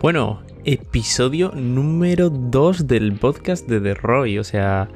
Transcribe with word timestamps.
Bueno, 0.00 0.40
episodio 0.64 1.52
número 1.54 2.30
2 2.30 2.86
del 2.86 3.12
podcast 3.14 3.68
de 3.68 3.80
The 3.80 3.94
Roy. 3.94 4.38
O 4.38 4.44
sea, 4.44 4.88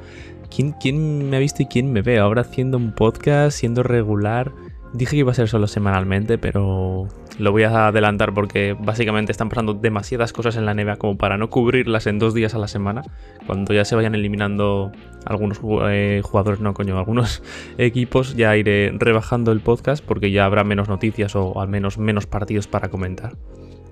¿quién, 0.49 0.71
¿quién, 0.71 1.29
me 1.29 1.37
ha 1.37 1.39
visto 1.39 1.61
y 1.61 1.67
quién 1.67 1.93
me 1.93 2.01
ve? 2.01 2.17
Ahora 2.17 2.41
haciendo 2.41 2.77
un 2.77 2.91
podcast, 2.91 3.57
siendo 3.57 3.83
regular. 3.83 4.51
Dije 4.93 5.11
que 5.11 5.17
iba 5.17 5.31
a 5.31 5.35
ser 5.35 5.47
solo 5.47 5.67
semanalmente, 5.67 6.37
pero 6.37 7.07
lo 7.37 7.51
voy 7.51 7.63
a 7.63 7.87
adelantar 7.87 8.33
porque 8.33 8.75
básicamente 8.79 9.31
están 9.31 9.49
pasando 9.49 9.73
demasiadas 9.73 10.31
cosas 10.31 10.55
en 10.55 10.65
la 10.65 10.73
NBA 10.73 10.95
como 10.97 11.17
para 11.17 11.37
no 11.37 11.49
cubrirlas 11.49 12.07
en 12.07 12.19
dos 12.19 12.33
días 12.33 12.55
a 12.55 12.57
la 12.57 12.67
semana. 12.67 13.03
Cuando 13.45 13.73
ya 13.73 13.85
se 13.85 13.95
vayan 13.95 14.15
eliminando 14.15 14.91
algunos 15.25 15.59
eh, 15.89 16.21
jugadores, 16.23 16.59
no 16.61 16.73
coño, 16.73 16.97
algunos 16.97 17.43
equipos, 17.77 18.35
ya 18.35 18.55
iré 18.55 18.93
rebajando 18.97 19.51
el 19.51 19.59
podcast 19.59 20.03
porque 20.03 20.31
ya 20.31 20.45
habrá 20.45 20.63
menos 20.63 20.87
noticias 20.87 21.35
o 21.35 21.59
al 21.59 21.67
menos 21.67 21.97
menos 21.97 22.25
partidos 22.25 22.67
para 22.67 22.89
comentar. 22.89 23.33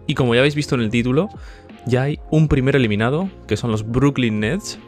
Y 0.07 0.15
como 0.15 0.35
ya 0.35 0.41
habéis 0.41 0.55
visto 0.55 0.75
en 0.75 0.81
el 0.81 0.89
título, 0.89 1.29
ya 1.85 2.03
hay 2.03 2.19
un 2.29 2.47
primer 2.47 2.75
eliminado, 2.75 3.29
que 3.47 3.57
son 3.57 3.71
los 3.71 3.89
Brooklyn 3.89 4.39
Nets. 4.39 4.79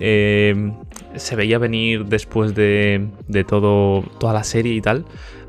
Eh, 0.00 0.72
se 1.16 1.36
veía 1.36 1.58
venir 1.58 2.04
después 2.04 2.54
de, 2.54 3.08
de 3.26 3.44
todo, 3.44 4.02
toda 4.18 4.32
la 4.32 4.44
serie 4.44 4.74
y 4.74 4.80
tal. 4.80 5.04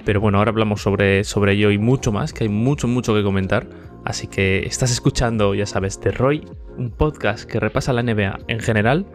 Pero 0.06 0.22
bueno, 0.22 0.38
ahora 0.38 0.52
hablamos 0.52 0.82
sobre, 0.82 1.24
sobre 1.24 1.54
ello 1.54 1.72
y 1.72 1.78
mucho 1.78 2.12
más, 2.12 2.34
que 2.34 2.46
hay 2.46 2.50
mucho, 2.50 2.88
mucho 2.88 3.14
que 3.14 3.24
comentar. 3.24 3.68
Así 4.06 4.28
que 4.28 4.66
estás 4.66 4.92
escuchando, 4.92 5.54
ya 5.54 5.66
sabes, 5.66 6.00
The 6.00 6.12
Roy, 6.12 6.48
un 6.78 6.90
podcast 6.90 7.44
que 7.44 7.60
repasa 7.60 7.94
la 7.94 8.02
NBA 8.02 8.40
en 8.48 8.60
general. 8.60 9.06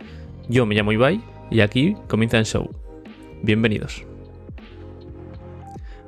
Yo 0.49 0.67
me 0.67 0.75
llamo 0.75 0.93
Ibai 0.93 1.23
y 1.51 1.61
aquí 1.61 1.97
comienza 2.09 2.39
el 2.39 2.45
show. 2.45 2.71
Bienvenidos. 3.43 4.05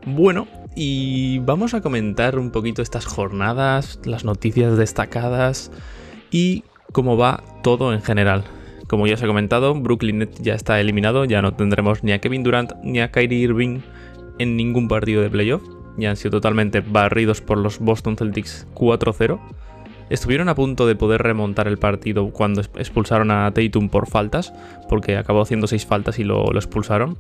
Bueno, 0.05 0.47
y 0.77 1.39
vamos 1.41 1.75
a 1.75 1.81
comentar 1.81 2.39
un 2.39 2.51
poquito 2.51 2.83
estas 2.83 3.07
jornadas, 3.07 3.99
las 4.05 4.25
noticias 4.25 4.77
destacadas 4.77 5.73
y 6.31 6.65
cómo 6.93 7.17
va 7.17 7.43
todo 7.63 7.93
en 7.93 8.03
general. 8.03 8.45
Como 8.87 9.07
ya 9.07 9.15
os 9.15 9.23
he 9.23 9.27
comentado, 9.27 9.75
Brooklyn 9.75 10.29
ya 10.39 10.55
está 10.55 10.79
eliminado, 10.79 11.25
ya 11.25 11.43
no 11.43 11.55
tendremos 11.55 12.05
ni 12.05 12.13
a 12.13 12.21
Kevin 12.21 12.45
Durant 12.45 12.75
ni 12.85 13.01
a 13.01 13.11
Kyrie 13.11 13.41
Irving 13.41 13.81
en 14.39 14.57
ningún 14.57 14.89
partido 14.89 15.23
de 15.23 15.31
playoff. 15.31 15.63
Ya 15.97 16.11
han 16.11 16.17
sido 16.17 16.33
totalmente 16.33 16.81
barridos 16.81 17.41
por 17.41 17.59
los 17.59 17.79
Boston 17.79 18.17
Celtics 18.17 18.67
4-0. 18.75 19.39
Estuvieron 20.11 20.49
a 20.49 20.55
punto 20.55 20.87
de 20.87 20.95
poder 20.95 21.23
remontar 21.23 21.67
el 21.67 21.79
partido 21.79 22.31
cuando 22.31 22.61
expulsaron 22.61 23.31
a 23.31 23.51
Tatum 23.53 23.89
por 23.89 24.09
faltas, 24.09 24.53
porque 24.89 25.17
acabó 25.17 25.41
haciendo 25.43 25.67
6 25.67 25.87
faltas 25.87 26.19
y 26.19 26.25
lo, 26.25 26.55
expulsaron. 26.55 27.17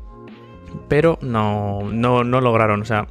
Pero 0.89 1.19
no, 1.23 1.81
no, 1.91 2.23
no 2.23 2.41
lograron, 2.41 2.83
o 2.83 2.85
sea, 2.85 3.07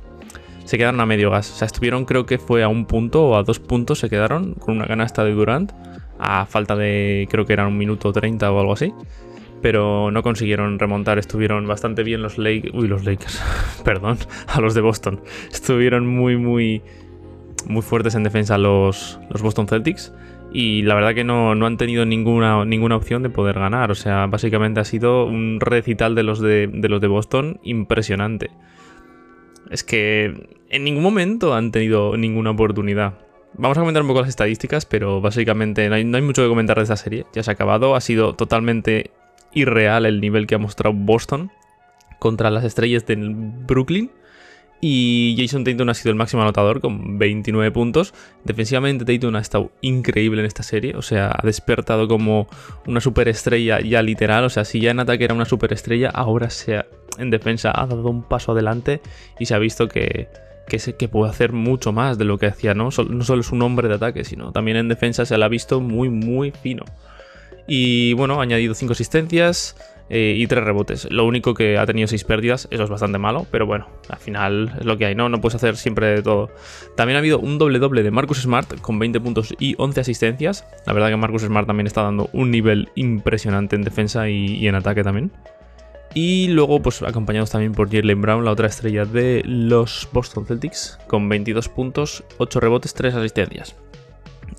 se 0.66 0.78
quedaron 0.78 1.02
a 1.02 1.06
medio 1.06 1.32
gas. 1.32 1.52
O 1.52 1.56
sea, 1.56 1.66
estuvieron 1.66 2.06
creo 2.06 2.26
que 2.26 2.38
fue 2.38 2.64
a 2.64 2.68
un 2.68 2.86
punto 2.86 3.26
o 3.28 3.36
a 3.36 3.44
dos 3.44 3.60
puntos 3.60 4.00
se 4.00 4.10
quedaron 4.10 4.54
con 4.54 4.78
una 4.78 4.88
canasta 4.88 5.24
de 5.24 5.32
Durant 5.32 5.72
a 6.20 6.46
falta 6.46 6.76
de 6.76 7.28
creo 7.30 7.46
que 7.46 7.54
eran 7.54 7.68
un 7.68 7.78
minuto 7.78 8.14
30 8.14 8.50
o 8.50 8.60
algo 8.60 8.74
así 8.74 8.94
pero 9.62 10.12
no 10.12 10.24
consiguieron 10.24 10.80
remontar. 10.80 11.18
Estuvieron 11.18 11.68
bastante 11.68 12.04
bien 12.04 12.22
los 12.22 12.38
Lakers. 12.38 12.74
Uy, 12.74 12.88
los 12.88 13.06
Lakers. 13.06 13.42
Perdón, 13.84 14.18
a 14.48 14.62
los 14.62 14.74
de 14.74 14.82
Boston. 14.82 15.22
Estuvieron 15.52 16.08
muy, 16.08 16.38
muy, 16.38 16.82
muy 17.68 17.82
fuertes 17.82 18.16
en 18.16 18.24
defensa 18.24 18.58
los, 18.58 19.20
los 19.30 19.42
Boston 19.42 19.68
Celtics. 19.68 20.14
Y 20.58 20.84
la 20.84 20.96
verdad 20.96 21.14
que 21.14 21.26
no, 21.26 21.52
han 21.52 21.78
tenido 21.78 22.06
ninguna, 22.06 22.64
ninguna 22.64 22.96
opción 22.96 23.24
de 23.24 23.30
poder 23.30 23.60
ganar. 23.60 23.92
O 23.92 23.96
sea, 23.96 24.26
básicamente 24.28 24.80
ha 24.80 24.86
sido 24.86 25.26
un 25.26 25.60
recital 25.60 26.16
de 26.16 26.24
los 26.24 26.40
de, 26.40 26.70
los 26.72 27.02
de 27.02 27.08
Boston 27.08 27.60
impresionante. 27.64 28.52
Es 29.70 29.84
que 29.84 30.48
en 30.70 30.84
ningún 30.86 31.04
momento 31.04 31.56
han 31.56 31.72
tenido 31.72 32.16
ninguna 32.16 32.52
oportunidad. 32.52 33.16
Vamos 33.58 33.78
a 33.78 33.82
comentar 33.82 34.02
un 34.02 34.08
poco 34.08 34.22
las 34.22 34.30
estadísticas, 34.30 34.86
pero 34.86 35.20
básicamente 35.20 35.90
no 35.90 35.96
hay, 35.96 36.06
no 36.06 36.16
hay, 36.16 36.24
mucho 36.24 36.42
que 36.44 36.48
comentar 36.48 36.78
de 36.78 36.84
esta 36.84 36.96
serie. 36.96 37.26
Ya 37.34 37.44
se 37.44 37.52
ha 37.52 37.54
acabado, 37.54 37.96
ha 37.96 38.02
sido 38.02 38.34
totalmente 38.34 39.12
irreal 39.56 40.06
el 40.06 40.22
nivel 40.22 40.46
que 40.46 40.56
ha 40.56 40.60
mostrado 40.60 40.96
Boston 40.96 41.52
contra 42.20 42.52
las 42.52 42.64
estrellas 42.64 43.06
de 43.06 43.16
Brooklyn. 43.18 44.12
Y 44.82 45.36
Jason 45.40 45.64
Tatum 45.64 45.90
ha 45.90 45.94
sido 45.96 46.12
el 46.12 46.18
máximo 46.18 46.44
anotador 46.44 46.80
con 46.80 47.18
29 47.18 47.72
puntos. 47.72 48.14
Defensivamente 48.44 49.06
Tatum 49.06 49.36
ha 49.36 49.40
estado 49.40 49.72
increíble 49.82 50.42
en 50.42 50.46
esta 50.46 50.64
serie. 50.64 50.96
O 50.96 51.02
sea, 51.02 51.32
ha 51.32 51.46
despertado 51.46 52.08
como 52.08 52.48
una 52.86 53.02
superestrella 53.02 53.80
ya 53.80 54.04
literal. 54.04 54.44
O 54.44 54.50
sea, 54.50 54.66
si 54.66 54.82
ya 54.82 54.92
en 54.92 55.00
ataque 55.00 55.24
era 55.24 55.34
una 55.34 55.46
superestrella, 55.46 56.10
ahora 56.10 56.50
se 56.50 56.86
en 57.18 57.30
defensa 57.32 57.72
ha 57.74 57.88
dado 57.88 58.10
un 58.10 58.24
paso 58.24 58.52
adelante 58.52 59.02
y 59.40 59.46
se 59.46 59.56
ha 59.56 59.60
visto 59.60 59.88
que, 59.88 60.28
que, 60.68 60.78
que 60.78 61.08
puede 61.08 61.32
hacer 61.32 61.54
mucho 61.54 61.92
más 61.92 62.18
de 62.18 62.26
lo 62.26 62.38
que 62.38 62.48
hacía. 62.48 62.74
¿no? 62.74 62.90
no 63.10 63.24
solo 63.24 63.42
es 63.42 63.52
un 63.52 63.62
hombre 63.62 63.88
de 63.88 63.96
ataque, 63.96 64.24
sino 64.24 64.52
también 64.52 64.78
en 64.78 64.90
defensa 64.90 65.26
se 65.26 65.38
le 65.38 65.46
ha 65.46 65.50
visto 65.50 65.80
muy, 65.80 66.10
muy 66.10 66.52
fino. 66.52 66.84
Y 67.68 68.14
bueno, 68.14 68.40
ha 68.40 68.44
añadido 68.44 68.74
5 68.76 68.94
asistencias 68.94 69.76
eh, 70.10 70.36
y 70.38 70.46
3 70.46 70.64
rebotes. 70.64 71.08
Lo 71.12 71.26
único 71.26 71.56
que 71.56 71.78
ha 71.78 71.86
tenido 71.86 72.08
6 72.08 72.24
pérdidas, 72.26 72.68
eso 72.70 72.84
es 72.84 72.90
bastante 72.90 73.18
malo, 73.18 73.48
pero 73.50 73.66
bueno, 73.66 73.88
al 74.08 74.18
final 74.20 74.76
es 74.80 74.86
lo 74.86 74.98
que 74.98 75.08
hay, 75.08 75.16
¿no? 75.16 75.30
No 75.30 75.42
puedes 75.42 75.56
hacer 75.56 75.78
siempre 75.78 76.08
de 76.08 76.22
todo. 76.22 76.52
También 76.96 77.16
ha 77.16 77.20
habido 77.20 77.40
un 77.40 77.58
doble 77.58 77.80
doble 77.80 78.04
de 78.04 78.12
Marcus 78.12 78.42
Smart 78.42 78.80
con 78.82 79.00
20 79.00 79.20
puntos 79.20 79.56
y 79.60 79.76
11 79.78 80.02
asistencias. 80.02 80.66
La 80.86 80.94
verdad 80.94 81.10
que 81.10 81.18
Marcus 81.18 81.42
Smart 81.42 81.66
también 81.66 81.88
está 81.88 82.04
dando 82.04 82.30
un 82.34 82.52
nivel 82.52 82.90
impresionante 82.96 83.76
en 83.76 83.84
defensa 83.84 84.30
y, 84.30 84.68
en 84.68 84.76
ataque 84.76 85.04
también. 85.04 85.32
Y 86.14 86.48
luego, 86.50 86.82
pues 86.82 87.02
acompañados 87.02 87.50
también 87.50 87.74
por 87.74 87.92
Jalen 87.92 88.22
Brown, 88.22 88.46
la 88.46 88.52
otra 88.52 88.68
estrella 88.68 89.04
de 89.06 89.42
los 89.46 90.08
Boston 90.14 90.46
Celtics, 90.46 90.98
con 91.08 91.28
22 91.28 91.68
puntos, 91.68 92.24
8 92.38 92.60
rebotes, 92.62 92.94
3 92.94 93.16
asistencias. 93.16 93.76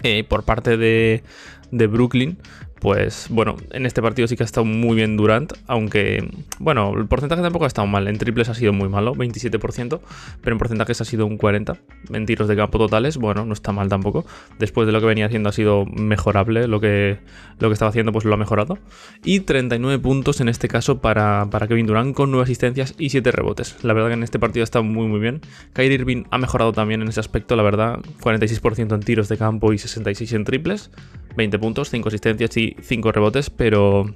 Eh, 0.03 0.25
por 0.25 0.43
parte 0.43 0.77
de, 0.77 1.23
de 1.71 1.87
Brooklyn, 1.87 2.38
pues 2.81 3.28
bueno, 3.31 3.56
en 3.70 3.87
este 3.87 4.03
partido 4.03 4.28
sí 4.28 4.37
que 4.37 4.42
ha 4.42 4.47
estado 4.47 4.64
muy 4.64 4.97
bien 4.97 5.16
Durant, 5.16 5.54
aunque 5.66 6.28
bueno, 6.59 6.92
el 6.97 7.06
porcentaje 7.06 7.42
tampoco 7.42 7.64
ha 7.64 7.69
estado 7.69 7.87
mal, 7.87 8.06
en 8.06 8.19
triples 8.19 8.48
ha 8.48 8.54
sido 8.54 8.72
muy 8.72 8.88
malo, 8.88 9.14
27%, 9.14 10.00
pero 10.42 10.54
en 10.54 10.59
porcentajes 10.59 11.00
ha 11.00 11.04
sido 11.04 11.26
un 11.26 11.38
40%, 11.38 11.78
en 12.12 12.26
tiros 12.26 12.48
de 12.48 12.56
campo 12.56 12.78
totales, 12.78 13.16
bueno, 13.16 13.47
no 13.47 13.53
está 13.53 13.72
mal 13.72 13.88
tampoco, 13.88 14.26
después 14.59 14.87
de 14.87 14.92
lo 14.92 15.00
que 15.00 15.06
venía 15.06 15.26
haciendo 15.26 15.48
ha 15.48 15.53
sido 15.53 15.87
mejorable, 15.87 16.69
lo 16.69 16.81
que, 16.81 17.19
lo 17.59 17.69
que 17.69 17.72
estaba 17.72 17.88
haciendo 17.88 18.12
pues 18.12 18.25
lo 18.25 18.34
ha 18.34 18.38
mejorado, 18.38 18.78
y 19.25 19.41
39 19.41 20.03
puntos 20.03 20.41
en 20.41 20.48
este 20.48 20.69
caso 20.69 21.00
para, 21.00 21.48
para 21.50 21.69
Kevin 21.69 21.87
Durant 21.87 22.14
con 22.14 22.31
9 22.31 22.44
asistencias 22.44 22.94
y 22.98 23.08
7 23.08 23.32
rebotes, 23.32 23.76
la 23.82 23.94
verdad 23.94 24.08
que 24.08 24.14
en 24.14 24.22
este 24.22 24.38
partido 24.38 24.64
estado 24.64 24.84
muy 24.84 25.06
muy 25.06 25.20
bien, 25.20 25.41
Kyrie 25.72 25.94
Irving 25.94 26.25
ha 26.31 26.38
mejorado 26.38 26.72
también 26.72 27.00
en 27.00 27.08
ese 27.08 27.20
aspecto, 27.20 27.56
la 27.56 27.62
verdad, 27.62 28.00
46% 28.20 28.94
en 28.94 29.00
tiros 29.00 29.28
de 29.28 29.38
campo 29.38 29.72
y 29.72 29.78
66 29.78 30.32
en 30.34 30.44
triples, 30.44 30.91
20 31.37 31.58
puntos, 31.58 31.91
5 31.91 32.08
asistencias 32.08 32.56
y 32.56 32.66
5 32.81 33.12
rebotes, 33.12 33.50
pero 33.50 34.06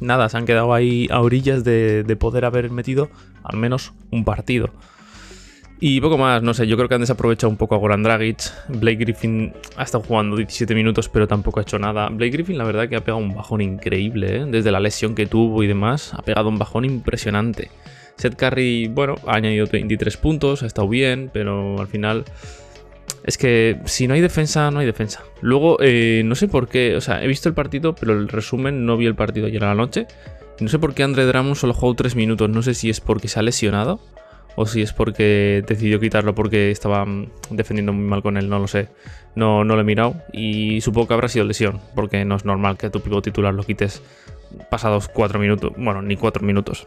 nada, 0.00 0.28
se 0.28 0.36
han 0.36 0.46
quedado 0.46 0.74
ahí 0.74 1.08
a 1.10 1.20
orillas 1.20 1.64
de, 1.64 2.16
poder 2.18 2.44
haber 2.44 2.70
metido 2.70 3.10
al 3.42 3.58
menos 3.58 3.92
un 4.10 4.24
partido. 4.24 4.70
Y 5.82 6.00
poco 6.02 6.18
más, 6.18 6.42
no 6.42 6.52
sé, 6.52 6.66
yo 6.66 6.76
creo 6.76 6.88
que 6.90 6.94
han 6.94 7.00
desaprovechado 7.00 7.50
un 7.50 7.56
poco 7.56 7.74
a 7.74 7.78
Goran 7.78 8.02
Dragic. 8.02 8.52
Blake 8.68 8.98
Griffin 8.98 9.54
ha 9.76 9.82
estado 9.82 10.04
jugando 10.04 10.36
17 10.36 10.74
minutos, 10.74 11.08
pero 11.08 11.26
tampoco 11.26 11.58
ha 11.58 11.62
hecho 11.62 11.78
nada. 11.78 12.10
Blake 12.10 12.32
Griffin, 12.32 12.58
la 12.58 12.64
verdad, 12.64 12.86
que 12.86 12.96
ha 12.96 13.00
pegado 13.00 13.22
un 13.22 13.34
bajón 13.34 13.62
increíble, 13.62 14.36
¿eh? 14.36 14.44
desde 14.46 14.70
la 14.72 14.80
lesión 14.80 15.14
que 15.14 15.24
tuvo 15.24 15.62
y 15.62 15.66
demás, 15.66 16.12
ha 16.12 16.20
pegado 16.20 16.50
un 16.50 16.58
bajón 16.58 16.84
impresionante. 16.84 17.70
Seth 18.16 18.36
Curry, 18.36 18.88
bueno, 18.88 19.14
ha 19.26 19.36
añadido 19.36 19.66
23 19.72 20.18
puntos, 20.18 20.62
ha 20.62 20.66
estado 20.66 20.86
bien, 20.86 21.30
pero 21.32 21.80
al 21.80 21.86
final 21.86 22.26
es 23.24 23.38
que 23.38 23.80
si 23.84 24.06
no 24.06 24.14
hay 24.14 24.20
defensa, 24.20 24.70
no 24.70 24.80
hay 24.80 24.86
defensa. 24.86 25.22
Luego, 25.40 25.78
eh, 25.80 26.22
no 26.24 26.34
sé 26.34 26.48
por 26.48 26.68
qué, 26.68 26.96
o 26.96 27.00
sea, 27.00 27.22
he 27.22 27.26
visto 27.26 27.48
el 27.48 27.54
partido, 27.54 27.94
pero 27.94 28.12
el 28.12 28.28
resumen 28.28 28.86
no 28.86 28.96
vi 28.96 29.06
el 29.06 29.14
partido 29.14 29.46
ayer 29.46 29.64
a 29.64 29.68
la 29.68 29.74
noche. 29.74 30.06
No 30.60 30.68
sé 30.68 30.78
por 30.78 30.94
qué 30.94 31.02
Andre 31.02 31.24
Drummond 31.24 31.56
solo 31.56 31.72
jugó 31.72 31.94
3 31.94 32.16
minutos. 32.16 32.50
No 32.50 32.62
sé 32.62 32.74
si 32.74 32.90
es 32.90 33.00
porque 33.00 33.28
se 33.28 33.38
ha 33.38 33.42
lesionado 33.42 34.00
o 34.56 34.66
si 34.66 34.82
es 34.82 34.92
porque 34.92 35.64
decidió 35.66 36.00
quitarlo 36.00 36.34
porque 36.34 36.70
estaba 36.70 37.04
mm, 37.04 37.28
defendiendo 37.50 37.92
muy 37.92 38.04
mal 38.04 38.22
con 38.22 38.36
él, 38.36 38.48
no 38.48 38.58
lo 38.58 38.68
sé. 38.68 38.88
No, 39.34 39.64
no 39.64 39.74
lo 39.74 39.80
he 39.80 39.84
mirado 39.84 40.16
y 40.32 40.80
supongo 40.80 41.08
que 41.08 41.14
habrá 41.14 41.28
sido 41.28 41.44
lesión, 41.44 41.80
porque 41.94 42.24
no 42.24 42.36
es 42.36 42.44
normal 42.44 42.76
que 42.76 42.86
a 42.86 42.90
tu 42.90 43.00
pivote 43.00 43.30
titular 43.30 43.54
lo 43.54 43.62
quites 43.62 44.02
pasados 44.70 45.08
4 45.08 45.38
minutos, 45.38 45.72
bueno, 45.76 46.02
ni 46.02 46.16
4 46.16 46.44
minutos. 46.44 46.86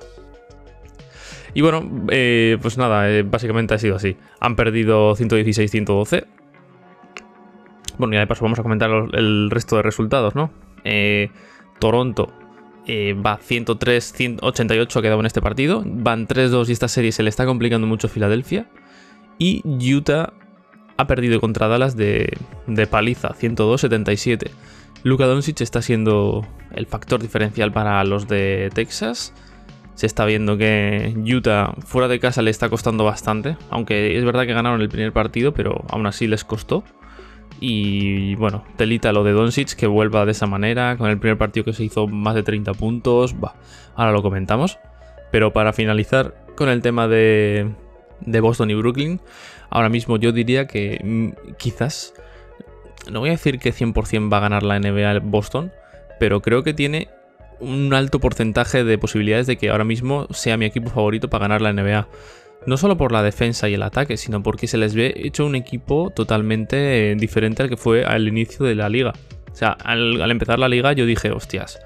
Y 1.54 1.62
bueno, 1.62 1.90
eh, 2.10 2.58
pues 2.62 2.78
nada, 2.78 3.10
eh, 3.10 3.24
básicamente 3.24 3.74
ha 3.74 3.80
sido 3.80 3.96
así. 3.96 4.18
Han 4.40 4.56
perdido 4.56 5.16
116-112. 5.16 6.26
Bueno, 7.98 8.16
y 8.16 8.18
de 8.18 8.28
paso 8.28 8.44
vamos 8.44 8.60
a 8.60 8.64
comentar 8.64 8.90
el 9.14 9.52
resto 9.52 9.76
de 9.76 9.84
resultados, 9.84 10.36
¿no? 10.36 10.52
Eh, 10.84 11.30
Toronto 11.80 12.34
va 12.86 13.40
103-88, 13.40 14.98
ha 14.98 15.02
quedado 15.02 15.20
en 15.20 15.26
este 15.26 15.42
partido. 15.42 15.84
Van 15.86 16.28
3-2 16.28 16.70
y 16.70 16.72
esta 16.72 16.88
serie 16.88 17.12
se 17.12 17.24
le 17.24 17.30
está 17.30 17.46
complicando 17.46 17.86
mucho 17.86 18.08
a 18.08 18.10
Filadelfia. 18.10 18.68
Y 19.38 19.62
Utah 19.94 20.34
ha 20.98 21.08
perdido 21.08 21.40
contra 21.40 21.68
Dallas 21.68 21.96
de, 21.96 22.36
de 22.68 22.88
paliza, 22.88 23.30
102-77. 23.30 24.50
Luka 25.04 25.26
Doncic 25.26 25.62
está 25.62 25.82
siendo 25.82 26.48
el 26.74 26.88
factor 26.88 27.22
diferencial 27.22 27.72
para 27.72 28.04
los 28.06 28.28
de 28.28 28.70
Texas 28.74 29.34
Se 29.96 30.08
está 30.08 30.26
viendo 30.26 30.58
que 30.58 31.14
Utah 31.18 31.74
fuera 31.86 32.08
de 32.08 32.20
casa 32.20 32.42
le 32.42 32.52
está 32.52 32.70
costando 32.70 33.04
bastante, 33.04 33.58
aunque 33.70 34.18
es 34.18 34.26
verdad 34.26 34.46
que 34.46 34.54
ganaron 34.54 34.82
el 34.82 34.90
primer 34.90 35.14
partido, 35.14 35.54
pero 35.54 35.86
aún 35.90 36.06
así 36.08 36.28
les 36.28 36.44
costó. 36.44 36.84
Y 37.60 38.36
bueno, 38.36 38.66
telita 38.76 39.14
lo 39.14 39.24
de 39.24 39.32
Doncic 39.32 39.76
que 39.76 39.88
vuelva 39.88 40.26
de 40.26 40.32
esa 40.32 40.48
manera, 40.48 40.98
con 40.98 41.10
el 41.10 41.20
primer 41.20 41.38
partido 41.38 41.64
que 41.64 41.74
se 41.74 41.84
hizo 41.84 42.08
más 42.08 42.36
de 42.36 42.44
30 42.44 42.74
puntos, 42.74 43.36
va, 43.36 43.56
ahora 43.96 44.12
lo 44.12 44.22
comentamos. 44.22 44.80
Pero 45.32 45.54
para 45.54 45.74
finalizar 45.74 46.36
con 46.56 46.70
el 46.70 46.82
tema 46.82 47.08
de, 47.08 47.72
de 48.22 48.40
Boston 48.40 48.72
y 48.72 48.76
Brooklyn, 48.76 49.22
ahora 49.70 49.90
mismo 49.90 50.18
yo 50.18 50.32
diría 50.32 50.68
que 50.68 51.00
mm, 51.04 51.56
quizás, 51.58 52.14
no 53.12 53.20
voy 53.20 53.30
a 53.30 53.34
decir 53.34 53.60
que 53.60 53.74
100% 53.74 54.32
va 54.32 54.38
a 54.38 54.42
ganar 54.42 54.64
la 54.64 54.80
NBA 54.80 55.20
Boston, 55.24 55.72
pero 56.20 56.42
creo 56.42 56.64
que 56.64 56.74
tiene 56.74 57.10
un 57.64 57.94
alto 57.94 58.20
porcentaje 58.20 58.84
de 58.84 58.98
posibilidades 58.98 59.48
de 59.48 59.58
que 59.58 59.70
ahora 59.70 59.84
mismo 59.84 60.28
sea 60.32 60.58
mi 60.58 60.66
equipo 60.66 60.90
favorito 60.90 61.30
para 61.30 61.48
ganar 61.48 61.62
la 61.62 61.74
NBA. 61.74 62.08
No 62.66 62.78
solo 62.78 62.96
por 62.98 63.12
la 63.12 63.24
defensa 63.24 63.68
y 63.68 63.74
el 63.74 63.84
ataque, 63.84 64.16
sino 64.16 64.42
porque 64.42 64.68
se 64.68 64.78
les 64.78 64.96
ve 64.96 65.14
hecho 65.16 65.46
un 65.46 65.56
equipo 65.56 66.12
totalmente 66.16 67.14
diferente 67.16 67.64
al 67.64 67.70
que 67.70 67.78
fue 67.78 68.06
al 68.06 68.28
inicio 68.28 68.66
de 68.66 68.76
la 68.76 68.88
liga. 68.88 69.14
O 69.52 69.56
sea, 69.56 69.72
al, 69.72 70.32
empezar 70.32 70.60
la 70.60 70.70
liga 70.70 70.94
yo 70.94 71.06
dije, 71.06 71.32
hostias, 71.32 71.80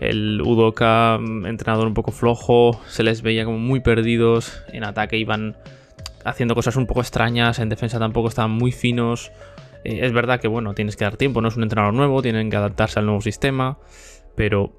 el 0.00 0.42
Udoka, 0.42 1.18
mm, 1.18 1.46
entrenador 1.46 1.86
un 1.86 1.94
poco 1.94 2.10
flojo, 2.10 2.80
se 2.86 3.02
les 3.02 3.22
veía 3.22 3.44
como 3.44 3.58
muy 3.58 3.80
perdidos, 3.80 4.62
en 4.72 4.84
ataque 4.84 5.16
iban 5.16 5.56
haciendo 6.24 6.54
cosas 6.54 6.76
un 6.76 6.86
poco 6.86 7.00
extrañas, 7.00 7.58
en 7.60 7.68
defensa 7.68 7.98
tampoco 7.98 8.28
estaban 8.28 8.50
muy 8.50 8.72
finos. 8.72 9.30
Eh, 9.84 10.00
es 10.02 10.12
verdad 10.12 10.40
que, 10.40 10.48
bueno, 10.48 10.74
tienes 10.74 10.96
que 10.96 11.04
dar 11.04 11.16
tiempo, 11.16 11.40
no 11.40 11.48
es 11.48 11.56
un 11.56 11.62
entrenador 11.62 11.94
nuevo, 11.94 12.22
tienen 12.22 12.50
que 12.50 12.56
adaptarse 12.56 12.98
al 12.98 13.06
nuevo 13.06 13.20
sistema, 13.20 13.78
pero 14.34 14.72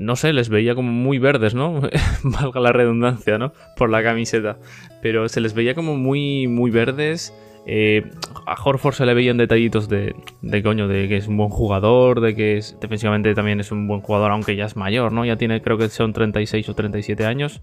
no 0.00 0.16
sé, 0.16 0.32
les 0.32 0.48
veía 0.48 0.74
como 0.74 0.90
muy 0.90 1.18
verdes, 1.18 1.54
¿no? 1.54 1.82
Valga 2.24 2.58
la 2.58 2.72
redundancia, 2.72 3.36
¿no? 3.36 3.52
Por 3.76 3.90
la 3.90 4.02
camiseta. 4.02 4.56
Pero 5.02 5.28
se 5.28 5.42
les 5.42 5.52
veía 5.52 5.74
como 5.74 5.94
muy, 5.94 6.48
muy 6.48 6.70
verdes. 6.70 7.34
Eh, 7.66 8.10
a 8.46 8.54
Horford 8.54 8.94
se 8.94 9.04
le 9.04 9.12
veían 9.12 9.36
detallitos 9.36 9.90
de, 9.90 10.16
de 10.40 10.62
coño, 10.62 10.88
de 10.88 11.06
que 11.06 11.18
es 11.18 11.28
un 11.28 11.36
buen 11.36 11.50
jugador, 11.50 12.22
de 12.22 12.34
que 12.34 12.56
es, 12.56 12.78
defensivamente 12.80 13.34
también 13.34 13.60
es 13.60 13.72
un 13.72 13.86
buen 13.86 14.00
jugador, 14.00 14.30
aunque 14.30 14.56
ya 14.56 14.64
es 14.64 14.74
mayor, 14.74 15.12
¿no? 15.12 15.26
Ya 15.26 15.36
tiene, 15.36 15.60
creo 15.60 15.76
que 15.76 15.90
son 15.90 16.14
36 16.14 16.66
o 16.70 16.74
37 16.74 17.26
años. 17.26 17.60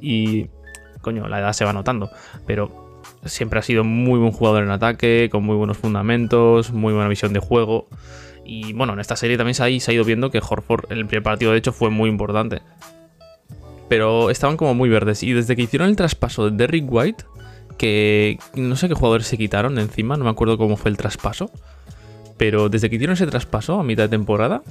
Y, 0.00 0.46
coño, 1.00 1.26
la 1.26 1.40
edad 1.40 1.52
se 1.52 1.64
va 1.64 1.72
notando. 1.72 2.10
Pero 2.46 3.02
siempre 3.24 3.58
ha 3.58 3.62
sido 3.62 3.82
muy 3.82 4.20
buen 4.20 4.30
jugador 4.30 4.62
en 4.62 4.70
ataque, 4.70 5.28
con 5.32 5.42
muy 5.42 5.56
buenos 5.56 5.78
fundamentos, 5.78 6.70
muy 6.70 6.92
buena 6.92 7.08
visión 7.08 7.32
de 7.32 7.40
juego. 7.40 7.88
Y 8.46 8.72
bueno, 8.72 8.92
en 8.92 9.00
esta 9.00 9.16
serie 9.16 9.36
también 9.36 9.54
se 9.54 9.62
ha, 9.62 9.68
ido 9.68 10.04
viendo 10.04 10.30
que 10.30 10.38
Horford 10.38 10.90
el 10.90 11.06
primer 11.06 11.22
partido 11.22 11.52
de 11.52 11.58
hecho 11.58 11.72
fue 11.72 11.90
muy 11.90 12.08
importante. 12.08 12.62
Pero 13.88 14.30
estaban 14.30 14.56
como 14.56 14.74
muy 14.74 14.88
verdes. 14.88 15.22
Y 15.22 15.32
desde 15.32 15.56
que 15.56 15.62
hicieron 15.62 15.88
el 15.88 15.96
traspaso 15.96 16.48
de 16.48 16.56
Derrick 16.56 16.86
White, 16.88 17.24
que 17.78 18.38
no 18.54 18.76
sé 18.76 18.88
qué 18.88 18.94
jugadores 18.94 19.26
se 19.26 19.36
quitaron 19.36 19.78
encima, 19.78 20.16
no 20.16 20.24
me 20.24 20.30
acuerdo 20.30 20.58
cómo 20.58 20.76
fue 20.76 20.90
el 20.90 20.96
traspaso. 20.96 21.50
Pero 22.36 22.68
desde 22.68 22.90
que 22.90 22.96
hicieron 22.96 23.14
ese 23.14 23.26
traspaso 23.26 23.80
a 23.80 23.84
mitad 23.84 24.04
de 24.04 24.08
temporada, 24.10 24.62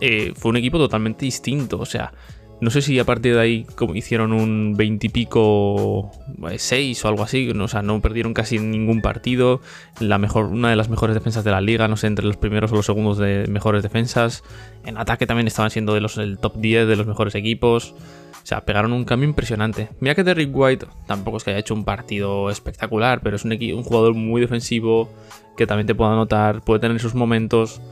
eh, 0.00 0.32
fue 0.36 0.50
un 0.50 0.56
equipo 0.56 0.78
totalmente 0.78 1.24
distinto. 1.24 1.78
O 1.78 1.86
sea, 1.86 2.12
no 2.60 2.70
sé 2.70 2.82
si 2.82 2.98
a 2.98 3.04
partir 3.04 3.34
de 3.34 3.40
ahí 3.40 3.66
como 3.76 3.94
hicieron 3.94 4.32
un 4.32 4.74
20 4.76 5.06
y 5.06 5.10
pico 5.10 6.10
6 6.56 7.04
o 7.04 7.08
algo 7.08 7.22
así, 7.22 7.50
o 7.50 7.68
sea, 7.68 7.82
no 7.82 8.00
perdieron 8.00 8.34
casi 8.34 8.58
ningún 8.58 9.00
partido, 9.00 9.60
la 10.00 10.18
mejor, 10.18 10.46
una 10.46 10.70
de 10.70 10.76
las 10.76 10.88
mejores 10.88 11.14
defensas 11.14 11.44
de 11.44 11.50
la 11.50 11.60
liga, 11.60 11.86
no 11.88 11.96
sé, 11.96 12.08
entre 12.08 12.24
los 12.24 12.36
primeros 12.36 12.72
o 12.72 12.76
los 12.76 12.86
segundos 12.86 13.18
de 13.18 13.46
mejores 13.48 13.82
defensas. 13.82 14.42
En 14.84 14.98
ataque 14.98 15.26
también 15.26 15.46
estaban 15.46 15.70
siendo 15.70 15.94
de 15.94 16.00
los 16.00 16.18
el 16.18 16.38
top 16.38 16.56
10 16.56 16.88
de 16.88 16.96
los 16.96 17.06
mejores 17.06 17.34
equipos. 17.34 17.94
O 18.42 18.46
sea, 18.48 18.64
pegaron 18.64 18.92
un 18.92 19.04
cambio 19.04 19.28
impresionante. 19.28 19.90
Mira 20.00 20.14
que 20.14 20.24
Derrick 20.24 20.50
White 20.54 20.86
tampoco 21.06 21.36
es 21.36 21.44
que 21.44 21.50
haya 21.50 21.60
hecho 21.60 21.74
un 21.74 21.84
partido 21.84 22.50
espectacular, 22.50 23.20
pero 23.20 23.36
es 23.36 23.44
un, 23.44 23.52
un 23.52 23.82
jugador 23.82 24.14
muy 24.14 24.40
defensivo 24.40 25.10
que 25.56 25.66
también 25.66 25.86
te 25.86 25.94
puede 25.94 26.12
anotar, 26.12 26.62
puede 26.62 26.80
tener 26.80 26.98
sus 26.98 27.14
momentos. 27.14 27.82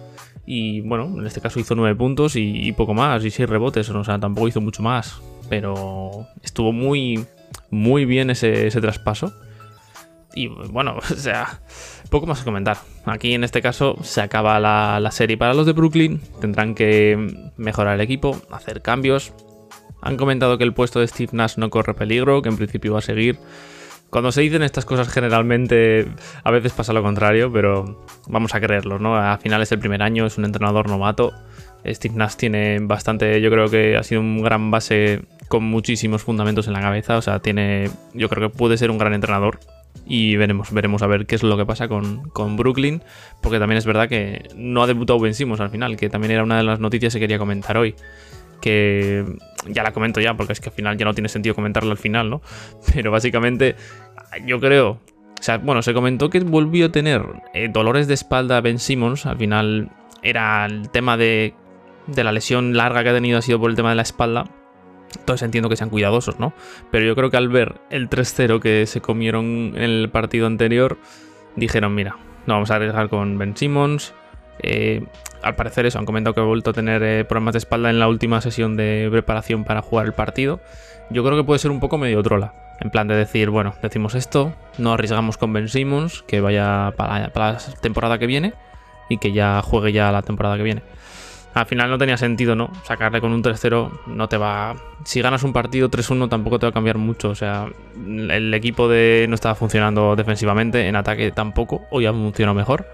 Y 0.46 0.80
bueno, 0.82 1.12
en 1.18 1.26
este 1.26 1.40
caso 1.40 1.58
hizo 1.58 1.74
9 1.74 1.96
puntos 1.96 2.36
y, 2.36 2.72
poco 2.72 2.94
más, 2.94 3.24
y 3.24 3.30
6 3.30 3.48
rebotes, 3.48 3.90
o 3.90 4.04
sea, 4.04 4.18
tampoco 4.18 4.48
hizo 4.48 4.60
mucho 4.60 4.82
más. 4.82 5.20
Pero 5.48 6.26
estuvo 6.42 6.72
muy, 6.72 7.26
muy 7.70 8.04
bien 8.04 8.30
ese, 8.30 8.70
traspaso. 8.80 9.32
Y 10.34 10.46
bueno, 10.46 10.96
o 10.98 11.02
sea, 11.02 11.60
poco 12.10 12.26
más 12.26 12.42
a 12.42 12.44
comentar. 12.44 12.78
Aquí 13.04 13.34
en 13.34 13.42
este 13.42 13.60
caso 13.60 13.96
se 14.02 14.20
acaba 14.20 14.60
la, 14.60 15.00
la, 15.00 15.10
serie 15.10 15.36
para 15.36 15.52
los 15.52 15.66
de 15.66 15.72
Brooklyn. 15.72 16.20
Tendrán 16.40 16.74
que 16.74 17.50
mejorar 17.56 17.96
el 17.96 18.00
equipo, 18.00 18.40
hacer 18.50 18.82
cambios. 18.82 19.32
Han 20.00 20.16
comentado 20.16 20.58
que 20.58 20.64
el 20.64 20.74
puesto 20.74 21.00
de 21.00 21.08
Steve 21.08 21.30
Nash 21.32 21.56
no 21.56 21.70
corre 21.70 21.94
peligro, 21.94 22.40
que 22.42 22.48
en 22.48 22.56
principio 22.56 22.92
va 22.92 23.00
a 23.00 23.02
seguir. 23.02 23.38
Cuando 24.10 24.32
se 24.32 24.40
dicen 24.40 24.62
estas 24.62 24.84
cosas 24.84 25.08
generalmente 25.08 26.06
a 26.44 26.50
veces 26.50 26.72
pasa 26.72 26.92
lo 26.92 27.02
contrario, 27.02 27.52
pero 27.52 28.04
vamos 28.28 28.54
a 28.54 28.60
creerlo, 28.60 28.98
¿no? 28.98 29.16
A 29.16 29.36
finales 29.38 29.68
del 29.70 29.78
primer 29.78 30.02
año 30.02 30.26
es 30.26 30.38
un 30.38 30.44
entrenador 30.44 30.88
novato. 30.88 31.32
Steve 31.84 32.14
Nash 32.14 32.34
tiene 32.36 32.78
bastante, 32.80 33.40
yo 33.40 33.50
creo 33.50 33.68
que 33.68 33.96
ha 33.96 34.02
sido 34.02 34.20
un 34.20 34.42
gran 34.42 34.70
base 34.70 35.22
con 35.48 35.64
muchísimos 35.64 36.22
fundamentos 36.22 36.66
en 36.66 36.72
la 36.72 36.80
cabeza, 36.80 37.16
o 37.16 37.22
sea, 37.22 37.38
tiene, 37.38 37.90
yo 38.14 38.28
creo 38.28 38.50
que 38.50 38.56
puede 38.56 38.76
ser 38.76 38.90
un 38.90 38.98
gran 38.98 39.14
entrenador 39.14 39.60
y 40.04 40.36
veremos, 40.36 40.72
veremos 40.72 41.02
a 41.02 41.06
ver 41.06 41.26
qué 41.26 41.36
es 41.36 41.42
lo 41.42 41.56
que 41.56 41.64
pasa 41.64 41.88
con, 41.88 42.28
con, 42.30 42.56
Brooklyn, 42.56 43.02
porque 43.42 43.58
también 43.58 43.78
es 43.78 43.86
verdad 43.86 44.08
que 44.08 44.48
no 44.56 44.82
ha 44.82 44.86
debutado 44.86 45.18
Ben 45.20 45.34
Simmons 45.34 45.60
al 45.60 45.70
final, 45.70 45.96
que 45.96 46.08
también 46.08 46.32
era 46.32 46.42
una 46.42 46.56
de 46.56 46.64
las 46.64 46.80
noticias 46.80 47.12
que 47.14 47.20
quería 47.20 47.38
comentar 47.38 47.76
hoy, 47.76 47.94
que 48.66 49.24
ya 49.68 49.84
la 49.84 49.92
comento 49.92 50.20
ya, 50.20 50.36
porque 50.36 50.52
es 50.52 50.60
que 50.60 50.70
al 50.70 50.74
final 50.74 50.96
ya 50.96 51.04
no 51.04 51.14
tiene 51.14 51.28
sentido 51.28 51.54
comentarla 51.54 51.92
al 51.92 51.98
final, 51.98 52.28
¿no? 52.28 52.42
Pero 52.94 53.12
básicamente, 53.12 53.76
yo 54.44 54.58
creo. 54.58 54.98
O 55.38 55.42
sea, 55.42 55.58
bueno, 55.58 55.82
se 55.82 55.94
comentó 55.94 56.30
que 56.30 56.40
volvió 56.40 56.86
a 56.86 56.88
tener 56.88 57.22
eh, 57.54 57.68
dolores 57.72 58.08
de 58.08 58.14
espalda 58.14 58.60
Ben 58.60 58.80
Simmons. 58.80 59.24
Al 59.24 59.36
final 59.36 59.90
era 60.24 60.66
el 60.66 60.90
tema 60.90 61.16
de, 61.16 61.54
de 62.08 62.24
la 62.24 62.32
lesión 62.32 62.76
larga 62.76 63.04
que 63.04 63.10
ha 63.10 63.14
tenido, 63.14 63.38
ha 63.38 63.42
sido 63.42 63.60
por 63.60 63.70
el 63.70 63.76
tema 63.76 63.90
de 63.90 63.96
la 63.96 64.02
espalda. 64.02 64.46
Entonces 65.16 65.44
entiendo 65.44 65.68
que 65.68 65.76
sean 65.76 65.90
cuidadosos, 65.90 66.40
¿no? 66.40 66.52
Pero 66.90 67.06
yo 67.06 67.14
creo 67.14 67.30
que 67.30 67.36
al 67.36 67.48
ver 67.48 67.80
el 67.90 68.10
3-0 68.10 68.60
que 68.60 68.86
se 68.86 69.00
comieron 69.00 69.74
en 69.76 69.82
el 69.82 70.10
partido 70.10 70.48
anterior, 70.48 70.98
dijeron, 71.54 71.94
mira, 71.94 72.16
no 72.46 72.54
vamos 72.54 72.72
a 72.72 72.76
arriesgar 72.76 73.08
con 73.08 73.38
Ben 73.38 73.56
Simmons. 73.56 74.12
Eh, 74.62 75.04
al 75.42 75.54
parecer 75.54 75.86
eso, 75.86 75.98
han 75.98 76.06
comentado 76.06 76.34
que 76.34 76.40
ha 76.40 76.44
vuelto 76.44 76.70
a 76.70 76.72
tener 76.72 77.02
eh, 77.02 77.24
problemas 77.24 77.52
de 77.52 77.58
espalda 77.58 77.90
en 77.90 77.98
la 77.98 78.08
última 78.08 78.40
sesión 78.40 78.76
de 78.76 79.08
preparación 79.10 79.64
para 79.64 79.82
jugar 79.82 80.06
el 80.06 80.12
partido. 80.12 80.60
Yo 81.10 81.24
creo 81.24 81.36
que 81.36 81.44
puede 81.44 81.58
ser 81.58 81.70
un 81.70 81.80
poco 81.80 81.98
medio 81.98 82.22
trola. 82.22 82.52
En 82.80 82.90
plan 82.90 83.08
de 83.08 83.14
decir, 83.14 83.48
bueno, 83.48 83.74
decimos 83.80 84.14
esto, 84.14 84.52
no 84.76 84.92
arriesgamos 84.92 85.38
con 85.38 85.52
Ben 85.52 85.68
Simmons, 85.68 86.22
que 86.26 86.40
vaya 86.40 86.92
para, 86.96 87.30
la 87.30 87.58
temporada 87.80 88.18
que 88.18 88.26
viene 88.26 88.52
y 89.08 89.18
que 89.18 89.32
ya 89.32 89.62
juegue 89.62 89.92
ya 89.92 90.12
la 90.12 90.22
temporada 90.22 90.56
que 90.56 90.62
viene. 90.62 90.82
Al 91.54 91.64
final 91.64 91.88
no 91.88 91.96
tenía 91.96 92.18
sentido, 92.18 92.54
¿no? 92.54 92.70
Sacarle 92.84 93.22
con 93.22 93.32
un 93.32 93.42
3-0 93.42 94.00
no 94.08 94.28
te 94.28 94.36
va... 94.36 94.76
Si 95.04 95.22
ganas 95.22 95.42
un 95.42 95.54
partido 95.54 95.88
3-1 95.88 96.28
tampoco 96.28 96.58
te 96.58 96.66
va 96.66 96.70
a 96.70 96.72
cambiar 96.72 96.98
mucho. 96.98 97.30
O 97.30 97.34
sea, 97.34 97.66
el 97.96 98.52
equipo 98.52 98.88
de 98.88 99.24
no 99.26 99.34
estaba 99.36 99.54
funcionando 99.54 100.16
defensivamente, 100.16 100.86
en 100.86 100.96
ataque 100.96 101.30
tampoco, 101.30 101.86
hoy 101.90 102.04
ha 102.04 102.12
funcionado 102.12 102.54
mejor 102.54 102.86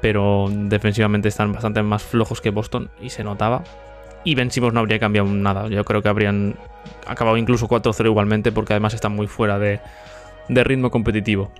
pero 0.00 0.48
defensivamente 0.50 1.28
están 1.28 1.52
bastante 1.52 1.82
más 1.82 2.02
flojos 2.02 2.40
que 2.40 2.50
Boston 2.50 2.90
y 3.00 3.10
se 3.10 3.24
notaba. 3.24 3.64
Y 4.24 4.34
Ben 4.34 4.50
no 4.72 4.80
habría 4.80 4.98
cambiado 4.98 5.28
nada. 5.28 5.68
Yo 5.68 5.84
creo 5.84 6.02
que 6.02 6.08
habrían 6.08 6.56
acabado 7.06 7.36
incluso 7.36 7.68
4-0 7.68 8.06
igualmente 8.06 8.52
porque 8.52 8.72
además 8.72 8.94
están 8.94 9.12
muy 9.12 9.26
fuera 9.26 9.58
de, 9.58 9.80
ritmo 10.48 10.90
competitivo. 10.90 11.52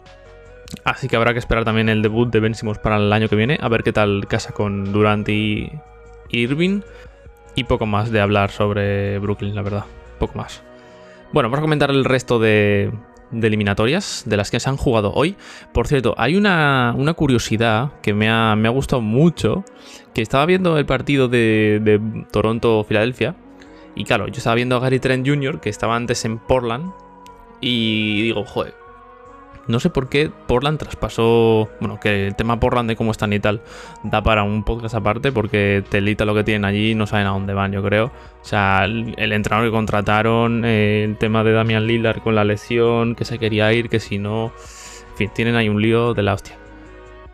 Así 0.84 1.08
que 1.08 1.16
habrá 1.16 1.32
que 1.32 1.38
esperar 1.38 1.64
también 1.64 1.88
el 1.88 2.02
debut 2.02 2.30
de 2.30 2.40
Ben 2.40 2.54
para 2.82 2.96
el 2.96 3.12
año 3.12 3.28
que 3.28 3.36
viene, 3.36 3.58
a 3.60 3.68
ver 3.68 3.82
qué 3.82 3.92
tal 3.92 4.26
casa 4.28 4.52
con 4.52 4.92
Durant 4.92 5.28
y 5.28 5.72
Irving. 6.30 6.82
Y 7.54 7.64
poco 7.64 7.86
más 7.86 8.10
de 8.10 8.20
hablar 8.20 8.50
sobre 8.50 9.18
Brooklyn, 9.18 9.54
la 9.54 9.62
verdad. 9.62 9.84
Poco 10.18 10.38
más. 10.38 10.62
Bueno, 11.32 11.48
vamos 11.48 11.58
a 11.58 11.62
comentar 11.62 11.90
el 11.90 12.04
resto 12.04 12.38
de, 12.38 12.92
de 13.30 13.46
eliminatorias 13.46 14.22
de 14.26 14.36
las 14.36 14.50
que 14.50 14.60
se 14.60 14.68
han 14.68 14.76
jugado 14.76 15.12
hoy. 15.14 15.36
Por 15.72 15.86
cierto, 15.86 16.14
hay 16.16 16.36
una, 16.36 16.94
curiosidad 17.16 17.92
que 18.02 18.14
me 18.14 18.28
ha, 18.28 18.56
me 18.56 18.68
ha, 18.68 18.70
gustado 18.70 19.02
mucho, 19.02 19.64
que 20.14 20.22
estaba 20.22 20.46
viendo 20.46 20.78
el 20.78 20.86
partido 20.86 21.28
de, 21.28 21.80
de 21.82 22.00
Toronto-Filadelfia, 22.30 23.36
y 23.94 24.04
claro, 24.04 24.28
yo 24.28 24.38
estaba 24.38 24.54
viendo 24.54 24.76
a 24.76 24.80
Gary 24.80 25.00
Trent 25.00 25.26
Jr., 25.26 25.60
que 25.60 25.70
estaba 25.70 25.96
antes 25.96 26.24
en 26.24 26.38
Portland, 26.38 26.92
y 27.60 28.22
digo, 28.22 28.44
joder, 28.44 28.74
no 29.68 29.80
sé 29.80 29.90
por 29.90 30.08
qué 30.08 30.30
Portland 30.46 30.78
traspasó. 30.78 31.68
Bueno, 31.78 32.00
que 32.00 32.26
el 32.26 32.34
tema 32.34 32.58
Portland 32.58 32.88
de 32.88 32.96
cómo 32.96 33.10
están 33.10 33.32
y 33.34 33.38
tal 33.38 33.60
da 34.02 34.22
para 34.22 34.42
un 34.42 34.64
podcast 34.64 34.94
aparte, 34.94 35.30
porque 35.30 35.84
telita 35.88 36.24
lo 36.24 36.34
que 36.34 36.42
tienen 36.42 36.64
allí 36.64 36.94
no 36.94 37.06
saben 37.06 37.26
a 37.26 37.30
dónde 37.30 37.52
van, 37.52 37.70
yo 37.72 37.82
creo. 37.82 38.06
O 38.06 38.44
sea, 38.44 38.86
el, 38.86 39.32
entrenador 39.32 39.68
que 39.68 39.72
contrataron, 39.72 40.64
eh, 40.64 41.04
el 41.04 41.18
tema 41.18 41.44
de 41.44 41.52
Damian 41.52 41.86
Lillard 41.86 42.22
con 42.22 42.34
la 42.34 42.44
lesión, 42.44 43.14
que 43.14 43.26
se 43.26 43.38
quería 43.38 43.72
ir, 43.72 43.90
que 43.90 44.00
si 44.00 44.18
no. 44.18 44.52
En 45.10 45.16
fin, 45.16 45.30
tienen 45.34 45.54
ahí 45.54 45.68
un 45.68 45.82
lío 45.82 46.14
de 46.14 46.22
la 46.22 46.32
hostia. 46.32 46.56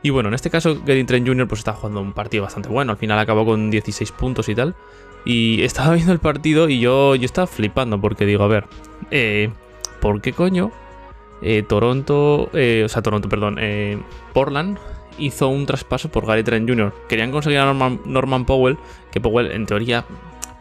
Y 0.02 0.10
bueno, 0.10 0.28
en 0.28 0.34
este 0.34 0.50
caso, 0.50 0.82
Gary 0.84 1.04
Trent 1.04 1.26
Jr. 1.26 1.46
pues 1.46 1.60
está 1.60 1.72
jugando 1.72 2.00
un 2.00 2.12
partido 2.12 2.42
bastante 2.42 2.68
bueno. 2.68 2.92
Al 2.92 2.98
final 2.98 3.18
acabó 3.18 3.46
con 3.46 3.70
16 3.70 4.10
puntos 4.12 4.48
y 4.48 4.56
tal. 4.56 4.74
Y 5.24 5.62
estaba 5.62 5.94
viendo 5.94 6.12
el 6.12 6.18
partido 6.18 6.68
y 6.68 6.80
yo, 6.80 7.14
yo 7.14 7.24
estaba 7.24 7.46
flipando 7.46 8.00
porque 8.00 8.26
digo, 8.26 8.42
a 8.42 8.48
ver, 8.48 8.66
eh, 9.12 9.50
¿por 10.00 10.20
qué 10.20 10.32
coño 10.32 10.72
eh, 11.46 11.62
Toronto, 11.62 12.48
eh, 12.54 12.84
o 12.86 12.88
sea, 12.88 13.02
Toronto, 13.02 13.28
perdón, 13.28 13.58
eh, 13.60 13.98
Portland 14.32 14.78
hizo 15.18 15.48
un 15.48 15.66
traspaso 15.66 16.08
por 16.08 16.24
Gary 16.26 16.42
Trent 16.42 16.66
Jr. 16.66 16.94
Querían 17.06 17.30
conseguir 17.30 17.58
a 17.58 17.72
Norman, 17.74 18.46
Powell, 18.46 18.78
que 19.12 19.20
Powell 19.20 19.52
en 19.52 19.66
teoría 19.66 20.06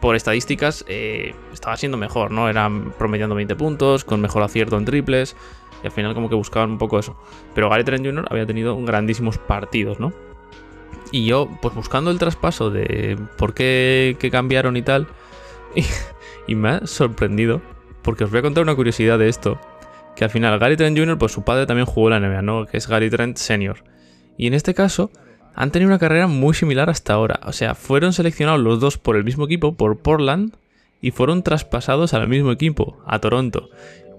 por 0.02 0.14
estadísticas 0.14 0.84
estaba 0.86 1.78
siendo 1.78 1.96
mejor, 1.96 2.30
¿no? 2.30 2.50
Era 2.50 2.70
promediando 2.98 3.34
20 3.34 3.56
puntos, 3.56 4.04
con 4.04 4.20
mejor 4.20 4.42
acierto 4.42 4.76
en 4.76 4.84
triples, 4.84 5.34
y 5.82 5.86
al 5.86 5.92
final 5.92 6.12
como 6.12 6.28
que 6.28 6.34
buscaban 6.34 6.72
un 6.72 6.78
poco 6.78 6.98
eso. 6.98 7.16
Pero 7.54 7.70
Gary 7.70 7.84
Trent 7.84 8.04
Jr. 8.04 8.26
había 8.28 8.44
tenido 8.44 8.76
grandísimos 8.84 9.38
partidos, 9.38 9.98
¿no? 9.98 10.12
Y 11.10 11.24
yo, 11.24 11.48
pues 11.62 11.74
buscando 11.74 12.10
el 12.10 12.18
traspaso 12.18 12.68
de 12.68 13.16
por 13.38 13.54
qué, 13.54 14.18
cambiaron 14.30 14.76
y 14.76 14.82
tal, 14.82 15.06
y 16.46 16.54
me 16.54 16.68
ha 16.68 16.86
sorprendido, 16.86 17.62
porque 18.02 18.24
os 18.24 18.30
voy 18.30 18.40
a 18.40 18.42
contar 18.42 18.62
una 18.62 18.74
curiosidad 18.74 19.18
de 19.18 19.30
esto 19.30 19.58
que 20.16 20.24
al 20.24 20.30
final 20.30 20.58
Gary 20.58 20.76
Trent 20.76 20.98
Jr., 20.98 21.18
pues 21.18 21.32
su 21.32 21.42
padre 21.42 21.66
también 21.66 21.86
jugó 21.86 22.10
la 22.10 22.20
NBA, 22.20 22.42
¿no? 22.42 22.66
Que 22.66 22.76
es 22.76 22.88
Gary 22.88 23.10
Trent 23.10 23.36
Sr. 23.36 23.84
Y 24.36 24.46
en 24.46 24.54
este 24.54 24.74
caso, 24.74 25.10
han 25.54 25.70
tenido 25.70 25.88
una 25.88 25.98
carrera 25.98 26.26
muy 26.26 26.54
similar 26.54 26.90
hasta 26.90 27.14
ahora. 27.14 27.40
O 27.44 27.52
sea, 27.52 27.74
fueron 27.74 28.12
seleccionados 28.12 28.60
los 28.60 28.80
dos 28.80 28.98
por 28.98 29.16
el 29.16 29.24
mismo 29.24 29.44
equipo, 29.44 29.74
por 29.74 29.98
Portland, 29.98 30.54
y 31.00 31.10
fueron 31.10 31.42
traspasados 31.42 32.14
al 32.14 32.28
mismo 32.28 32.50
equipo, 32.50 32.98
a 33.06 33.18
Toronto. 33.18 33.68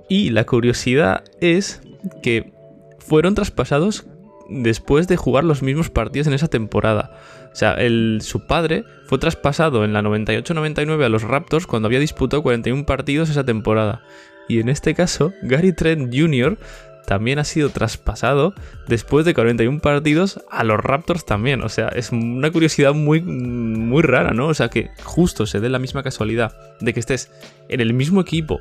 Y 0.07 0.29
la 0.29 0.45
curiosidad 0.45 1.23
es 1.41 1.81
que 2.21 2.53
fueron 2.99 3.35
traspasados 3.35 4.05
después 4.49 5.07
de 5.07 5.17
jugar 5.17 5.43
los 5.43 5.63
mismos 5.63 5.89
partidos 5.89 6.27
en 6.27 6.33
esa 6.33 6.47
temporada. 6.47 7.17
O 7.51 7.55
sea, 7.55 7.77
su 8.19 8.45
padre 8.47 8.83
fue 9.07 9.17
traspasado 9.17 9.85
en 9.85 9.93
la 9.93 10.01
98-99 10.01 11.03
a 11.03 11.09
los 11.09 11.23
Raptors 11.23 11.67
cuando 11.67 11.87
había 11.87 11.99
disputado 11.99 12.43
41 12.43 12.85
partidos 12.85 13.29
esa 13.29 13.45
temporada. 13.45 14.03
Y 14.47 14.59
en 14.59 14.69
este 14.69 14.93
caso, 14.93 15.33
Gary 15.41 15.73
Trent 15.73 16.13
Jr. 16.15 16.57
también 17.05 17.39
ha 17.39 17.43
sido 17.43 17.69
traspasado 17.69 18.53
después 18.87 19.25
de 19.25 19.33
41 19.33 19.79
partidos 19.79 20.41
a 20.49 20.63
los 20.63 20.79
Raptors 20.79 21.25
también. 21.25 21.61
O 21.61 21.69
sea, 21.69 21.87
es 21.89 22.11
una 22.11 22.51
curiosidad 22.51 22.93
muy, 22.93 23.21
muy 23.21 24.01
rara, 24.01 24.31
¿no? 24.31 24.47
O 24.47 24.53
sea, 24.53 24.69
que 24.69 24.89
justo 25.03 25.45
se 25.45 25.59
dé 25.59 25.69
la 25.69 25.79
misma 25.79 26.03
casualidad 26.03 26.55
de 26.79 26.93
que 26.93 26.99
estés 26.99 27.31
en 27.69 27.81
el 27.81 27.93
mismo 27.93 28.21
equipo, 28.21 28.59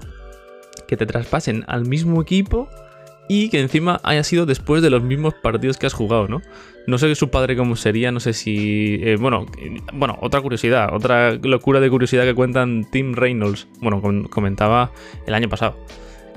que 0.86 0.96
te 0.96 1.06
traspasen 1.06 1.64
al 1.66 1.86
mismo 1.86 2.20
equipo 2.22 2.68
y 3.28 3.48
que 3.48 3.60
encima 3.60 4.00
haya 4.02 4.22
sido 4.22 4.46
después 4.46 4.82
de 4.82 4.90
los 4.90 5.02
mismos 5.02 5.34
partidos 5.34 5.78
que 5.78 5.86
has 5.86 5.94
jugado, 5.94 6.28
¿no? 6.28 6.42
No 6.86 6.98
sé 6.98 7.14
su 7.14 7.30
padre 7.30 7.56
cómo 7.56 7.76
sería, 7.76 8.12
no 8.12 8.20
sé 8.20 8.34
si... 8.34 8.98
Eh, 9.02 9.16
bueno, 9.18 9.46
bueno, 9.94 10.18
otra 10.20 10.42
curiosidad, 10.42 10.94
otra 10.94 11.32
locura 11.32 11.80
de 11.80 11.88
curiosidad 11.88 12.24
que 12.24 12.34
cuentan 12.34 12.86
Tim 12.90 13.14
Reynolds, 13.14 13.66
bueno, 13.80 14.02
comentaba 14.28 14.92
el 15.26 15.34
año 15.34 15.48
pasado, 15.48 15.78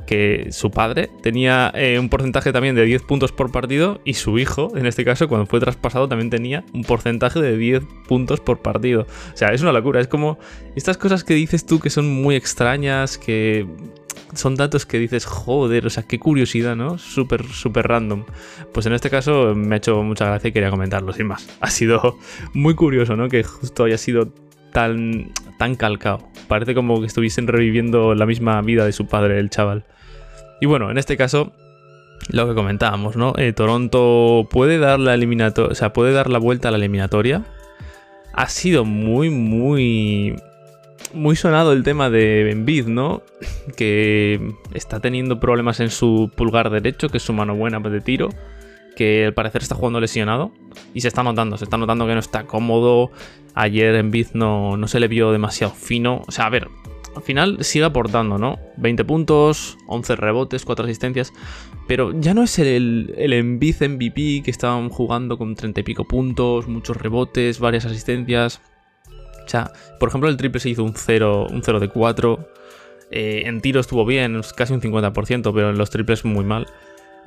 que 0.08 0.48
su 0.52 0.72
padre 0.72 1.12
tenía 1.22 1.72
eh, 1.76 2.00
un 2.00 2.10
porcentaje 2.10 2.52
también 2.52 2.74
de 2.74 2.84
10 2.84 3.04
puntos 3.04 3.32
por 3.32 3.52
partido 3.52 4.02
y 4.04 4.16
su 4.16 4.40
hijo, 4.40 4.76
en 4.76 4.88
este 4.88 5.06
caso, 5.06 5.28
cuando 5.28 5.46
fue 5.46 5.60
traspasado, 5.60 6.08
también 6.08 6.32
tenía 6.32 6.64
un 6.74 6.84
porcentaje 6.84 7.40
de 7.40 7.56
10 7.56 7.84
puntos 8.08 8.40
por 8.40 8.64
partido. 8.64 9.06
O 9.34 9.38
sea, 9.38 9.50
es 9.50 9.62
una 9.62 9.72
locura, 9.72 10.02
es 10.02 10.08
como 10.08 10.40
estas 10.76 10.98
cosas 10.98 11.24
que 11.24 11.36
dices 11.36 11.66
tú 11.66 11.80
que 11.80 11.92
son 11.92 12.10
muy 12.10 12.36
extrañas, 12.36 13.20
que 13.20 13.68
son 14.34 14.56
datos 14.56 14.86
que 14.86 15.00
dices, 15.00 15.26
joder, 15.26 15.86
o 15.86 15.90
sea, 15.90 16.04
qué 16.04 16.20
curiosidad, 16.20 16.76
¿no? 16.76 16.98
Súper, 16.98 17.46
súper 17.46 17.88
random. 17.88 18.26
Pues 18.74 18.86
en 18.86 18.94
este 18.94 19.10
caso 19.10 19.54
me 19.56 19.76
ha 19.76 19.78
hecho 19.78 20.02
mucha 20.04 20.26
gracia 20.26 20.50
y 20.50 20.52
quería 20.52 20.70
comentarlo, 20.70 21.14
sin 21.14 21.28
más. 21.28 21.48
Ha 21.68 21.70
sido 21.70 22.18
muy 22.54 22.76
curioso, 22.76 23.16
¿no? 23.16 23.28
Que 23.28 23.44
justo 23.44 23.84
haya 23.84 23.98
sido 23.98 24.32
tan, 24.72 25.32
tan 25.58 25.76
calcado. 25.76 26.28
Parece 26.48 26.74
como 26.74 27.00
que 27.00 27.08
estuviesen 27.08 27.48
reviviendo 27.48 28.16
la 28.16 28.26
misma 28.26 28.62
vida 28.62 28.86
de 28.86 28.92
su 28.92 29.08
padre, 29.08 29.40
el 29.40 29.50
chaval. 29.50 29.84
Y 30.62 30.66
bueno, 30.66 30.90
en 30.92 30.98
este 30.98 31.18
caso, 31.18 31.52
lo 32.30 32.48
que 32.48 32.56
comentábamos, 32.56 33.16
¿no? 33.16 33.34
Eh, 33.38 33.54
Toronto 33.54 34.48
puede 34.50 34.80
dar 34.80 35.00
la 35.00 35.14
eliminatoria, 35.14 35.72
o 35.72 35.76
sea, 35.76 35.94
puede 35.94 36.14
dar 36.14 36.30
la 36.30 36.40
vuelta 36.40 36.70
a 36.70 36.72
la 36.72 36.78
eliminatoria. 36.78 37.46
Ha 38.34 38.50
sido 38.50 38.86
muy, 38.86 39.30
muy 39.30 40.36
muy 41.14 41.36
sonado 41.36 41.74
el 41.74 41.84
tema 41.84 42.10
de 42.10 42.52
Embiid, 42.52 42.88
¿no? 42.88 43.22
Que 43.76 44.54
está 44.74 45.00
teniendo 45.00 45.40
problemas 45.40 45.80
en 45.80 45.90
su 45.90 46.32
pulgar 46.36 46.70
derecho, 46.70 47.10
que 47.10 47.18
es 47.18 47.24
su 47.24 47.34
mano 47.34 47.56
buena 47.56 47.80
de 47.80 48.02
tiro, 48.02 48.30
que 48.98 49.28
al 49.28 49.34
parecer 49.36 49.62
está 49.62 49.76
jugando 49.76 50.00
lesionado 50.00 50.52
y 50.96 51.02
se 51.02 51.08
está 51.08 51.22
notando, 51.22 51.56
se 51.58 51.66
está 51.66 51.78
notando 51.78 52.08
que 52.08 52.14
no 52.14 52.20
está 52.20 52.46
cómodo. 52.46 53.12
Ayer 53.54 53.94
Embiid 53.94 54.30
no, 54.34 54.76
no 54.76 54.88
se 54.88 55.00
le 55.00 55.08
vio 55.08 55.32
demasiado 55.32 55.72
fino. 55.72 56.24
O 56.28 56.32
sea, 56.32 56.48
a 56.48 56.50
ver, 56.50 56.68
al 57.16 57.22
final 57.22 57.64
sigue 57.64 57.86
aportando, 57.86 58.40
¿no? 58.40 58.58
20 58.78 59.06
puntos, 59.06 59.78
11 59.86 60.16
rebotes, 60.16 60.66
4 60.66 60.86
asistencias. 60.86 61.32
Pero 61.88 62.20
ya 62.20 62.34
no 62.34 62.42
es 62.42 62.58
el, 62.58 63.14
el 63.18 63.34
Embiid 63.34 63.76
MVP 63.82 64.42
que 64.44 64.50
estaban 64.52 64.90
jugando 64.90 65.38
con 65.38 65.56
30 65.56 65.80
y 65.80 65.84
pico 65.84 66.08
puntos, 66.08 66.68
muchos 66.68 66.98
rebotes, 66.98 67.60
varias 67.60 67.86
asistencias. 67.86 68.62
O 69.46 69.50
sea, 69.50 69.72
por 70.00 70.10
ejemplo, 70.10 70.28
el 70.28 70.38
triple 70.38 70.60
se 70.60 70.70
hizo 70.70 70.84
un 70.84 70.96
0, 70.96 71.48
un 71.52 71.62
0 71.64 71.80
de 71.80 71.88
4. 71.88 72.50
Eh, 73.12 73.44
en 73.46 73.62
tiro 73.62 73.80
estuvo 73.80 74.06
bien, 74.06 74.42
casi 74.56 74.74
un 74.74 74.82
50%, 74.82 75.54
pero 75.54 75.70
en 75.70 75.78
los 75.78 75.92
triples 75.92 76.26
muy 76.26 76.44
mal. 76.44 76.66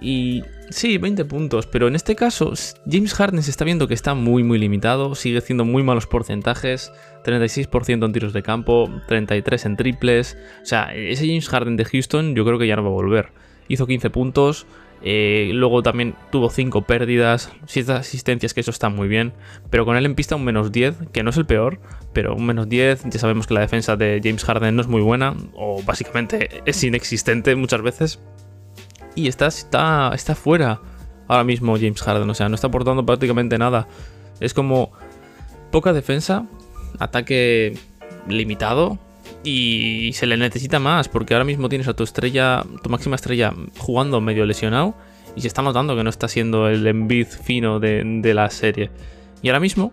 Y 0.01 0.45
sí, 0.71 0.99
20 0.99 1.25
puntos, 1.27 1.67
pero 1.67 1.87
en 1.87 1.95
este 1.95 2.17
caso 2.17 2.53
James 2.91 3.13
Harden 3.13 3.43
se 3.43 3.51
está 3.51 3.65
viendo 3.65 3.87
que 3.87 3.95
está 3.95 4.15
muy 4.15 4.43
muy 4.43 4.59
limitado, 4.59 5.15
sigue 5.15 5.39
haciendo 5.39 5.65
muy 5.65 5.83
malos 5.83 6.07
porcentajes, 6.07 6.93
36% 7.25 8.07
en 8.07 8.13
tiros 8.13 8.33
de 8.33 8.43
campo, 8.43 8.91
33 9.09 9.67
en 9.67 9.77
triples, 9.77 10.39
o 10.63 10.67
sea, 10.67 10.95
ese 10.95 11.27
James 11.27 11.49
Harden 11.49 11.77
de 11.77 11.85
Houston 11.85 12.35
yo 12.35 12.45
creo 12.47 12.59
que 12.59 12.67
ya 12.67 12.77
no 12.77 12.83
va 12.83 12.89
a 12.89 12.93
volver. 12.93 13.33
Hizo 13.69 13.87
15 13.87 14.11
puntos, 14.11 14.67
eh, 15.03 15.51
luego 15.55 15.83
también 15.83 16.15
tuvo 16.31 16.51
5 16.51 16.83
pérdidas, 16.83 17.53
7 17.67 17.93
asistencias, 17.93 18.55
que 18.55 18.61
eso 18.61 18.71
está 18.71 18.89
muy 18.89 19.09
bien. 19.09 19.33
Pero 19.71 19.85
con 19.85 19.97
él 19.97 20.07
en 20.07 20.15
pista 20.15 20.37
un 20.37 20.45
menos 20.45 20.73
10, 20.73 20.97
que 21.13 21.23
no 21.23 21.31
es 21.31 21.37
el 21.37 21.47
peor, 21.47 21.81
pero 22.13 22.35
un 22.35 22.47
menos 22.47 22.69
10. 22.69 23.05
Ya 23.05 23.19
sabemos 23.19 23.47
que 23.47 23.55
la 23.55 23.61
defensa 23.61 23.97
de 23.97 24.21
James 24.23 24.45
Harden 24.45 24.77
no 24.77 24.83
es 24.83 24.89
muy 24.89 25.01
buena, 25.01 25.37
o 25.55 25.83
básicamente 25.83 26.63
es 26.65 26.83
inexistente 26.85 27.55
muchas 27.57 27.83
veces. 27.83 28.21
Y 29.15 29.29
está, 29.29 29.47
está, 29.47 30.13
está 30.15 30.35
fuera 30.35 30.81
ahora 31.29 31.45
mismo 31.45 31.77
James 31.77 32.03
Harden, 32.03 32.29
o 32.29 32.35
sea, 32.35 32.49
no 32.49 32.55
está 32.55 32.69
aportando 32.69 33.05
prácticamente 33.07 33.59
nada. 33.59 33.87
Es 34.41 34.55
como 34.55 34.93
poca 35.71 35.93
defensa, 35.93 36.47
ataque 36.99 37.79
limitado, 38.27 38.99
y 39.43 40.11
se 40.15 40.27
le 40.27 40.37
necesita 40.37 40.79
más 40.79 41.09
porque 41.09 41.35
ahora 41.35 41.45
mismo 41.45 41.69
tienes 41.69 41.89
a 41.89 41.95
tu 41.95 42.03
estrella, 42.03 42.65
tu 42.83 42.91
máxima 42.91 43.17
estrella 43.17 43.55
jugando 43.79 44.21
medio 44.21 44.45
lesionado 44.45 44.95
y 45.35 45.41
se 45.41 45.49
está 45.49 45.63
notando 45.63 45.97
que 45.97 46.05
no 46.05 46.11
está 46.11 46.29
siendo 46.29 46.69
el 46.69 46.87
Embiid 46.87 47.27
fino 47.27 47.81
de, 47.81 48.33
la 48.35 48.51
serie. 48.51 48.91
Y 49.43 49.49
ahora 49.49 49.61
mismo 49.61 49.93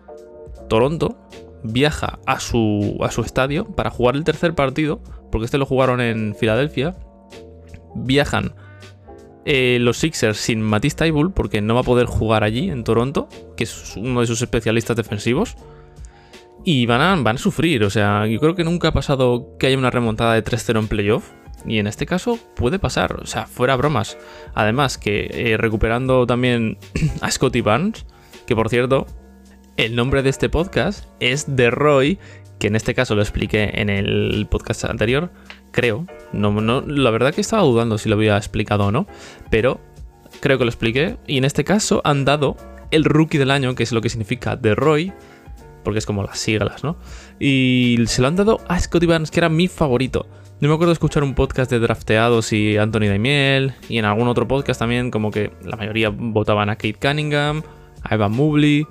Toronto 0.67 1.17
viaja 1.63 2.19
a 2.25 2.39
su, 2.39 2.97
a 3.01 3.11
su 3.11 3.21
estadio 3.21 3.65
para 3.65 3.89
jugar 3.89 4.15
el 4.15 4.23
tercer 4.23 4.53
partido, 4.55 4.99
porque 5.31 5.45
este 5.45 5.57
lo 5.57 5.65
jugaron 5.65 6.01
en 6.01 6.35
Filadelfia. 6.35 6.95
Viajan 7.95 8.53
eh, 9.49 9.77
los 9.79 9.97
Sixers 9.97 10.37
sin 10.37 10.61
Matisse 10.61 10.97
Taibull 10.97 11.31
porque 11.31 11.61
no 11.61 11.73
va 11.73 11.79
a 11.79 11.83
poder 11.83 12.05
jugar 12.05 12.43
allí 12.43 12.69
en 12.69 12.83
Toronto, 12.83 13.29
que 13.55 13.63
es 13.63 13.95
uno 13.95 14.19
de 14.19 14.27
sus 14.27 14.41
especialistas 14.41 14.97
defensivos 14.97 15.55
y 16.65 16.85
van 16.85 16.99
a, 16.99 17.15
van 17.15 17.37
a 17.37 17.39
sufrir. 17.39 17.85
O 17.85 17.89
sea, 17.89 18.27
yo 18.27 18.41
creo 18.41 18.55
que 18.55 18.65
nunca 18.65 18.89
ha 18.89 18.91
pasado 18.91 19.55
que 19.57 19.67
haya 19.67 19.77
una 19.77 19.89
remontada 19.89 20.33
de 20.33 20.43
3-0 20.43 20.79
en 20.79 20.87
playoff. 20.89 21.29
Y 21.65 21.79
en 21.79 21.87
este 21.87 22.05
caso 22.05 22.37
puede 22.57 22.77
pasar, 22.77 23.21
o 23.21 23.25
sea, 23.25 23.47
fuera 23.47 23.77
bromas. 23.77 24.17
Además 24.53 24.97
que 24.97 25.29
eh, 25.31 25.55
recuperando 25.55 26.27
también 26.27 26.77
a 27.21 27.31
Scotty 27.31 27.61
Barnes, 27.61 28.05
que 28.45 28.55
por 28.55 28.67
cierto, 28.67 29.07
el 29.77 29.95
nombre 29.95 30.23
de 30.23 30.29
este 30.29 30.49
podcast 30.49 31.05
es 31.21 31.47
The 31.55 31.71
Roy, 31.71 32.19
que 32.59 32.67
en 32.67 32.75
este 32.75 32.93
caso 32.93 33.15
lo 33.15 33.21
expliqué 33.21 33.71
en 33.75 33.89
el 33.89 34.45
podcast 34.51 34.83
anterior, 34.83 35.31
creo. 35.77 36.07
No, 36.33 36.49
no, 36.59 36.81
la 36.81 37.11
verdad 37.11 37.35
que 37.35 37.41
estaba 37.41 37.61
dudando 37.61 37.99
si 37.99 38.09
lo 38.09 38.15
había 38.15 38.35
explicado 38.35 38.87
o 38.87 38.91
no, 38.91 39.05
pero 39.51 39.79
creo 40.39 40.57
que 40.57 40.65
lo 40.65 40.71
expliqué. 40.71 41.17
Y 41.27 41.37
en 41.37 41.45
este 41.45 41.63
caso 41.63 42.01
han 42.03 42.25
dado 42.25 42.57
el 42.89 43.03
rookie 43.03 43.37
del 43.37 43.51
año, 43.51 43.75
que 43.75 43.83
es 43.83 43.91
lo 43.91 44.01
que 44.01 44.09
significa 44.09 44.59
The 44.59 44.73
Roy, 44.73 45.13
porque 45.83 45.99
es 45.99 46.07
como 46.07 46.23
las 46.23 46.39
siglas, 46.39 46.83
¿no? 46.83 46.97
Y 47.39 47.99
se 48.07 48.23
lo 48.23 48.27
han 48.27 48.35
dado 48.35 48.59
a 48.67 48.79
Scotty 48.79 49.05
Barnes, 49.05 49.29
que 49.29 49.39
era 49.39 49.49
mi 49.49 49.67
favorito. 49.67 50.25
No 50.61 50.67
me 50.67 50.73
acuerdo 50.73 50.93
escuchar 50.93 51.23
un 51.23 51.35
podcast 51.35 51.69
de 51.69 51.77
drafteados 51.77 52.53
y 52.53 52.77
Anthony 52.77 53.09
Daimiel, 53.09 53.75
y 53.87 53.99
en 53.99 54.05
algún 54.05 54.27
otro 54.27 54.47
podcast 54.47 54.79
también, 54.79 55.11
como 55.11 55.29
que 55.29 55.51
la 55.63 55.77
mayoría 55.77 56.09
votaban 56.09 56.71
a 56.71 56.75
Kate 56.75 56.97
Cunningham, 56.99 57.61
a 58.01 58.15
Evan 58.15 58.31
Mobley. 58.31 58.87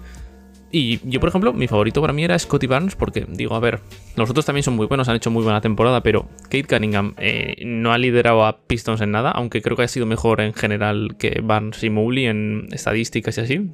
Y 0.79 1.01
yo, 1.05 1.21
por 1.21 1.31
ejemplo, 1.31 1.55
mi 1.55 1.69
favorito 1.69 2.03
para 2.03 2.13
mí 2.13 2.23
era 2.23 2.39
Scotty 2.39 2.67
Barnes, 2.67 2.97
porque 2.97 3.25
digo, 3.27 3.55
a 3.55 3.61
ver, 3.61 3.81
los 4.15 4.29
otros 4.29 4.45
también 4.45 4.63
son 4.63 4.77
muy 4.77 4.85
buenos, 4.85 5.09
han 5.09 5.17
hecho 5.17 5.31
muy 5.31 5.43
buena 5.43 5.63
temporada, 5.63 6.03
pero 6.03 6.29
Kate 6.51 6.65
Cunningham 6.65 7.15
eh, 7.17 7.63
no 7.65 7.95
ha 7.95 7.99
liderado 7.99 8.45
a 8.45 8.59
Pistons 8.67 9.01
en 9.01 9.11
nada, 9.11 9.31
aunque 9.31 9.63
creo 9.63 9.75
que 9.75 9.85
ha 9.85 9.89
sido 9.89 10.05
mejor 10.05 10.43
en 10.43 10.53
general 10.53 11.17
que 11.19 11.41
Barnes 11.43 11.83
y 11.83 11.89
Mobley 11.89 12.27
en 12.27 12.69
estadísticas 12.73 13.39
y 13.39 13.41
así. 13.41 13.71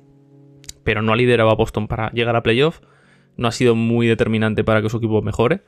pero 0.84 1.02
no 1.02 1.12
ha 1.12 1.16
liderado 1.16 1.50
a 1.50 1.56
Boston 1.56 1.88
para 1.88 2.12
llegar 2.12 2.36
a 2.36 2.44
playoff. 2.44 2.78
No 3.36 3.48
ha 3.48 3.52
sido 3.52 3.74
muy 3.74 4.06
determinante 4.06 4.62
para 4.62 4.80
que 4.80 4.88
su 4.88 4.98
equipo 4.98 5.22
mejore. 5.22 5.62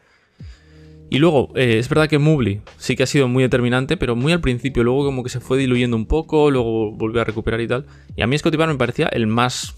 Y 1.11 1.19
luego, 1.19 1.51
eh, 1.57 1.79
es 1.79 1.89
verdad 1.89 2.09
que 2.09 2.19
Mobley 2.19 2.61
sí 2.77 2.95
que 2.95 3.03
ha 3.03 3.07
sido 3.07 3.27
muy 3.29 3.43
determinante, 3.43 3.97
pero 3.97 4.17
muy 4.17 4.33
al 4.33 4.41
principio, 4.41 4.85
luego 4.85 5.05
como 5.05 5.23
que 5.23 5.31
se 5.31 5.41
fue 5.41 5.59
diluyendo 5.59 5.97
un 5.97 6.07
poco, 6.07 6.51
luego 6.51 6.93
volvió 6.93 7.21
a 7.21 7.25
recuperar 7.25 7.61
y 7.61 7.69
tal. 7.69 7.87
Y 8.17 8.23
a 8.23 8.27
mí 8.27 8.39
Scottie 8.39 8.57
Barnes 8.57 8.75
me 8.75 8.79
parecía 8.79 9.07
el 9.09 9.27
más, 9.27 9.77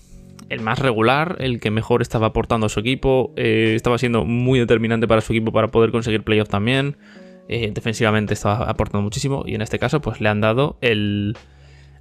el 0.49 0.61
más 0.61 0.78
regular, 0.78 1.37
el 1.40 1.61
que 1.61 1.71
mejor 1.71 2.02
estaba 2.02 2.28
aportando 2.28 2.66
a 2.66 2.69
su 2.69 2.81
equipo, 2.81 3.33
eh, 3.37 3.73
estaba 3.75 3.99
siendo 3.99 4.25
muy 4.25 4.59
determinante 4.59 5.09
para 5.09 5.21
su 5.21 5.33
equipo 5.33 5.52
para 5.52 5.69
poder 5.69 5.90
conseguir 5.90 6.23
playoff 6.23 6.49
también. 6.49 6.97
Eh, 7.49 7.71
defensivamente 7.73 8.35
estaba 8.35 8.69
aportando 8.69 9.02
muchísimo 9.02 9.45
y 9.47 9.55
en 9.55 9.62
este 9.62 9.78
caso 9.78 10.00
pues 10.00 10.21
le 10.21 10.28
han 10.28 10.40
dado 10.40 10.78
el, 10.81 11.37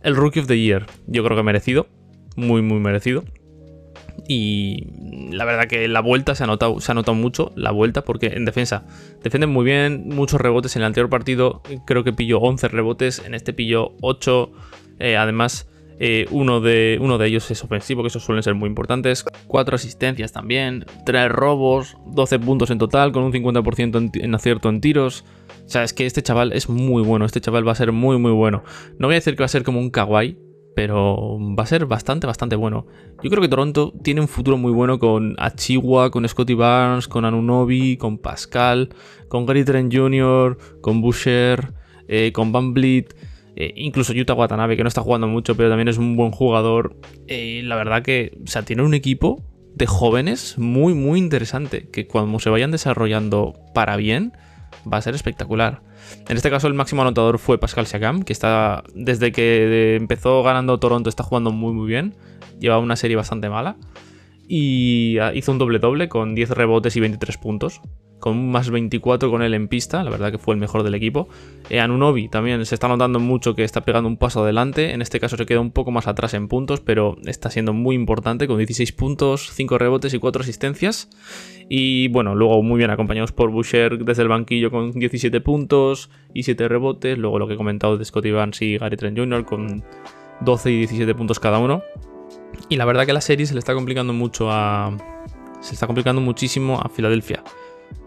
el 0.01 0.15
Rookie 0.15 0.39
of 0.39 0.47
the 0.47 0.59
Year. 0.59 0.85
Yo 1.07 1.23
creo 1.23 1.37
que 1.37 1.43
merecido, 1.43 1.87
muy 2.35 2.61
muy 2.61 2.79
merecido. 2.79 3.23
Y 4.27 4.87
la 5.31 5.45
verdad 5.45 5.67
que 5.67 5.87
la 5.87 5.99
vuelta 5.99 6.35
se 6.35 6.43
ha 6.43 6.47
notado, 6.47 6.79
se 6.79 6.91
ha 6.91 6.95
notado 6.95 7.15
mucho, 7.15 7.51
la 7.55 7.71
vuelta, 7.71 8.03
porque 8.03 8.27
en 8.27 8.45
defensa 8.45 8.85
defienden 9.23 9.51
muy 9.51 9.65
bien, 9.65 10.07
muchos 10.07 10.41
rebotes. 10.41 10.75
En 10.75 10.81
el 10.81 10.87
anterior 10.87 11.09
partido 11.09 11.61
creo 11.85 12.03
que 12.03 12.13
pilló 12.13 12.39
11 12.39 12.67
rebotes, 12.69 13.21
en 13.25 13.33
este 13.33 13.53
pilló 13.53 13.93
8. 14.01 14.51
Eh, 14.99 15.17
además, 15.17 15.69
eh, 15.99 16.25
uno, 16.31 16.59
de, 16.59 16.97
uno 17.01 17.17
de 17.17 17.27
ellos 17.27 17.49
es 17.51 17.63
ofensivo, 17.63 18.01
que 18.01 18.09
esos 18.09 18.23
suelen 18.23 18.43
ser 18.43 18.55
muy 18.55 18.67
importantes. 18.67 19.25
4 19.47 19.75
asistencias 19.75 20.31
también, 20.31 20.85
3 21.05 21.29
robos, 21.29 21.97
12 22.07 22.39
puntos 22.39 22.69
en 22.69 22.77
total, 22.77 23.11
con 23.11 23.23
un 23.23 23.31
50% 23.31 24.11
en, 24.21 24.35
acierto 24.35 24.69
en 24.69 24.81
tiros. 24.81 25.23
O 25.65 25.69
sea, 25.69 25.83
es 25.83 25.93
que 25.93 26.05
este 26.05 26.21
chaval 26.21 26.53
es 26.53 26.69
muy 26.69 27.01
bueno, 27.03 27.25
este 27.25 27.41
chaval 27.41 27.67
va 27.67 27.71
a 27.71 27.75
ser 27.75 27.91
muy, 27.91 28.17
muy 28.17 28.31
bueno. 28.31 28.63
No 28.99 29.07
voy 29.07 29.15
a 29.15 29.17
decir 29.17 29.35
que 29.35 29.41
va 29.41 29.45
a 29.45 29.49
ser 29.49 29.63
como 29.63 29.79
un 29.79 29.89
kawaii, 29.89 30.37
pero 30.75 31.39
va 31.57 31.63
a 31.63 31.67
ser 31.67 31.85
bastante, 31.85 32.27
bastante 32.27 32.57
bueno. 32.57 32.85
Yo 33.23 33.29
creo 33.29 33.41
que 33.41 33.47
Toronto 33.47 33.93
tiene 34.03 34.19
un 34.19 34.27
futuro 34.27 34.57
muy 34.57 34.73
bueno 34.73 34.99
con 34.99 35.35
Achiwa, 35.39 36.11
con 36.11 36.27
Scotty 36.27 36.53
Barnes, 36.53 37.07
con 37.07 37.23
Anunobi, 37.23 37.95
con 37.95 38.17
Pascal, 38.17 38.89
con 39.29 39.45
Gary 39.45 39.63
Trent 39.63 39.95
Jr., 39.95 40.57
con 40.81 41.01
Boucher, 41.01 41.73
eh, 42.07 42.31
con 42.33 42.51
Van 42.51 42.73
Vliet, 42.73 43.15
eh, 43.55 43.73
incluso 43.77 44.13
Yuta 44.13 44.33
Watanabe, 44.33 44.75
que 44.75 44.83
no 44.83 44.89
está 44.89 45.01
jugando 45.01 45.27
mucho, 45.27 45.55
pero 45.55 45.69
también 45.69 45.87
es 45.87 45.97
un 45.97 46.15
buen 46.15 46.31
jugador. 46.31 46.97
Eh, 47.27 47.61
la 47.63 47.75
verdad 47.75 48.03
que, 48.03 48.37
o 48.43 48.47
sea, 48.47 48.63
tiene 48.63 48.83
un 48.83 48.93
equipo 48.93 49.43
de 49.73 49.87
jóvenes 49.87 50.57
muy, 50.57 50.93
muy 50.93 51.19
interesante, 51.19 51.89
que 51.89 52.07
cuando 52.07 52.39
se 52.39 52.49
vayan 52.49 52.71
desarrollando 52.71 53.53
para 53.73 53.95
bien, 53.95 54.33
va 54.91 54.97
a 54.97 55.01
ser 55.01 55.15
espectacular. 55.15 55.81
En 56.27 56.37
este 56.37 56.49
caso 56.49 56.67
el 56.67 56.73
máximo 56.73 57.01
anotador 57.01 57.39
fue 57.39 57.57
Pascal 57.57 57.87
Siakam, 57.87 58.23
que 58.23 58.33
está 58.33 58.83
desde 58.93 59.31
que 59.31 59.95
empezó 59.95 60.43
ganando 60.43 60.79
Toronto 60.79 61.09
está 61.09 61.23
jugando 61.23 61.51
muy 61.51 61.73
muy 61.73 61.87
bien. 61.87 62.15
Lleva 62.59 62.77
una 62.77 62.95
serie 62.95 63.15
bastante 63.15 63.49
mala. 63.49 63.77
Y 64.47 65.17
hizo 65.33 65.51
un 65.51 65.57
doble 65.57 65.79
doble 65.79 66.07
con 66.07 66.35
10 66.35 66.51
rebotes 66.51 66.95
y 66.95 66.99
23 66.99 67.37
puntos 67.37 67.81
con 68.25 68.39
un 68.39 68.49
más 68.49 68.71
24 68.71 69.29
con 69.29 69.43
él 69.43 69.53
en 69.53 69.67
pista, 69.67 70.03
la 70.03 70.09
verdad 70.09 70.31
que 70.31 70.39
fue 70.39 70.55
el 70.55 70.59
mejor 70.59 70.81
del 70.81 70.95
equipo. 70.95 71.29
Eh, 71.69 71.79
Anunobi 71.79 72.27
también 72.27 72.65
se 72.65 72.73
está 72.73 72.87
notando 72.87 73.19
mucho 73.19 73.53
que 73.53 73.63
está 73.63 73.81
pegando 73.81 74.09
un 74.09 74.17
paso 74.17 74.41
adelante, 74.41 74.93
en 74.93 75.03
este 75.03 75.19
caso 75.19 75.37
se 75.37 75.45
queda 75.45 75.59
un 75.59 75.69
poco 75.69 75.91
más 75.91 76.07
atrás 76.07 76.33
en 76.33 76.47
puntos, 76.47 76.81
pero 76.81 77.17
está 77.25 77.51
siendo 77.51 77.71
muy 77.71 77.95
importante 77.95 78.47
con 78.47 78.57
16 78.57 78.93
puntos, 78.93 79.51
5 79.53 79.77
rebotes 79.77 80.11
y 80.15 80.17
4 80.17 80.41
asistencias. 80.41 81.07
Y 81.69 82.07
bueno, 82.07 82.33
luego 82.33 82.63
muy 82.63 82.79
bien 82.79 82.89
acompañados 82.89 83.31
por 83.31 83.51
Boucher 83.51 84.03
desde 84.03 84.23
el 84.23 84.27
banquillo 84.27 84.71
con 84.71 84.93
17 84.93 85.39
puntos 85.41 86.09
y 86.33 86.41
7 86.41 86.67
rebotes, 86.67 87.19
luego 87.19 87.37
lo 87.37 87.47
que 87.47 87.53
he 87.53 87.57
comentado 87.57 87.95
de 87.95 88.05
Scotty 88.05 88.31
Barnes 88.31 88.59
y 88.63 88.79
Gary 88.79 88.97
Trent 88.97 89.19
Jr. 89.19 89.45
con 89.45 89.83
12 90.41 90.71
y 90.71 90.77
17 90.79 91.13
puntos 91.13 91.39
cada 91.39 91.59
uno. 91.59 91.83
Y 92.69 92.77
la 92.77 92.85
verdad 92.85 93.05
que 93.05 93.13
la 93.13 93.21
serie 93.21 93.45
se 93.45 93.53
le 93.53 93.59
está 93.59 93.75
complicando 93.75 94.13
mucho 94.13 94.49
a... 94.49 94.97
Se 95.61 95.75
está 95.75 95.85
complicando 95.85 96.21
muchísimo 96.21 96.81
a 96.81 96.89
Filadelfia. 96.89 97.43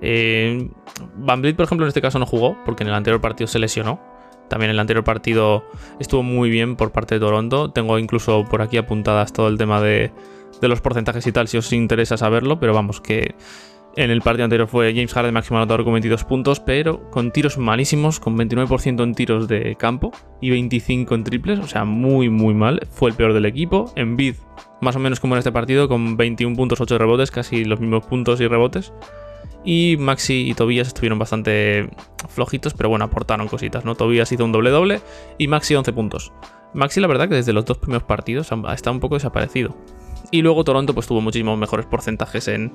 Eh, 0.01 0.71
Van 1.17 1.41
Vliet, 1.41 1.57
por 1.57 1.65
ejemplo, 1.65 1.87
en 1.87 1.89
este 1.89 2.03
caso 2.03 2.19
no 2.19 2.27
jugó 2.27 2.57
porque 2.65 2.83
en 2.83 2.89
el 2.89 2.95
anterior 2.95 3.21
partido 3.21 3.47
se 3.47 3.59
lesionó. 3.59 4.01
También 4.49 4.71
en 4.71 4.77
el 4.77 4.81
anterior 4.81 5.05
partido 5.05 5.65
estuvo 6.01 6.23
muy 6.23 6.51
bien 6.51 6.77
por 6.77 6.91
parte 6.93 7.17
de 7.17 7.21
Toronto. 7.21 7.71
Tengo 7.71 7.99
incluso 7.99 8.45
por 8.45 8.63
aquí 8.63 8.77
apuntadas 8.77 9.33
todo 9.33 9.49
el 9.49 9.59
tema 9.59 9.81
de, 9.81 10.11
los 10.63 10.81
porcentajes 10.81 11.27
y 11.27 11.33
tal, 11.33 11.49
si 11.49 11.59
os 11.59 11.73
interesa 11.73 12.17
saberlo. 12.17 12.59
Pero 12.59 12.73
vamos, 12.73 13.01
que 13.01 13.35
en 13.97 14.11
el 14.11 14.23
partido 14.23 14.45
anterior 14.45 14.69
fue 14.69 14.95
James 14.95 15.13
Harden 15.13 15.35
máximo 15.35 15.59
anotador 15.59 15.85
con 15.85 15.93
22 15.93 16.25
puntos, 16.25 16.61
pero 16.61 17.11
con 17.11 17.31
tiros 17.31 17.59
malísimos, 17.59 18.21
con 18.21 18.39
29% 18.39 19.03
en 19.03 19.15
tiros 19.15 19.49
de 19.49 19.77
campo 19.77 20.13
y 20.41 20.51
25 20.51 21.15
en 21.15 21.25
triples, 21.25 21.59
o 21.59 21.67
sea, 21.67 21.85
muy, 21.85 22.31
muy 22.31 22.55
mal. 22.55 22.81
Fue 22.91 23.11
el 23.11 23.17
peor 23.17 23.35
del 23.35 23.45
equipo. 23.45 23.93
En 23.97 24.17
bid, 24.17 24.37
más 24.81 24.97
o 24.97 24.99
menos 24.99 25.21
como 25.21 25.35
en 25.35 25.39
este 25.39 25.53
partido, 25.53 25.89
con 25.89 26.17
21 26.17 26.57
puntos, 26.57 26.81
8 26.81 26.97
rebotes, 26.97 27.31
casi 27.31 27.65
los 27.65 27.81
mismos 27.81 28.07
puntos 28.07 28.41
y 28.41 28.47
rebotes. 28.47 28.95
Y 29.65 29.97
Maxi 29.99 30.49
y 30.49 30.55
Tobias 30.55 30.89
estuvieron 30.89 31.19
bastante 31.19 31.91
flojitos, 32.29 32.75
pero 32.75 32.89
bueno, 32.89 33.05
aportaron 33.05 33.49
cositas, 33.49 33.85
¿no? 33.85 33.95
Tobias 33.95 34.31
hizo 34.33 34.45
un 34.45 34.53
doble 34.53 34.71
doble 34.71 35.01
y 35.37 35.49
Maxi 35.49 35.75
11 35.75 35.93
puntos. 35.93 36.33
Maxi, 36.75 37.01
la 37.01 37.07
verdad, 37.07 37.29
que 37.29 37.35
desde 37.35 37.53
los 37.53 37.65
dos 37.65 37.79
primeros 37.79 38.05
partidos 38.05 38.51
estado 38.53 38.95
un 38.95 39.01
poco 39.01 39.15
desaparecido. 39.15 39.77
Y 40.31 40.43
luego 40.43 40.65
Toronto, 40.65 40.95
pues 40.95 41.07
tuvo 41.07 41.21
muchísimos 41.21 41.59
mejores 41.59 41.87
porcentajes 41.87 42.49
en. 42.49 42.73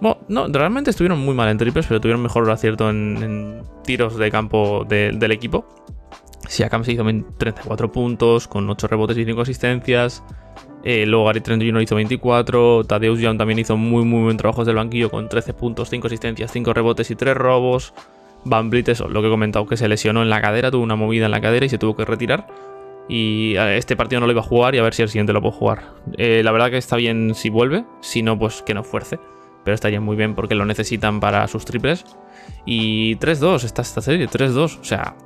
Bueno, 0.00 0.18
no, 0.28 0.48
realmente 0.48 0.90
estuvieron 0.90 1.20
muy 1.20 1.34
mal 1.34 1.48
en 1.48 1.58
triples, 1.58 1.86
pero 1.86 2.00
tuvieron 2.00 2.22
mejor 2.22 2.50
acierto 2.50 2.90
en, 2.90 3.62
tiros 3.84 4.16
de 4.16 4.30
campo 4.30 4.84
del 4.88 5.30
equipo. 5.30 5.66
Siakam 6.48 6.84
se 6.84 6.92
hizo 6.92 7.04
34 7.04 7.92
puntos, 7.92 8.48
con 8.48 8.68
8 8.68 8.86
rebotes 8.88 9.16
y 9.16 9.24
5 9.24 9.40
asistencias. 9.40 10.22
Eh, 10.84 11.06
luego 11.06 11.24
Gary 11.24 11.40
Trent 11.40 11.62
Jr. 11.62 11.82
hizo 11.82 11.94
24. 11.96 12.84
Tadeusz 12.84 13.18
Young 13.18 13.38
también 13.38 13.58
hizo 13.58 13.76
muy, 13.76 14.04
muy 14.04 14.22
buen 14.22 14.36
trabajo 14.36 14.64
desde 14.64 14.76
banquillo 14.76 15.10
con 15.10 15.28
13 15.28 15.54
puntos, 15.54 15.88
5 15.88 16.06
asistencias, 16.06 16.52
5 16.52 16.74
rebotes 16.74 17.10
y 17.10 17.16
3 17.16 17.34
robos. 17.34 17.94
Van 18.44 18.68
Vliet, 18.68 18.90
eso, 18.90 19.08
lo 19.08 19.22
que 19.22 19.28
he 19.28 19.30
comentado, 19.30 19.66
que 19.66 19.78
se 19.78 19.88
lesionó 19.88 20.22
en 20.22 20.28
la 20.28 20.42
cadera, 20.42 20.70
tuvo 20.70 20.82
una 20.82 20.96
movida 20.96 21.24
en 21.24 21.30
la 21.30 21.40
cadera 21.40 21.64
y 21.64 21.70
se 21.70 21.78
tuvo 21.78 21.96
que 21.96 22.04
retirar. 22.04 22.46
Y 23.08 23.54
este 23.56 23.96
partido 23.96 24.20
no 24.20 24.26
lo 24.26 24.32
iba 24.32 24.42
a 24.42 24.44
jugar 24.44 24.74
y 24.74 24.78
a 24.78 24.82
ver 24.82 24.94
si 24.94 25.02
el 25.02 25.08
siguiente 25.08 25.32
lo 25.32 25.40
puedo 25.40 25.52
jugar. 25.52 25.92
Eh, 26.18 26.42
la 26.44 26.52
verdad 26.52 26.70
que 26.70 26.76
está 26.76 26.96
bien 26.96 27.34
si 27.34 27.48
vuelve, 27.48 27.84
si 28.00 28.22
no, 28.22 28.38
pues 28.38 28.62
que 28.62 28.74
no 28.74 28.84
fuerce. 28.84 29.18
Pero 29.64 29.74
estaría 29.74 30.00
muy 30.00 30.16
bien 30.16 30.34
porque 30.34 30.54
lo 30.54 30.66
necesitan 30.66 31.20
para 31.20 31.48
sus 31.48 31.64
triples. 31.64 32.04
Y 32.66 33.16
3-2 33.16 33.64
está 33.64 33.80
esta 33.80 34.02
serie, 34.02 34.28
3-2. 34.28 34.80
O 34.80 34.84
sea, 34.84 35.16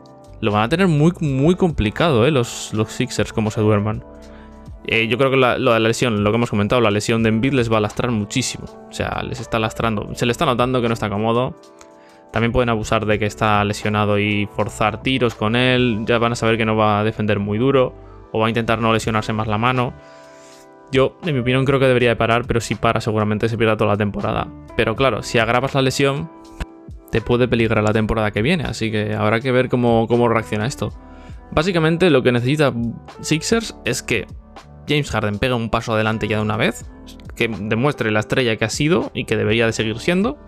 lo 0.40 0.52
van 0.52 0.62
a 0.62 0.68
tener 0.68 0.86
muy, 0.86 1.12
muy 1.20 1.56
complicado, 1.56 2.24
¿eh? 2.26 2.30
Los, 2.30 2.72
los 2.72 2.92
Sixers, 2.92 3.32
como 3.32 3.50
se 3.50 3.60
duerman. 3.60 4.04
Eh, 4.90 5.06
yo 5.06 5.18
creo 5.18 5.30
que 5.30 5.36
lo 5.36 5.54
de 5.54 5.58
la 5.58 5.78
lesión, 5.80 6.24
lo 6.24 6.30
que 6.30 6.36
hemos 6.36 6.48
comentado, 6.48 6.80
la 6.80 6.90
lesión 6.90 7.22
de 7.22 7.28
Embiid 7.28 7.52
les 7.52 7.70
va 7.70 7.76
a 7.76 7.80
lastrar 7.80 8.10
muchísimo. 8.10 8.64
O 8.88 8.92
sea, 8.92 9.22
les 9.22 9.38
está 9.38 9.58
lastrando. 9.58 10.08
Se 10.14 10.24
le 10.24 10.32
está 10.32 10.46
notando 10.46 10.80
que 10.80 10.88
no 10.88 10.94
está 10.94 11.10
cómodo. 11.10 11.54
También 12.32 12.52
pueden 12.52 12.70
abusar 12.70 13.04
de 13.04 13.18
que 13.18 13.26
está 13.26 13.62
lesionado 13.66 14.18
y 14.18 14.46
forzar 14.46 15.02
tiros 15.02 15.34
con 15.34 15.56
él. 15.56 16.04
Ya 16.06 16.16
van 16.16 16.32
a 16.32 16.36
saber 16.36 16.56
que 16.56 16.64
no 16.64 16.74
va 16.74 17.00
a 17.00 17.04
defender 17.04 17.38
muy 17.38 17.58
duro. 17.58 17.94
O 18.32 18.38
va 18.38 18.46
a 18.46 18.48
intentar 18.48 18.80
no 18.80 18.90
lesionarse 18.90 19.34
más 19.34 19.46
la 19.46 19.58
mano. 19.58 19.92
Yo, 20.90 21.18
en 21.22 21.34
mi 21.34 21.40
opinión, 21.40 21.66
creo 21.66 21.78
que 21.78 21.86
debería 21.86 22.08
de 22.08 22.16
parar, 22.16 22.46
pero 22.46 22.62
si 22.62 22.74
para, 22.74 23.02
seguramente 23.02 23.50
se 23.50 23.58
pierda 23.58 23.76
toda 23.76 23.90
la 23.90 23.98
temporada. 23.98 24.48
Pero 24.74 24.96
claro, 24.96 25.22
si 25.22 25.38
agravas 25.38 25.74
la 25.74 25.82
lesión, 25.82 26.30
te 27.10 27.20
puede 27.20 27.46
peligrar 27.46 27.84
la 27.84 27.92
temporada 27.92 28.30
que 28.30 28.40
viene. 28.40 28.64
Así 28.64 28.90
que 28.90 29.14
habrá 29.14 29.40
que 29.40 29.52
ver 29.52 29.68
cómo, 29.68 30.06
cómo 30.08 30.30
reacciona 30.30 30.66
esto. 30.66 30.94
Básicamente, 31.50 32.08
lo 32.08 32.22
que 32.22 32.32
necesita 32.32 32.72
Sixers 33.20 33.76
es 33.84 34.02
que 34.02 34.26
James 34.88 35.10
Harden 35.10 35.38
pega 35.38 35.54
un 35.54 35.70
paso 35.70 35.94
adelante 35.94 36.28
ya 36.28 36.36
de 36.36 36.42
una 36.42 36.56
vez, 36.56 36.84
que 37.36 37.48
demuestre 37.48 38.10
la 38.10 38.20
estrella 38.20 38.56
que 38.56 38.64
ha 38.64 38.70
sido 38.70 39.10
y 39.14 39.24
que 39.24 39.36
debería 39.36 39.66
de 39.66 39.72
seguir 39.72 39.98
siendo, 39.98 40.38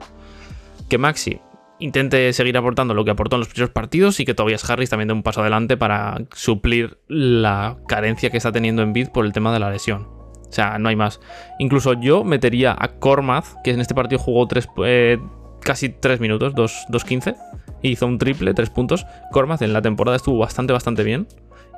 que 0.88 0.98
Maxi 0.98 1.40
intente 1.80 2.32
seguir 2.32 2.56
aportando 2.56 2.94
lo 2.94 3.04
que 3.04 3.10
aportó 3.10 3.36
en 3.36 3.40
los 3.40 3.48
primeros 3.48 3.70
partidos 3.70 4.20
y 4.20 4.24
que 4.24 4.34
Tobias 4.34 4.68
Harris 4.68 4.90
también 4.90 5.08
dé 5.08 5.14
un 5.14 5.22
paso 5.22 5.40
adelante 5.40 5.76
para 5.76 6.18
suplir 6.32 6.98
la 7.08 7.78
carencia 7.88 8.30
que 8.30 8.36
está 8.36 8.52
teniendo 8.52 8.82
en 8.82 8.92
Bid 8.92 9.08
por 9.08 9.24
el 9.24 9.32
tema 9.32 9.52
de 9.52 9.60
la 9.60 9.70
lesión. 9.70 10.06
O 10.48 10.52
sea, 10.52 10.78
no 10.78 10.88
hay 10.88 10.96
más. 10.96 11.20
Incluso 11.58 11.94
yo 11.94 12.22
metería 12.22 12.76
a 12.78 12.88
Kormaz, 12.88 13.54
que 13.64 13.70
en 13.70 13.80
este 13.80 13.94
partido 13.94 14.20
jugó 14.20 14.46
eh, 14.84 15.18
casi 15.62 15.88
3 15.88 16.20
minutos, 16.20 16.54
2.15, 16.54 17.36
y 17.82 17.90
hizo 17.92 18.06
un 18.06 18.18
triple, 18.18 18.52
3 18.52 18.68
puntos. 18.70 19.06
Kormaz 19.30 19.62
en 19.62 19.72
la 19.72 19.80
temporada 19.80 20.16
estuvo 20.16 20.38
bastante, 20.38 20.72
bastante 20.72 21.02
bien 21.02 21.28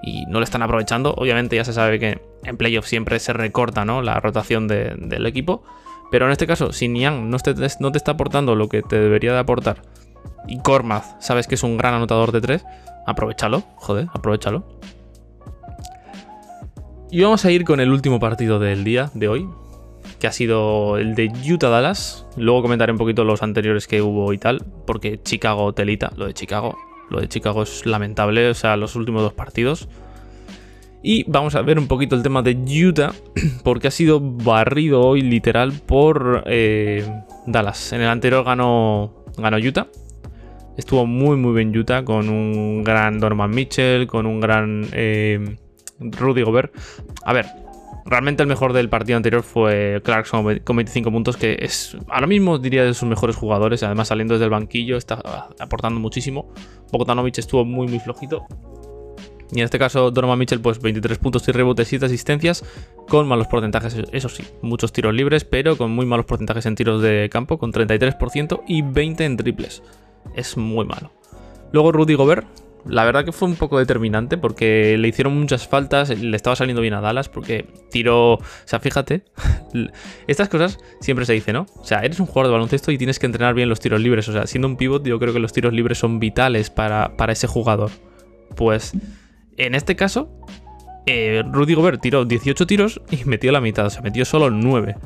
y 0.02 0.26
no 0.26 0.40
le 0.40 0.44
están 0.44 0.62
aprovechando. 0.62 1.14
Obviamente 1.16 1.56
ya 1.56 1.64
se 1.64 1.72
sabe 1.72 1.98
que 1.98 2.20
en 2.44 2.56
playoff 2.56 2.86
siempre 2.86 3.18
se 3.18 3.32
recorta 3.32 3.84
¿no? 3.84 4.02
la 4.02 4.20
rotación 4.20 4.68
del 4.68 5.26
equipo. 5.26 5.62
Pero 6.10 6.26
en 6.26 6.32
este 6.32 6.46
caso, 6.46 6.72
si 6.72 6.88
Niang 6.88 7.30
no 7.30 7.38
te, 7.38 7.54
no 7.80 7.90
te 7.90 7.98
está 7.98 8.12
aportando 8.12 8.54
lo 8.54 8.68
que 8.68 8.82
te 8.82 8.98
debería 8.98 9.32
de 9.32 9.38
aportar 9.38 9.82
y 10.46 10.58
Kormaz 10.58 11.16
sabes 11.20 11.46
que 11.46 11.54
es 11.54 11.62
un 11.62 11.76
gran 11.76 11.94
anotador 11.94 12.32
de 12.32 12.40
3, 12.40 12.64
aprovechalo, 13.06 13.62
joder, 13.76 14.08
aprovechalo. 14.12 14.64
Y 17.10 17.22
vamos 17.22 17.44
a 17.44 17.50
ir 17.50 17.64
con 17.64 17.80
el 17.80 17.92
último 17.92 18.18
partido 18.18 18.58
del 18.58 18.84
día 18.84 19.10
de 19.14 19.28
hoy, 19.28 19.48
que 20.18 20.26
ha 20.26 20.32
sido 20.32 20.96
el 20.96 21.14
de 21.14 21.30
Utah 21.50 21.68
Dallas. 21.68 22.26
Luego 22.36 22.62
comentaré 22.62 22.92
un 22.92 22.98
poquito 22.98 23.24
los 23.24 23.42
anteriores 23.42 23.86
que 23.86 24.00
hubo 24.00 24.32
y 24.32 24.38
tal, 24.38 24.64
porque 24.86 25.20
Chicago 25.22 25.74
telita, 25.74 26.12
lo 26.16 26.26
de 26.26 26.34
Chicago, 26.34 26.76
lo 27.12 27.20
de 27.20 27.28
Chicago 27.28 27.62
es 27.62 27.86
lamentable, 27.86 28.48
o 28.48 28.54
sea, 28.54 28.76
los 28.76 28.96
últimos 28.96 29.22
dos 29.22 29.32
partidos. 29.32 29.88
Y 31.02 31.24
vamos 31.30 31.54
a 31.56 31.62
ver 31.62 31.78
un 31.78 31.88
poquito 31.88 32.14
el 32.14 32.22
tema 32.22 32.42
de 32.42 32.56
Utah, 32.56 33.12
porque 33.64 33.88
ha 33.88 33.90
sido 33.90 34.20
barrido 34.20 35.00
hoy 35.02 35.20
literal 35.20 35.72
por 35.72 36.44
eh, 36.46 37.04
Dallas. 37.46 37.92
En 37.92 38.00
el 38.00 38.08
anterior 38.08 38.44
ganó, 38.44 39.24
ganó 39.36 39.56
Utah. 39.58 39.88
Estuvo 40.76 41.04
muy 41.04 41.36
muy 41.36 41.52
bien 41.54 41.76
Utah 41.76 42.04
con 42.04 42.30
un 42.30 42.82
gran 42.82 43.18
Norman 43.18 43.50
Mitchell, 43.50 44.06
con 44.06 44.26
un 44.26 44.40
gran 44.40 44.86
eh, 44.92 45.56
Rudy 45.98 46.42
Gobert. 46.42 46.74
A 47.24 47.32
ver, 47.32 47.46
realmente 48.04 48.42
el 48.42 48.48
mejor 48.48 48.72
del 48.72 48.88
partido 48.88 49.16
anterior 49.16 49.42
fue 49.42 50.00
Clarkson 50.04 50.60
con 50.64 50.76
25 50.76 51.10
puntos, 51.10 51.36
que 51.36 51.56
es 51.60 51.96
ahora 52.08 52.26
mismo 52.26 52.58
diría 52.58 52.84
de 52.84 52.94
sus 52.94 53.08
mejores 53.08 53.36
jugadores. 53.36 53.82
Además, 53.82 54.08
saliendo 54.08 54.34
desde 54.34 54.44
el 54.44 54.50
banquillo, 54.50 54.96
está 54.96 55.20
aportando 55.58 56.00
muchísimo. 56.00 56.52
Bogdanovich 56.90 57.38
estuvo 57.38 57.64
muy, 57.64 57.86
muy 57.86 58.00
flojito. 58.00 58.46
Y 59.54 59.58
en 59.58 59.64
este 59.64 59.78
caso, 59.78 60.10
Donovan 60.10 60.38
Mitchell, 60.38 60.60
pues 60.60 60.80
23 60.80 61.18
puntos 61.18 61.46
y 61.46 61.52
rebotes, 61.52 61.86
7 61.86 62.06
asistencias, 62.06 62.64
con 63.06 63.28
malos 63.28 63.48
porcentajes, 63.48 63.94
eso 64.10 64.28
sí, 64.30 64.44
muchos 64.62 64.94
tiros 64.94 65.12
libres, 65.12 65.44
pero 65.44 65.76
con 65.76 65.90
muy 65.90 66.06
malos 66.06 66.24
porcentajes 66.24 66.64
en 66.64 66.74
tiros 66.74 67.02
de 67.02 67.28
campo, 67.30 67.58
con 67.58 67.70
33% 67.70 68.62
y 68.66 68.80
20 68.80 69.24
en 69.26 69.36
triples. 69.36 69.82
Es 70.34 70.56
muy 70.56 70.86
malo. 70.86 71.12
Luego 71.70 71.92
Rudy 71.92 72.14
Gobert, 72.14 72.46
la 72.86 73.04
verdad 73.04 73.24
que 73.24 73.32
fue 73.32 73.48
un 73.48 73.56
poco 73.56 73.78
determinante 73.78 74.36
porque 74.38 74.96
le 74.98 75.08
hicieron 75.08 75.38
muchas 75.38 75.68
faltas, 75.68 76.10
le 76.10 76.36
estaba 76.36 76.56
saliendo 76.56 76.82
bien 76.82 76.94
a 76.94 77.00
Dallas 77.00 77.28
porque 77.28 77.66
tiró, 77.90 78.34
o 78.34 78.40
sea, 78.64 78.80
fíjate, 78.80 79.24
estas 80.26 80.48
cosas 80.48 80.78
siempre 81.00 81.26
se 81.26 81.32
dice, 81.32 81.52
¿no? 81.52 81.66
O 81.76 81.84
sea, 81.84 82.00
eres 82.00 82.20
un 82.20 82.26
jugador 82.26 82.48
de 82.48 82.52
baloncesto 82.52 82.90
y 82.90 82.98
tienes 82.98 83.18
que 83.18 83.26
entrenar 83.26 83.54
bien 83.54 83.68
los 83.68 83.80
tiros 83.80 84.00
libres, 84.00 84.28
o 84.28 84.32
sea, 84.32 84.46
siendo 84.46 84.68
un 84.68 84.76
pivot 84.76 85.04
yo 85.04 85.18
creo 85.18 85.32
que 85.32 85.38
los 85.40 85.52
tiros 85.52 85.72
libres 85.72 85.98
son 85.98 86.18
vitales 86.18 86.70
para, 86.70 87.16
para 87.16 87.32
ese 87.32 87.46
jugador. 87.46 87.90
Pues 88.56 88.92
en 89.56 89.74
este 89.74 89.96
caso, 89.96 90.28
eh, 91.06 91.42
Rudy 91.50 91.74
Gobert 91.74 92.00
tiró 92.00 92.24
18 92.24 92.66
tiros 92.66 93.00
y 93.10 93.24
metió 93.24 93.52
la 93.52 93.60
mitad, 93.60 93.86
o 93.86 93.90
sea, 93.90 94.02
metió 94.02 94.24
solo 94.24 94.50
9. 94.50 94.96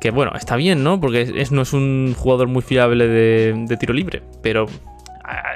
Que 0.00 0.10
bueno, 0.10 0.32
está 0.36 0.56
bien, 0.56 0.84
¿no? 0.84 1.00
Porque 1.00 1.46
no 1.50 1.62
es 1.62 1.72
un 1.72 2.14
jugador 2.16 2.46
muy 2.46 2.62
fiable 2.62 3.08
de, 3.08 3.76
tiro 3.78 3.92
libre, 3.92 4.22
pero 4.42 4.66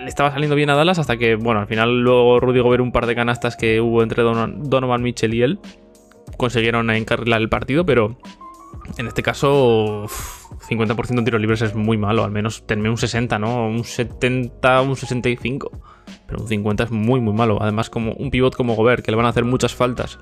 le 0.01 0.09
estaba 0.09 0.31
saliendo 0.31 0.57
bien 0.57 0.71
a 0.71 0.75
Dallas 0.75 0.99
hasta 0.99 1.17
que, 1.17 1.37
bueno, 1.37 1.61
al 1.61 1.67
final 1.67 2.01
luego 2.01 2.41
Rudy 2.41 2.61
Gobert 2.61 2.83
un 2.83 2.93
par 2.93 3.07
de 3.07 3.15
canastas 3.15 3.57
que 3.57 3.81
hubo 3.81 4.03
entre 4.03 4.23
Donovan 4.23 5.03
Mitchell 5.03 5.35
y 5.35 5.43
él 5.43 5.59
consiguieron 6.37 6.91
encarrilar 6.91 7.41
el 7.41 7.49
partido, 7.49 7.85
pero 7.87 8.17
en 8.99 9.07
este 9.07 9.23
caso 9.23 10.07
50% 10.69 11.19
en 11.19 11.25
tiros 11.25 11.41
libres 11.41 11.63
es 11.63 11.75
muy 11.75 11.97
malo, 11.97 12.25
al 12.25 12.31
menos 12.31 12.67
tenme 12.67 12.91
un 12.91 12.99
60, 12.99 13.39
¿no? 13.39 13.67
Un 13.67 13.85
70, 13.85 14.83
un 14.83 14.97
65. 14.97 15.71
Pero 16.27 16.43
un 16.43 16.49
50 16.49 16.85
es 16.85 16.91
muy, 16.91 17.21
muy 17.21 17.35
malo. 17.35 17.59
Además, 17.61 17.91
como 17.91 18.13
un 18.13 18.31
pivot 18.31 18.57
como 18.57 18.75
Gobert, 18.75 19.05
que 19.05 19.11
le 19.11 19.17
van 19.17 19.27
a 19.27 19.31
hacer 19.31 19.45
muchas 19.45 19.75
faltas. 19.75 20.19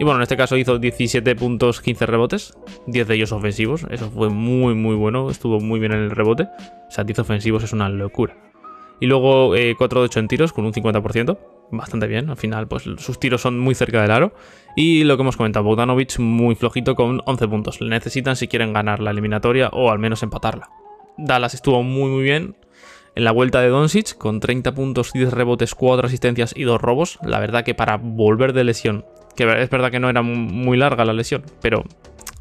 Y 0.00 0.04
bueno, 0.04 0.16
en 0.16 0.22
este 0.22 0.38
caso 0.38 0.56
hizo 0.56 0.78
17 0.78 1.36
puntos, 1.36 1.82
15 1.82 2.06
rebotes, 2.06 2.54
10 2.86 3.06
de 3.06 3.14
ellos 3.16 3.32
ofensivos. 3.32 3.84
Eso 3.90 4.10
fue 4.10 4.30
muy, 4.30 4.74
muy 4.74 4.96
bueno. 4.96 5.30
Estuvo 5.30 5.60
muy 5.60 5.78
bien 5.78 5.92
en 5.92 5.98
el 5.98 6.10
rebote. 6.10 6.44
O 6.44 6.90
sea, 6.90 7.04
10 7.04 7.18
ofensivos 7.18 7.64
es 7.64 7.74
una 7.74 7.90
locura. 7.90 8.34
Y 8.98 9.04
luego 9.04 9.48
4 9.50 9.56
eh, 9.58 9.74
de 9.76 10.00
8 10.06 10.20
en 10.20 10.28
tiros 10.28 10.54
con 10.54 10.64
un 10.64 10.72
50%. 10.72 11.38
Bastante 11.70 12.06
bien. 12.06 12.30
Al 12.30 12.38
final, 12.38 12.66
pues 12.66 12.84
sus 12.84 13.20
tiros 13.20 13.42
son 13.42 13.58
muy 13.58 13.74
cerca 13.74 14.00
del 14.00 14.10
aro. 14.10 14.32
Y 14.74 15.04
lo 15.04 15.18
que 15.18 15.20
hemos 15.20 15.36
comentado, 15.36 15.66
Bogdanovich 15.66 16.18
muy 16.18 16.54
flojito 16.54 16.94
con 16.94 17.20
11 17.26 17.48
puntos. 17.48 17.82
Le 17.82 17.90
necesitan 17.90 18.36
si 18.36 18.48
quieren 18.48 18.72
ganar 18.72 19.00
la 19.00 19.10
eliminatoria 19.10 19.68
o 19.68 19.90
al 19.90 19.98
menos 19.98 20.22
empatarla. 20.22 20.70
Dallas 21.18 21.52
estuvo 21.52 21.82
muy, 21.82 22.08
muy 22.08 22.22
bien 22.22 22.56
en 23.16 23.24
la 23.24 23.32
vuelta 23.32 23.60
de 23.60 23.68
Doncic 23.68 24.16
con 24.16 24.40
30 24.40 24.72
puntos, 24.72 25.12
10 25.12 25.30
rebotes, 25.30 25.74
4 25.74 26.06
asistencias 26.06 26.54
y 26.56 26.62
2 26.62 26.80
robos. 26.80 27.18
La 27.22 27.38
verdad 27.38 27.64
que 27.64 27.74
para 27.74 27.98
volver 27.98 28.54
de 28.54 28.64
lesión, 28.64 29.04
es 29.44 29.70
verdad 29.70 29.90
que 29.90 30.00
no 30.00 30.08
era 30.08 30.22
muy 30.22 30.76
larga 30.76 31.04
la 31.04 31.12
lesión, 31.12 31.42
pero 31.60 31.84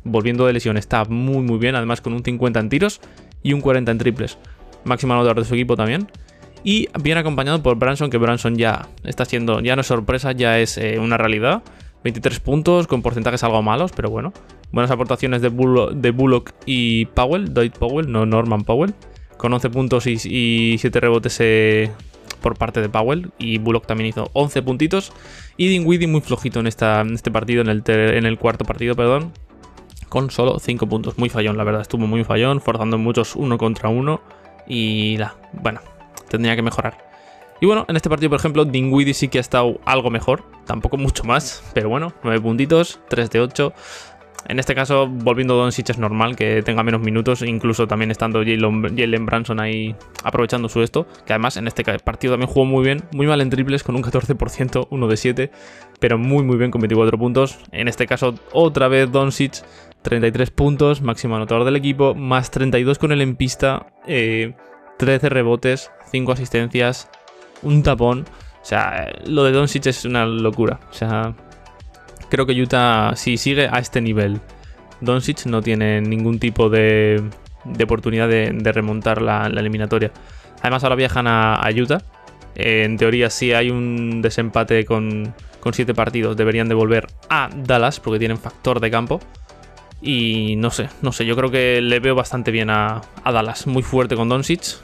volviendo 0.04 0.46
de 0.46 0.54
lesión 0.54 0.78
está 0.78 1.06
muy 1.06 1.44
muy 1.44 1.58
bien, 1.58 1.76
además 1.76 2.02
con 2.02 2.14
un 2.14 2.24
50 2.24 2.60
en 2.60 2.70
tiros 2.70 3.02
y 3.44 3.54
un 3.54 3.62
40 3.62 3.92
en 3.92 3.98
triples. 3.98 4.38
Máximo 4.84 5.14
anotador 5.14 5.40
de 5.40 5.46
su 5.46 5.54
equipo 5.56 5.76
también. 5.76 6.08
Y 6.64 6.90
bien 7.02 7.18
acompañado 7.18 7.64
por 7.64 7.78
Branson, 7.78 8.10
que 8.10 8.18
Branson 8.18 8.58
ya 8.58 8.88
está 9.04 9.26
siendo, 9.26 9.62
ya 9.62 9.76
no 9.76 9.82
es 9.82 9.88
sorpresa, 9.88 10.34
ya 10.34 10.60
es 10.60 10.78
eh, 10.78 11.00
una 11.00 11.18
realidad. 11.18 11.64
23 12.04 12.40
puntos 12.40 12.88
con 12.88 13.02
porcentajes 13.02 13.44
algo 13.44 13.62
malos, 13.62 13.92
pero 13.96 14.10
bueno. 14.10 14.34
Buenas 14.72 14.92
aportaciones 14.92 15.42
de, 15.42 15.50
Bullock 15.50 16.54
y 16.66 17.06
Powell, 17.08 17.54
Dwight 17.54 17.78
Powell, 17.78 18.12
no 18.12 18.26
Norman 18.26 18.64
Powell 18.64 18.94
con 19.38 19.54
11 19.54 19.70
puntos 19.70 20.06
y, 20.06 20.78
7 20.78 21.00
rebotes 21.00 21.38
eh, 21.40 21.92
por 22.42 22.58
parte 22.58 22.82
de 22.82 22.90
Powell. 22.90 23.32
Y 23.38 23.58
Bullock 23.58 23.86
también 23.86 24.10
hizo 24.10 24.30
11 24.34 24.62
puntitos. 24.62 25.12
Y 25.58 25.68
Dinwiddie 25.68 26.08
muy 26.08 26.22
flojito 26.22 26.60
en, 26.60 26.68
esta, 26.68 27.02
este 27.02 27.32
partido, 27.32 27.62
en 27.62 27.70
el, 27.70 27.84
en 27.88 28.26
el 28.26 28.38
cuarto 28.38 28.66
partido, 28.66 28.96
perdón. 28.96 29.34
Con 30.10 30.32
solo 30.32 30.60
5 30.60 30.88
puntos. 30.88 31.18
Muy 31.18 31.30
fallón, 31.30 31.58
la 31.58 31.64
verdad. 31.64 31.82
Estuvo 31.82 32.08
muy 32.08 32.24
fallón, 32.24 32.62
forzando 32.62 32.98
muchos 32.98 33.36
uno 33.36 33.58
contra 33.58 33.90
uno. 33.90 34.22
Y 34.68 35.18
la, 35.18 35.36
bueno, 35.54 35.82
tendría 36.30 36.56
que 36.56 36.62
mejorar. 36.62 37.10
Y 37.62 37.66
bueno, 37.66 37.86
en 37.90 37.96
este 37.96 38.10
partido, 38.10 38.30
por 38.30 38.40
ejemplo, 38.40 38.64
Dinwiddie 38.64 39.14
sí 39.14 39.28
que 39.28 39.38
ha 39.38 39.42
estado 39.42 39.80
algo 39.86 40.10
mejor. 40.10 40.44
Tampoco 40.66 40.98
mucho 40.98 41.24
más, 41.24 41.64
pero 41.74 41.90
bueno, 41.90 42.14
9 42.24 42.40
puntitos, 42.42 43.00
3 43.10 43.30
de 43.30 43.42
8. 43.42 43.74
En 44.48 44.58
este 44.58 44.74
caso, 44.74 45.08
volviendo 45.08 45.56
Doncic 45.56 45.90
es 45.90 45.98
normal 45.98 46.36
que 46.36 46.64
tenga 46.64 46.82
menos 46.82 47.02
minutos, 47.02 47.42
incluso 47.42 47.88
también 47.88 48.10
estando 48.10 48.40
Jalen 48.40 49.26
Branson 49.26 49.60
ahí 49.60 49.96
aprovechando 50.24 50.70
su 50.70 50.82
esto, 50.82 51.08
que 51.26 51.34
además 51.34 51.58
en 51.58 51.68
este 51.68 51.84
partido 52.00 52.34
también 52.34 52.50
jugó 52.50 52.66
muy 52.66 52.84
bien, 52.84 53.04
muy 53.12 53.28
mal 53.28 53.42
en 53.42 53.50
triples 53.50 53.84
con 53.84 53.96
un 53.96 54.04
14%, 54.04 54.88
1 54.90 55.08
de 55.08 55.18
7, 55.18 55.52
pero 56.00 56.18
muy 56.18 56.44
muy 56.44 56.58
bien 56.58 56.72
con 56.72 56.82
24 56.82 57.18
puntos. 57.18 57.60
En 57.72 57.88
este 57.88 58.08
caso, 58.08 58.36
otra 58.52 58.88
vez 58.88 59.12
Doncic, 59.12 59.64
33 60.02 60.52
puntos, 60.52 61.02
máximo 61.02 61.36
anotador 61.36 61.66
del 61.66 61.76
equipo, 61.76 62.16
más 62.16 62.50
32 62.52 62.98
con 62.98 63.12
el 63.12 63.22
en 63.22 63.36
pista, 63.36 63.88
13 64.06 64.56
eh, 65.04 65.30
rebotes, 65.30 65.92
5 66.12 66.32
asistencias, 66.32 67.10
un 67.62 67.84
tapón. 67.84 68.26
O 68.62 68.66
sea, 68.66 69.12
lo 69.26 69.44
de 69.44 69.52
Doncic 69.52 69.86
es 69.88 70.06
una 70.06 70.26
locura. 70.26 70.80
O 70.90 70.94
sea, 70.94 71.36
creo 72.30 72.46
que 72.46 72.54
Utah, 72.54 73.16
si 73.16 73.38
sigue 73.38 73.68
a 73.68 73.80
este 73.80 74.02
nivel, 74.02 74.40
Doncic 75.02 75.46
no 75.46 75.62
tiene 75.62 76.02
ningún 76.02 76.40
tipo 76.40 76.70
de, 76.70 77.24
oportunidad 77.84 78.28
de, 78.28 78.72
remontar 78.72 79.22
la, 79.22 79.48
eliminatoria. 79.48 80.12
Además, 80.62 80.84
ahora 80.84 80.96
viajan 80.96 81.28
a, 81.28 81.68
Utah. 81.76 82.02
en 82.56 82.98
teoría, 82.98 83.30
si 83.30 83.54
hay 83.54 83.70
un 83.70 84.22
desempate 84.22 84.86
con, 84.86 85.34
siete 85.72 85.94
partidos, 85.94 86.36
deberían 86.36 86.68
de 86.68 86.76
volver 86.76 87.08
a 87.30 87.50
Dallas 87.56 88.00
porque 88.00 88.20
tienen 88.20 88.38
factor 88.38 88.80
de 88.80 88.92
campo. 88.92 89.20
Y 90.02 90.56
no 90.56 90.72
sé, 90.72 90.88
no 91.02 91.12
sé, 91.12 91.26
yo 91.26 91.36
creo 91.36 91.52
que 91.52 91.82
le 91.82 92.00
veo 92.00 92.16
bastante 92.16 92.52
bien 92.52 92.70
a, 92.70 93.02
Dallas, 93.26 93.68
muy 93.68 93.84
fuerte 93.84 94.16
con 94.16 94.30
Doncic. 94.30 94.78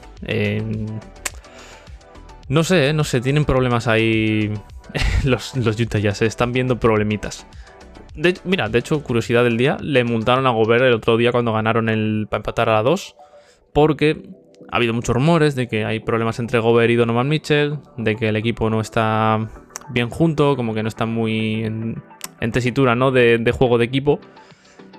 no 2.47 2.63
sé, 2.63 2.93
no 2.93 3.03
sé, 3.03 3.21
tienen 3.21 3.45
problemas 3.45 3.87
ahí 3.87 4.51
los, 5.23 5.55
los 5.55 5.75
ya 5.75 6.13
se 6.13 6.25
están 6.25 6.51
viendo 6.51 6.79
problemitas. 6.79 7.45
mira, 8.43 8.69
de 8.69 8.79
hecho, 8.79 9.03
curiosidad 9.03 9.43
del 9.43 9.57
día, 9.57 9.77
le 9.81 10.03
multaron 10.03 10.47
a 10.47 10.51
Gobert 10.51 10.83
el 10.83 10.93
otro 10.93 11.17
día 11.17 11.31
cuando 11.31 11.53
ganaron 11.53 11.89
el 11.89 12.27
para 12.29 12.39
empatar 12.39 12.69
a 12.69 12.73
la 12.73 12.83
2, 12.83 13.15
porque 13.73 14.29
ha 14.71 14.77
habido 14.77 14.93
muchos 14.93 15.15
rumores 15.15 15.55
de 15.55 15.67
que 15.67 15.85
hay 15.85 15.99
problemas 15.99 16.39
entre 16.39 16.59
Gobert 16.59 16.91
y 16.91 16.95
Donovan 16.95 17.27
Mitchell, 17.27 17.77
de 17.97 18.15
que 18.15 18.29
el 18.29 18.35
equipo 18.35 18.69
no 18.69 18.81
está 18.81 19.49
bien 19.89 20.09
junto, 20.09 20.55
como 20.55 20.73
que 20.73 20.81
no 20.81 20.89
está 20.89 21.05
muy 21.05 21.63
en, 21.63 22.01
tesitura 22.51 22.95
¿no? 22.95 23.11
de, 23.11 23.37
de, 23.37 23.51
juego 23.51 23.77
de 23.77 23.85
equipo, 23.85 24.19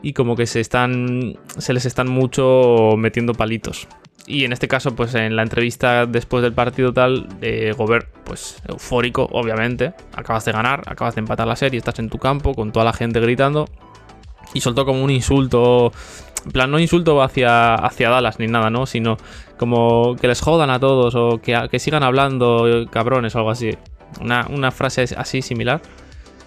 y 0.02 0.12
como 0.12 0.36
que 0.36 0.46
se, 0.46 0.60
están, 0.60 1.38
se 1.58 1.72
les 1.72 1.86
están 1.86 2.08
mucho 2.08 2.94
metiendo 2.96 3.34
palitos. 3.34 3.88
Y 4.26 4.44
en 4.44 4.52
este 4.52 4.66
caso, 4.66 4.94
pues 4.96 5.14
en 5.14 5.36
la 5.36 5.42
entrevista 5.42 6.04
después 6.04 6.42
del 6.42 6.52
partido 6.52 6.92
tal, 6.92 7.28
de 7.38 7.72
Gobert, 7.72 8.08
pues 8.24 8.60
eufórico, 8.66 9.28
obviamente. 9.30 9.94
Acabas 10.14 10.44
de 10.44 10.52
ganar, 10.52 10.82
acabas 10.86 11.14
de 11.14 11.20
empatar 11.20 11.46
la 11.46 11.54
serie, 11.54 11.78
estás 11.78 12.00
en 12.00 12.10
tu 12.10 12.18
campo 12.18 12.54
con 12.54 12.72
toda 12.72 12.84
la 12.84 12.92
gente 12.92 13.20
gritando. 13.20 13.68
Y 14.52 14.60
soltó 14.60 14.84
como 14.84 15.04
un 15.04 15.10
insulto, 15.10 15.92
en 16.44 16.50
plan, 16.50 16.70
no 16.70 16.80
insulto 16.80 17.22
hacia, 17.22 17.74
hacia 17.76 18.10
Dallas 18.10 18.40
ni 18.40 18.48
nada, 18.48 18.68
¿no? 18.68 18.86
Sino 18.86 19.16
como 19.58 20.16
que 20.16 20.26
les 20.26 20.40
jodan 20.40 20.70
a 20.70 20.80
todos 20.80 21.14
o 21.14 21.40
que, 21.40 21.68
que 21.70 21.78
sigan 21.78 22.02
hablando, 22.02 22.86
cabrones 22.90 23.34
o 23.36 23.38
algo 23.38 23.50
así. 23.50 23.76
Una, 24.20 24.46
una 24.50 24.72
frase 24.72 25.04
así 25.16 25.40
similar. 25.40 25.82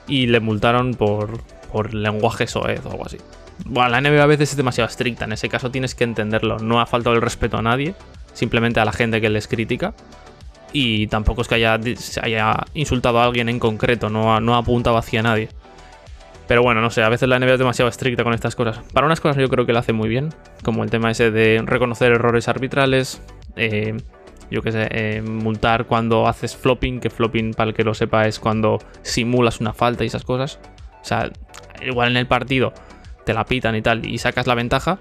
Y 0.06 0.28
le 0.28 0.42
multaron 0.42 0.96
por, 0.96 1.42
por 1.72 1.94
lenguaje 1.94 2.46
soez 2.48 2.86
o 2.86 2.92
algo 2.92 3.06
así. 3.06 3.18
Bueno, 3.65 3.89
la 3.89 4.02
NBA 4.02 4.24
a 4.24 4.26
veces 4.26 4.52
es 4.52 4.58
demasiado 4.58 4.89
estricta, 4.89 5.26
en 5.26 5.34
ese 5.34 5.50
caso 5.50 5.72
tienes 5.72 5.95
que 5.95 6.04
entenderlo. 6.04 6.60
No 6.60 6.82
ha 6.82 6.86
faltado 6.86 7.15
el 7.15 7.22
respeto 7.22 7.58
a 7.58 7.62
nadie, 7.62 7.93
simplemente 8.34 8.80
a 8.80 8.86
la 8.86 8.93
gente 8.93 9.22
que 9.22 9.30
les 9.30 9.48
critica. 9.48 9.93
Y 10.72 11.08
tampoco 11.08 11.41
es 11.41 11.48
que 11.48 11.56
haya, 11.56 11.80
insultado 12.74 13.19
a 13.19 13.26
alguien 13.26 13.50
en 13.50 13.60
concreto, 13.60 14.10
no 14.10 14.34
ha, 14.34 14.58
apuntado 14.58 14.98
hacia 14.98 15.24
nadie. 15.24 15.50
Pero 16.48 16.63
bueno, 16.63 16.82
no 16.82 16.89
sé, 16.89 17.04
a 17.04 17.10
veces 17.10 17.30
la 17.30 17.38
NBA 17.39 17.54
es 17.54 17.60
demasiado 17.60 17.89
estricta 17.89 18.24
con 18.24 18.34
estas 18.34 18.56
cosas. 18.56 18.80
Para 18.93 19.06
unas 19.06 19.19
cosas 19.19 19.38
yo 19.38 19.50
creo 19.50 19.65
que 19.65 19.74
lo 19.74 19.80
hace 19.80 19.93
muy 19.93 20.10
bien, 20.10 20.30
como 20.63 20.84
el 20.84 20.89
tema 20.89 21.12
ese 21.12 21.32
de 21.32 21.62
reconocer 21.63 22.12
errores 22.12 22.48
arbitrales, 22.48 23.22
eh, 23.56 23.98
Yo 24.50 24.63
que 24.63 24.72
sé, 24.72 24.88
eh, 24.89 25.22
multar 25.22 25.86
cuando 25.86 26.28
haces 26.28 26.56
flopping, 26.56 27.00
que 27.00 27.12
flopping, 27.12 27.54
para 27.54 27.69
el 27.69 27.76
que 27.76 27.84
lo 27.84 27.93
sepa, 27.93 28.26
es 28.26 28.39
cuando 28.39 28.80
simulas 29.04 29.60
una 29.60 29.74
falta 29.74 30.04
y 30.04 30.08
esas 30.08 30.24
cosas. 30.24 30.60
O 31.02 31.06
sea, 31.06 31.30
igual 31.86 32.10
en 32.10 32.17
el 32.17 32.26
partido 32.26 32.74
te 33.25 33.34
la 33.34 33.45
pitan 33.45 33.75
y 33.75 33.82
tal 33.82 34.05
y 34.05 34.17
sacas 34.17 34.47
la 34.47 34.55
ventaja, 34.55 34.99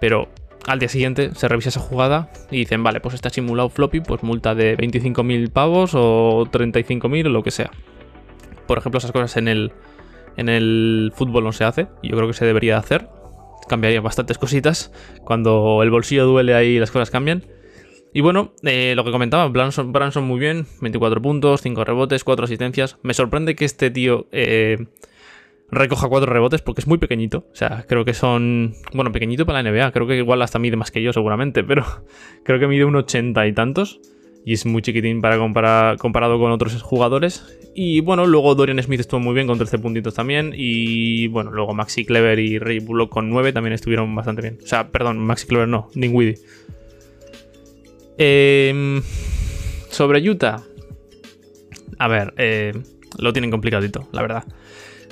pero 0.00 0.28
al 0.66 0.78
día 0.78 0.88
siguiente 0.88 1.34
se 1.34 1.48
revisa 1.48 1.70
esa 1.70 1.80
jugada 1.80 2.30
y 2.50 2.58
dicen, 2.58 2.82
vale, 2.82 3.00
pues 3.00 3.14
está 3.14 3.30
simulado 3.30 3.68
floppy, 3.70 4.00
pues 4.00 4.22
multa 4.22 4.54
de 4.54 4.76
25.000 4.76 5.50
pavos 5.50 5.92
o 5.94 6.46
35.000 6.50 7.26
o 7.26 7.28
lo 7.30 7.42
que 7.42 7.50
sea. 7.50 7.70
Por 8.66 8.78
ejemplo, 8.78 8.98
esas 8.98 9.12
cosas 9.12 9.36
en 9.38 9.48
el, 9.48 9.72
en 10.36 10.48
el 10.48 11.12
fútbol 11.14 11.44
no 11.44 11.52
se 11.52 11.64
hace, 11.64 11.88
yo 12.02 12.16
creo 12.16 12.26
que 12.26 12.34
se 12.34 12.44
debería 12.44 12.76
hacer. 12.76 13.08
Cambiaría 13.66 14.00
bastantes 14.00 14.38
cositas. 14.38 14.92
Cuando 15.24 15.82
el 15.82 15.90
bolsillo 15.90 16.26
duele 16.26 16.54
ahí 16.54 16.78
las 16.78 16.90
cosas 16.90 17.10
cambian. 17.10 17.44
Y 18.14 18.22
bueno, 18.22 18.52
eh, 18.62 18.94
lo 18.96 19.04
que 19.04 19.10
comentaba, 19.10 19.46
Branson, 19.48 19.92
Branson, 19.92 20.24
muy 20.24 20.40
bien, 20.40 20.66
24 20.80 21.20
puntos, 21.20 21.60
5 21.62 21.84
rebotes, 21.84 22.24
4 22.24 22.44
asistencias. 22.44 22.98
Me 23.02 23.14
sorprende 23.14 23.54
que 23.54 23.64
este 23.64 23.90
tío 23.90 24.26
eh, 24.32 24.86
recoja 25.70 26.08
4 26.08 26.30
rebotes 26.30 26.62
porque 26.62 26.80
es 26.80 26.86
muy 26.86 26.98
pequeñito. 26.98 27.46
O 27.52 27.56
sea, 27.56 27.84
creo 27.88 28.04
que 28.04 28.14
son... 28.14 28.74
Bueno, 28.92 29.12
pequeñito 29.12 29.46
para 29.46 29.62
la 29.62 29.70
NBA, 29.70 29.92
creo 29.92 30.06
que 30.06 30.16
igual 30.16 30.42
hasta 30.42 30.58
mide 30.58 30.76
más 30.76 30.90
que 30.90 31.02
yo 31.02 31.12
seguramente, 31.12 31.64
pero 31.64 31.84
creo 32.44 32.58
que 32.58 32.66
mide 32.66 32.84
un 32.84 32.96
80 32.96 33.46
y 33.46 33.52
tantos. 33.52 34.00
Y 34.44 34.54
es 34.54 34.64
muy 34.64 34.80
chiquitín 34.80 35.20
para 35.20 35.36
comparar, 35.36 35.98
comparado 35.98 36.38
con 36.38 36.50
otros 36.52 36.80
jugadores. 36.80 37.44
Y 37.74 38.00
bueno, 38.00 38.26
luego 38.26 38.54
Dorian 38.54 38.82
Smith 38.82 39.00
estuvo 39.00 39.20
muy 39.20 39.34
bien 39.34 39.46
con 39.46 39.58
13 39.58 39.78
puntitos 39.78 40.14
también. 40.14 40.54
Y 40.56 41.26
bueno, 41.28 41.50
luego 41.50 41.74
Maxi 41.74 42.06
Clever 42.06 42.38
y 42.38 42.58
Ray 42.58 42.78
Bullock 42.78 43.10
con 43.10 43.28
9 43.28 43.52
también 43.52 43.74
estuvieron 43.74 44.14
bastante 44.14 44.42
bien. 44.42 44.58
O 44.62 44.66
sea, 44.66 44.88
perdón, 44.88 45.18
Maxi 45.18 45.46
Clever 45.46 45.68
no, 45.68 45.90
Dinwiddie. 45.94 46.38
Eh, 48.16 49.02
sobre 49.90 50.28
Utah. 50.28 50.62
A 51.98 52.08
ver, 52.08 52.32
eh, 52.38 52.72
lo 53.18 53.32
tienen 53.32 53.50
complicadito, 53.50 54.08
la 54.12 54.22
verdad. 54.22 54.44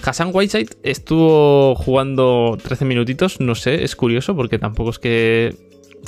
Hassan 0.07 0.31
Whiteside 0.33 0.77
estuvo 0.85 1.75
jugando 1.75 2.57
13 2.63 2.85
minutitos, 2.85 3.41
no 3.41 3.57
sé, 3.57 3.83
es 3.83 3.97
curioso 3.97 4.37
porque 4.37 4.59
tampoco 4.59 4.91
es 4.91 4.99
que... 5.01 5.57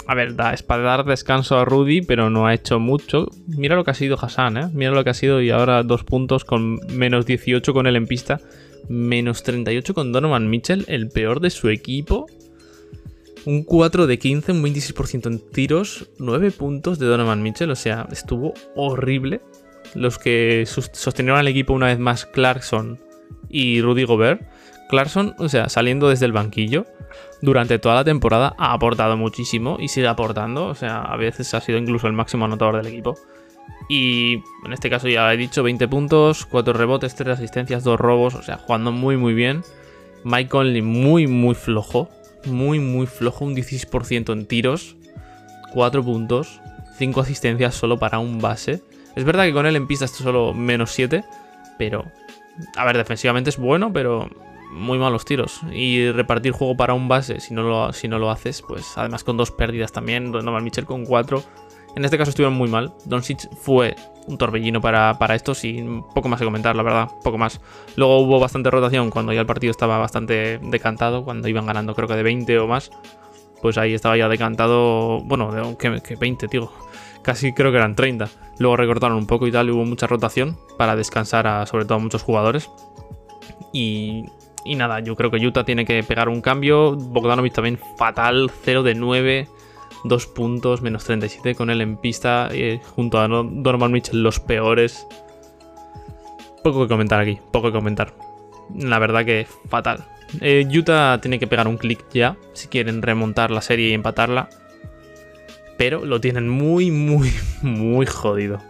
A 0.07 0.15
ver, 0.15 0.37
da, 0.37 0.55
es 0.55 0.63
para 0.63 0.85
dar 0.85 1.05
descanso 1.05 1.59
a 1.59 1.65
Rudy, 1.65 2.03
pero 2.03 2.31
no 2.31 2.47
ha 2.47 2.55
hecho 2.55 2.79
mucho. 2.79 3.27
Mira 3.49 3.75
lo 3.75 3.85
que 3.85 3.91
ha 3.91 3.95
sido 3.95 4.17
Hassan, 4.17 4.57
¿eh? 4.57 4.69
Mira 4.73 4.93
lo 4.93 5.03
que 5.03 5.11
ha 5.11 5.15
sido 5.15 5.43
y 5.43 5.51
ahora 5.51 5.83
dos 5.83 6.05
puntos 6.05 6.45
con 6.45 6.79
menos 6.93 7.27
18 7.27 7.75
con 7.75 7.89
él 7.89 7.97
en 7.97 8.07
pista. 8.07 8.41
Menos 8.89 9.43
38 9.43 9.95
con 9.95 10.13
Donovan 10.13 10.49
Mitchell, 10.49 10.85
el 10.87 11.09
peor 11.09 11.41
de 11.41 11.51
su 11.51 11.69
equipo. 11.69 12.27
Un 13.45 13.65
4 13.65 14.07
de 14.07 14.19
15, 14.19 14.53
un 14.53 14.63
26% 14.63 15.27
en 15.27 15.41
tiros, 15.51 16.09
9 16.19 16.53
puntos 16.53 16.99
de 17.01 17.07
Donovan 17.07 17.43
Mitchell, 17.43 17.71
o 17.71 17.77
sea, 17.77 18.07
estuvo 18.13 18.55
horrible. 18.77 19.41
Los 19.95 20.19
que 20.19 20.65
sostenieron 20.67 21.41
al 21.41 21.49
equipo 21.49 21.73
una 21.73 21.87
vez 21.87 21.99
más 21.99 22.25
Clarkson 22.25 22.99
y 23.49 23.81
Rudy 23.81 24.05
Gobert. 24.05 24.43
Clarkson, 24.89 25.35
o 25.39 25.49
sea, 25.49 25.69
saliendo 25.69 26.09
desde 26.09 26.25
el 26.25 26.33
banquillo 26.33 26.87
durante 27.43 27.79
toda 27.79 27.95
la 27.95 28.05
temporada, 28.05 28.55
ha 28.59 28.73
aportado 28.73 29.17
muchísimo 29.17 29.77
y 29.79 29.89
sigue 29.89 30.09
aportando. 30.09 30.67
O 30.67 30.75
sea, 30.75 31.03
a 31.03 31.17
veces 31.17 31.53
ha 31.55 31.61
sido 31.61 31.79
incluso 31.79 32.07
el 32.07 32.15
máximo 32.15 32.47
anotador 32.47 32.77
del 32.77 32.87
equipo. 32.87 33.17
Y 33.89 34.43
en 34.65 34.73
este 34.73 34.91
caso 34.91 35.09
ya 35.09 35.33
he 35.33 35.37
dicho 35.37 35.63
20 35.63 35.89
puntos, 35.89 36.47
4 36.47 36.73
rebotes, 36.73 37.15
3 37.15 37.39
asistencias, 37.39 37.85
2 37.85 37.99
robos, 37.99 38.35
o 38.35 38.43
sea, 38.43 38.57
jugando 38.57 38.93
muy 38.93 39.17
muy 39.17 39.35
bien. 39.35 39.63
Mike 40.25 40.49
Conley 40.49 40.83
muy 40.83 41.27
muy 41.27 41.55
flojo, 41.55 42.09
muy, 42.47 42.81
muy 42.81 43.07
flojo, 43.07 43.45
un 43.45 43.55
16% 43.55 44.33
en 44.33 44.47
tiros, 44.47 44.97
4 45.73 46.03
puntos, 46.03 46.61
5 46.99 47.21
asistencias 47.21 47.75
solo 47.75 47.99
para 47.99 48.19
un 48.19 48.41
base. 48.41 48.83
Es 49.17 49.25
verdad 49.25 49.45
que 49.45 49.53
con 49.53 49.67
él 49.67 49.77
en 49.77 49.87
pista 49.87 50.05
es 50.05 50.13
solo 50.13 50.55
menos 50.55 50.93
7, 50.93 51.25
pero... 51.79 52.05
A 52.77 52.85
ver, 52.85 52.97
defensivamente 52.97 53.51
es 53.51 53.59
bueno, 53.59 53.93
pero 53.93 54.29
muy 54.71 54.99
malos 54.99 55.25
tiros. 55.25 55.61
Y 55.73 56.11
repartir 56.11 56.53
juego 56.53 56.77
para 56.77 56.95
un 56.95 57.09
base, 57.09 57.41
si 57.41 57.55
no 57.55 57.63
lo, 57.63 57.93
si 57.93 58.09
no 58.09 58.19
lo 58.19 58.31
haces, 58.31 58.63
pues 58.63 58.97
además 58.97 59.25
con 59.25 59.37
dos 59.37 59.51
pérdidas 59.51 59.93
también, 59.93 60.31
Norman 60.31 60.65
Mitchell 60.65 60.87
con 60.87 61.05
4. 61.05 61.43
En 61.97 62.05
este 62.05 62.19
caso 62.19 62.31
estuvieron 62.31 62.55
muy 62.55 62.69
mal. 62.69 62.93
Doncic 63.07 63.49
fue 63.57 63.97
un 64.27 64.39
torbellino 64.39 64.81
para, 64.81 65.19
para 65.19 65.35
estos 65.35 65.65
y 65.65 65.83
poco 66.15 66.29
más 66.29 66.39
que 66.39 66.45
comentar, 66.45 66.77
la 66.77 66.83
verdad, 66.83 67.09
poco 67.25 67.39
más. 67.39 67.61
Luego 67.97 68.21
hubo 68.21 68.39
bastante 68.39 68.71
rotación 68.71 69.11
cuando 69.11 69.33
ya 69.33 69.41
el 69.41 69.47
partido 69.47 69.71
estaba 69.71 69.99
bastante 69.99 70.59
decantado, 70.63 71.25
cuando 71.25 71.49
iban 71.49 71.67
ganando 71.67 71.95
creo 71.95 72.07
que 72.07 72.15
de 72.15 72.23
20 72.23 72.59
o 72.59 72.67
más. 72.67 72.91
Pues 73.63 73.77
ahí 73.79 73.95
estaba 73.95 74.17
ya 74.17 74.29
decantado, 74.29 75.21
bueno, 75.23 75.77
que 75.77 76.17
20, 76.17 76.47
tío. 76.47 76.71
Casi 77.23 77.53
creo 77.53 77.71
que 77.71 77.79
eran 77.79 77.95
30. 77.95 78.29
Luego 78.59 78.77
recortaron 78.77 79.17
un 79.17 79.27
poco 79.27 79.47
y 79.47 79.53
tal, 79.53 79.71
hubo 79.71 79.85
mucha 79.85 80.07
rotación 80.07 80.57
para 80.77 80.97
descansar 80.97 81.47
a 81.47 81.67
sobre 81.67 81.85
todo 81.85 81.99
a 81.99 82.01
muchos 82.01 82.23
jugadores. 82.23 82.71
Y, 83.73 84.25
y 84.65 84.77
nada, 84.77 85.01
yo 85.01 85.15
creo 85.17 85.31
que 85.31 85.45
Utah 85.45 85.65
tiene 85.65 85.85
que 85.85 86.03
pegar 86.03 86.29
un 86.29 86.41
cambio. 86.41 86.97
Bogdanovic 86.97 87.53
también 87.53 87.79
fatal, 87.97 88.51
0 88.65 88.83
de 88.83 88.95
9 88.95 89.49
dos 90.05 90.27
puntos, 90.27 90.83
menos 90.83 91.05
37 91.05 91.55
con 91.55 91.71
él 91.71 91.81
en 91.81 91.97
pista, 91.97 92.49
eh, 92.53 92.81
junto 92.95 93.21
a 93.21 93.29
Norman 93.29 93.93
Mitchell, 93.93 94.23
los 94.23 94.41
peores. 94.41 95.07
Poco 96.63 96.83
que 96.83 96.89
comentar 96.89 97.21
aquí, 97.21 97.39
poco 97.53 97.69
que 97.69 97.73
comentar. 97.73 98.15
La 98.75 98.99
verdad 98.99 99.25
que 99.25 99.47
fatal. 99.69 100.05
Eh, 100.41 100.67
Utah 100.71 101.21
tiene 101.21 101.39
que 101.39 101.47
pegar 101.47 101.69
un 101.69 101.79
clic 101.79 102.05
ya, 102.13 102.37
si 102.53 102.69
quieren 102.69 103.03
remontar 103.03 103.51
la 103.51 103.63
serie 103.63 103.89
y 103.89 103.95
empatarla. 103.95 104.49
Pero 105.79 106.05
lo 106.05 106.21
tienen 106.21 106.49
muy, 106.49 106.91
muy, 106.91 107.33
muy 107.63 108.05
jodido. 108.05 108.61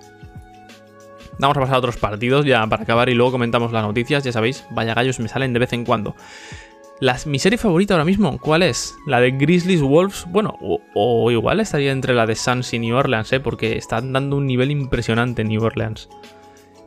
Vamos 1.40 1.56
a 1.56 1.60
pasar 1.60 1.76
a 1.76 1.78
otros 1.78 1.96
partidos 1.96 2.44
ya 2.44 2.64
para 2.66 2.84
acabar 2.84 3.08
y 3.08 3.14
luego 3.14 3.32
comentamos 3.32 3.72
las 3.72 3.82
noticias. 3.82 4.22
Ya 4.22 4.30
sabéis, 4.30 4.64
vaya 4.70 4.94
gallos 4.94 5.18
me 5.18 5.28
salen 5.28 5.52
de 5.52 5.58
vez 5.58 5.72
en 5.72 5.84
cuando 5.84 6.14
mi 7.26 7.38
serie 7.38 7.58
favorita 7.58 7.94
ahora 7.94 8.04
mismo, 8.04 8.38
¿cuál 8.38 8.62
es? 8.62 8.96
La 9.06 9.20
de 9.20 9.30
Grizzlies 9.30 9.82
Wolves. 9.82 10.26
Bueno, 10.28 10.58
o, 10.94 11.30
igual 11.30 11.60
estaría 11.60 11.92
entre 11.92 12.14
la 12.14 12.26
de 12.26 12.34
Suns 12.34 12.72
y 12.74 12.78
New 12.78 12.96
Orleans, 12.96 13.32
¿eh? 13.32 13.40
porque 13.40 13.76
están 13.76 14.12
dando 14.12 14.36
un 14.36 14.46
nivel 14.46 14.70
impresionante 14.70 15.42
en 15.42 15.48
New 15.48 15.62
Orleans. 15.62 16.08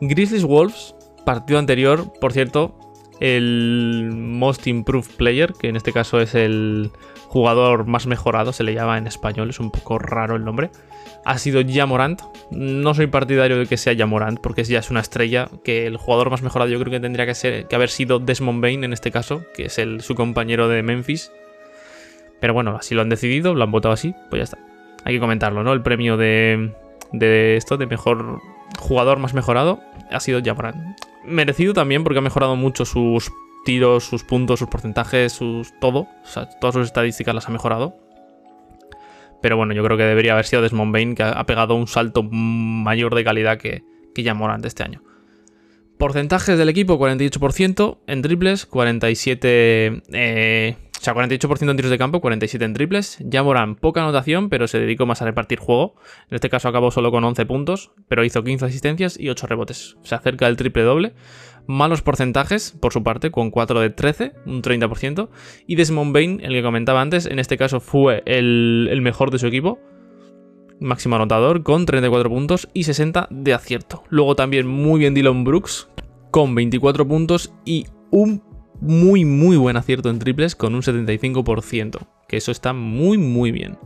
Grizzlies 0.00 0.44
Wolves, 0.44 0.94
partido 1.24 1.58
anterior, 1.58 2.12
por 2.20 2.32
cierto, 2.32 2.78
el 3.20 4.10
Most 4.12 4.66
Improved 4.66 5.10
Player, 5.16 5.54
que 5.54 5.68
en 5.68 5.76
este 5.76 5.92
caso 5.92 6.20
es 6.20 6.34
el 6.34 6.90
jugador 7.32 7.86
más 7.86 8.06
mejorado, 8.06 8.52
se 8.52 8.62
le 8.62 8.74
llama 8.74 8.98
en 8.98 9.06
español, 9.06 9.48
es 9.48 9.58
un 9.58 9.70
poco 9.70 9.98
raro 9.98 10.36
el 10.36 10.44
nombre 10.44 10.70
ha 11.24 11.38
sido 11.38 11.62
Jamorant. 11.66 12.20
No 12.50 12.94
soy 12.94 13.06
partidario 13.06 13.58
de 13.58 13.66
que 13.66 13.76
sea 13.76 13.96
Jamorant 13.96 14.40
porque 14.40 14.64
ya 14.64 14.78
es 14.78 14.90
una 14.90 15.00
estrella 15.00 15.48
que 15.64 15.86
el 15.86 15.96
jugador 15.96 16.30
más 16.30 16.42
mejorado 16.42 16.70
yo 16.70 16.78
creo 16.78 16.90
que 16.90 17.00
tendría 17.00 17.26
que, 17.26 17.34
ser, 17.34 17.66
que 17.66 17.76
haber 17.76 17.90
sido 17.90 18.18
Desmond 18.18 18.60
Bain 18.60 18.84
en 18.84 18.92
este 18.92 19.10
caso, 19.10 19.44
que 19.54 19.66
es 19.66 19.78
el, 19.78 20.00
su 20.00 20.14
compañero 20.14 20.68
de 20.68 20.82
Memphis. 20.82 21.32
Pero 22.40 22.54
bueno, 22.54 22.76
así 22.76 22.94
lo 22.94 23.02
han 23.02 23.08
decidido, 23.08 23.54
lo 23.54 23.62
han 23.62 23.70
votado 23.70 23.94
así, 23.94 24.14
pues 24.30 24.40
ya 24.40 24.44
está. 24.44 24.58
Hay 25.04 25.14
que 25.14 25.20
comentarlo, 25.20 25.62
¿no? 25.62 25.72
El 25.72 25.82
premio 25.82 26.16
de, 26.16 26.74
de 27.12 27.56
esto, 27.56 27.76
de 27.76 27.86
mejor 27.86 28.40
jugador 28.78 29.18
más 29.18 29.34
mejorado, 29.34 29.80
ha 30.10 30.20
sido 30.20 30.40
Jamorant. 30.44 30.98
Merecido 31.24 31.72
también 31.72 32.02
porque 32.02 32.18
ha 32.18 32.22
mejorado 32.22 32.56
mucho 32.56 32.84
sus 32.84 33.30
tiros, 33.64 34.04
sus 34.04 34.24
puntos, 34.24 34.58
sus 34.58 34.68
porcentajes, 34.68 35.32
sus 35.32 35.72
todo. 35.80 36.00
O 36.00 36.26
sea, 36.26 36.48
todas 36.60 36.74
sus 36.74 36.86
estadísticas 36.86 37.34
las 37.34 37.48
ha 37.48 37.52
mejorado. 37.52 37.96
Pero 39.40 39.56
bueno, 39.56 39.74
yo 39.74 39.82
creo 39.82 39.96
que 39.96 40.04
debería 40.04 40.32
haber 40.32 40.46
sido 40.46 40.62
Desmond 40.62 40.92
Bain, 40.92 41.14
que 41.14 41.24
ha 41.24 41.44
pegado 41.44 41.74
un 41.74 41.88
salto 41.88 42.22
mayor 42.22 43.14
de 43.14 43.24
calidad 43.24 43.58
que, 43.58 43.82
que 44.14 44.24
Jamorant 44.24 44.64
este 44.64 44.84
año. 44.84 45.02
Porcentajes 45.98 46.58
del 46.58 46.68
equipo, 46.68 46.98
48% 46.98 47.98
en 48.06 48.22
triples, 48.22 48.66
47... 48.66 50.02
Eh, 50.12 50.76
o 51.02 51.04
sea, 51.04 51.14
48% 51.14 51.68
en 51.68 51.74
tiros 51.74 51.90
de 51.90 51.98
campo, 51.98 52.20
47 52.20 52.64
en 52.64 52.74
triples. 52.74 53.18
Jamoran 53.28 53.74
poca 53.74 54.02
anotación, 54.02 54.48
pero 54.48 54.68
se 54.68 54.78
dedicó 54.78 55.04
más 55.04 55.20
a 55.20 55.24
repartir 55.24 55.58
juego. 55.58 55.96
En 56.30 56.36
este 56.36 56.48
caso 56.48 56.68
acabó 56.68 56.92
solo 56.92 57.10
con 57.10 57.24
11 57.24 57.44
puntos, 57.44 57.90
pero 58.06 58.24
hizo 58.24 58.44
15 58.44 58.66
asistencias 58.66 59.18
y 59.18 59.28
8 59.28 59.48
rebotes. 59.48 59.96
Se 60.04 60.14
acerca 60.14 60.46
del 60.46 60.56
triple 60.56 60.84
doble. 60.84 61.14
Malos 61.66 62.02
porcentajes, 62.02 62.72
por 62.80 62.92
su 62.92 63.02
parte, 63.02 63.30
con 63.30 63.50
4 63.50 63.80
de 63.80 63.90
13, 63.90 64.32
un 64.46 64.62
30%. 64.62 65.28
Y 65.66 65.76
Desmond 65.76 66.12
Bain, 66.12 66.40
el 66.42 66.52
que 66.52 66.62
comentaba 66.62 67.00
antes, 67.00 67.26
en 67.26 67.38
este 67.38 67.56
caso 67.56 67.80
fue 67.80 68.22
el, 68.26 68.98
mejor 69.02 69.30
de 69.30 69.38
su 69.38 69.46
equipo. 69.46 69.78
Máximo 70.80 71.16
anotador, 71.16 71.62
con 71.62 71.86
34 71.86 72.28
puntos 72.28 72.68
y 72.74 72.84
60 72.84 73.28
de 73.30 73.54
acierto. 73.54 74.02
Luego 74.08 74.34
también 74.34 74.66
muy 74.66 74.98
bien 74.98 75.14
Dylan 75.14 75.44
Brooks, 75.44 75.88
con 76.32 76.54
24 76.54 77.06
puntos 77.06 77.52
y 77.64 77.86
un 78.10 78.42
muy 78.80 79.24
muy 79.24 79.56
buen 79.56 79.76
acierto 79.76 80.10
en 80.10 80.18
triples 80.18 80.56
con 80.56 80.74
un 80.74 80.82
75%, 80.82 81.98
que 82.26 82.36
eso 82.36 82.50
está 82.50 82.72
muy 82.72 83.16
muy 83.16 83.52
bien. 83.52 83.78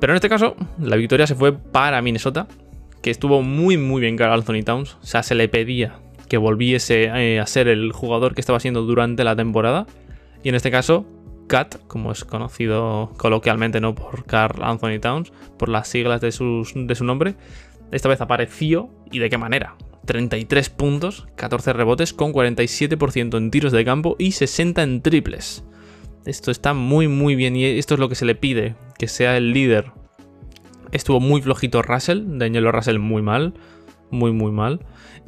Pero 0.00 0.12
en 0.12 0.16
este 0.16 0.28
caso, 0.28 0.54
la 0.78 0.96
victoria 0.96 1.26
se 1.26 1.34
fue 1.34 1.56
para 1.56 2.02
Minnesota, 2.02 2.46
que 3.02 3.10
estuvo 3.10 3.42
muy 3.42 3.78
muy 3.78 4.02
bien 4.02 4.16
Carl 4.18 4.32
Anthony 4.34 4.62
Towns, 4.64 4.98
o 5.02 5.06
sea, 5.06 5.22
se 5.22 5.34
le 5.34 5.48
pedía 5.48 5.98
que 6.30 6.38
volviese 6.38 7.10
eh, 7.12 7.40
a 7.40 7.46
ser 7.46 7.66
el 7.66 7.90
jugador 7.92 8.34
que 8.34 8.40
estaba 8.40 8.60
siendo 8.60 8.82
durante 8.82 9.24
la 9.24 9.34
temporada. 9.34 9.86
Y 10.44 10.48
en 10.48 10.54
este 10.54 10.70
caso, 10.70 11.04
CAT, 11.48 11.84
como 11.88 12.12
es 12.12 12.24
conocido 12.24 13.12
coloquialmente, 13.16 13.80
no 13.80 13.96
por 13.96 14.24
Carl 14.24 14.62
Anthony 14.62 15.00
Towns, 15.00 15.32
por 15.58 15.68
las 15.68 15.88
siglas 15.88 16.20
de, 16.20 16.28
de 16.28 16.94
su 16.94 17.04
nombre. 17.04 17.34
Esta 17.90 18.08
vez 18.08 18.20
apareció 18.20 18.90
y 19.10 19.18
de 19.18 19.28
qué 19.28 19.38
manera. 19.38 19.74
33 20.06 20.70
puntos, 20.70 21.26
14 21.34 21.72
rebotes 21.72 22.14
con 22.14 22.32
47% 22.32 23.36
en 23.36 23.50
tiros 23.50 23.72
de 23.72 23.84
campo 23.84 24.14
y 24.16 24.32
60 24.32 24.84
en 24.84 25.02
triples. 25.02 25.64
Esto 26.24 26.52
está 26.52 26.74
muy 26.74 27.08
muy 27.08 27.34
bien 27.34 27.56
y 27.56 27.64
esto 27.64 27.94
es 27.94 28.00
lo 28.00 28.08
que 28.08 28.14
se 28.14 28.24
le 28.24 28.36
pide, 28.36 28.76
que 28.98 29.08
sea 29.08 29.36
el 29.36 29.52
líder. 29.52 29.90
Estuvo 30.92 31.18
muy 31.18 31.42
flojito 31.42 31.82
Russell, 31.82 32.22
Daniel 32.38 32.72
Russell 32.72 33.00
muy 33.00 33.20
mal, 33.20 33.54
muy 34.10 34.30
muy 34.30 34.52
mal. 34.52 34.80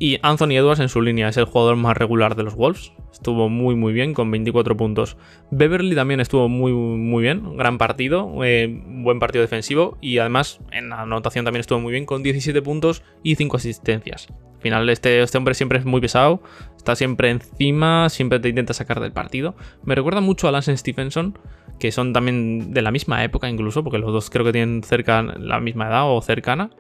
Y 0.03 0.19
Anthony 0.23 0.57
Edwards 0.57 0.81
en 0.81 0.89
su 0.89 1.01
línea 1.01 1.29
es 1.29 1.37
el 1.37 1.45
jugador 1.45 1.77
más 1.77 1.97
regular 1.97 2.35
de 2.35 2.43
los 2.43 2.57
Wolves. 2.57 2.93
Estuvo 3.13 3.49
muy 3.49 3.77
muy 3.77 3.93
bien 3.93 4.15
con 4.15 4.33
24 4.33 4.77
puntos. 4.77 5.17
Beverly 5.53 5.95
también 5.95 6.19
estuvo 6.19 6.49
muy 6.49 6.73
muy 6.73 7.23
bien. 7.23 7.57
Gran 7.57 7.79
partido, 7.79 8.35
eh, 8.43 8.83
buen 8.85 9.21
partido 9.21 9.43
defensivo. 9.43 9.99
Y 10.01 10.19
además 10.19 10.59
en 10.73 10.93
anotación 10.93 11.45
también 11.45 11.61
estuvo 11.61 11.79
muy 11.79 11.93
bien 11.93 12.05
con 12.05 12.25
17 12.25 12.63
puntos 12.63 13.05
y 13.23 13.37
5 13.37 13.57
asistencias. 13.59 14.27
Al 14.57 14.61
final 14.61 14.89
este, 14.89 15.23
este 15.23 15.39
hombre 15.39 15.55
siempre 15.55 15.79
es 15.79 15.85
muy 15.85 16.01
pesado. 16.01 16.43
Está 16.77 16.97
siempre 16.97 17.31
encima, 17.31 18.09
siempre 18.09 18.41
te 18.41 18.49
intenta 18.49 18.75
sacar 18.75 18.99
del 18.99 19.13
partido. 19.13 19.55
Me 19.85 19.95
recuerda 19.95 20.21
mucho 20.21 20.49
a 20.49 20.51
Lance 20.51 20.77
Stephenson, 20.77 21.39
que 21.79 21.93
son 21.93 22.13
también 22.13 22.75
de 22.75 22.83
la 22.83 22.91
misma 22.91 23.23
época 23.23 23.49
incluso, 23.49 23.85
porque 23.85 23.99
los 23.99 24.13
dos 24.13 24.31
creo 24.31 24.45
que 24.45 24.51
tienen 24.51 24.83
cerca 24.83 25.23
la 25.23 25.61
misma 25.61 25.87
edad 25.87 26.13
o 26.13 26.21
cercana. 26.23 26.71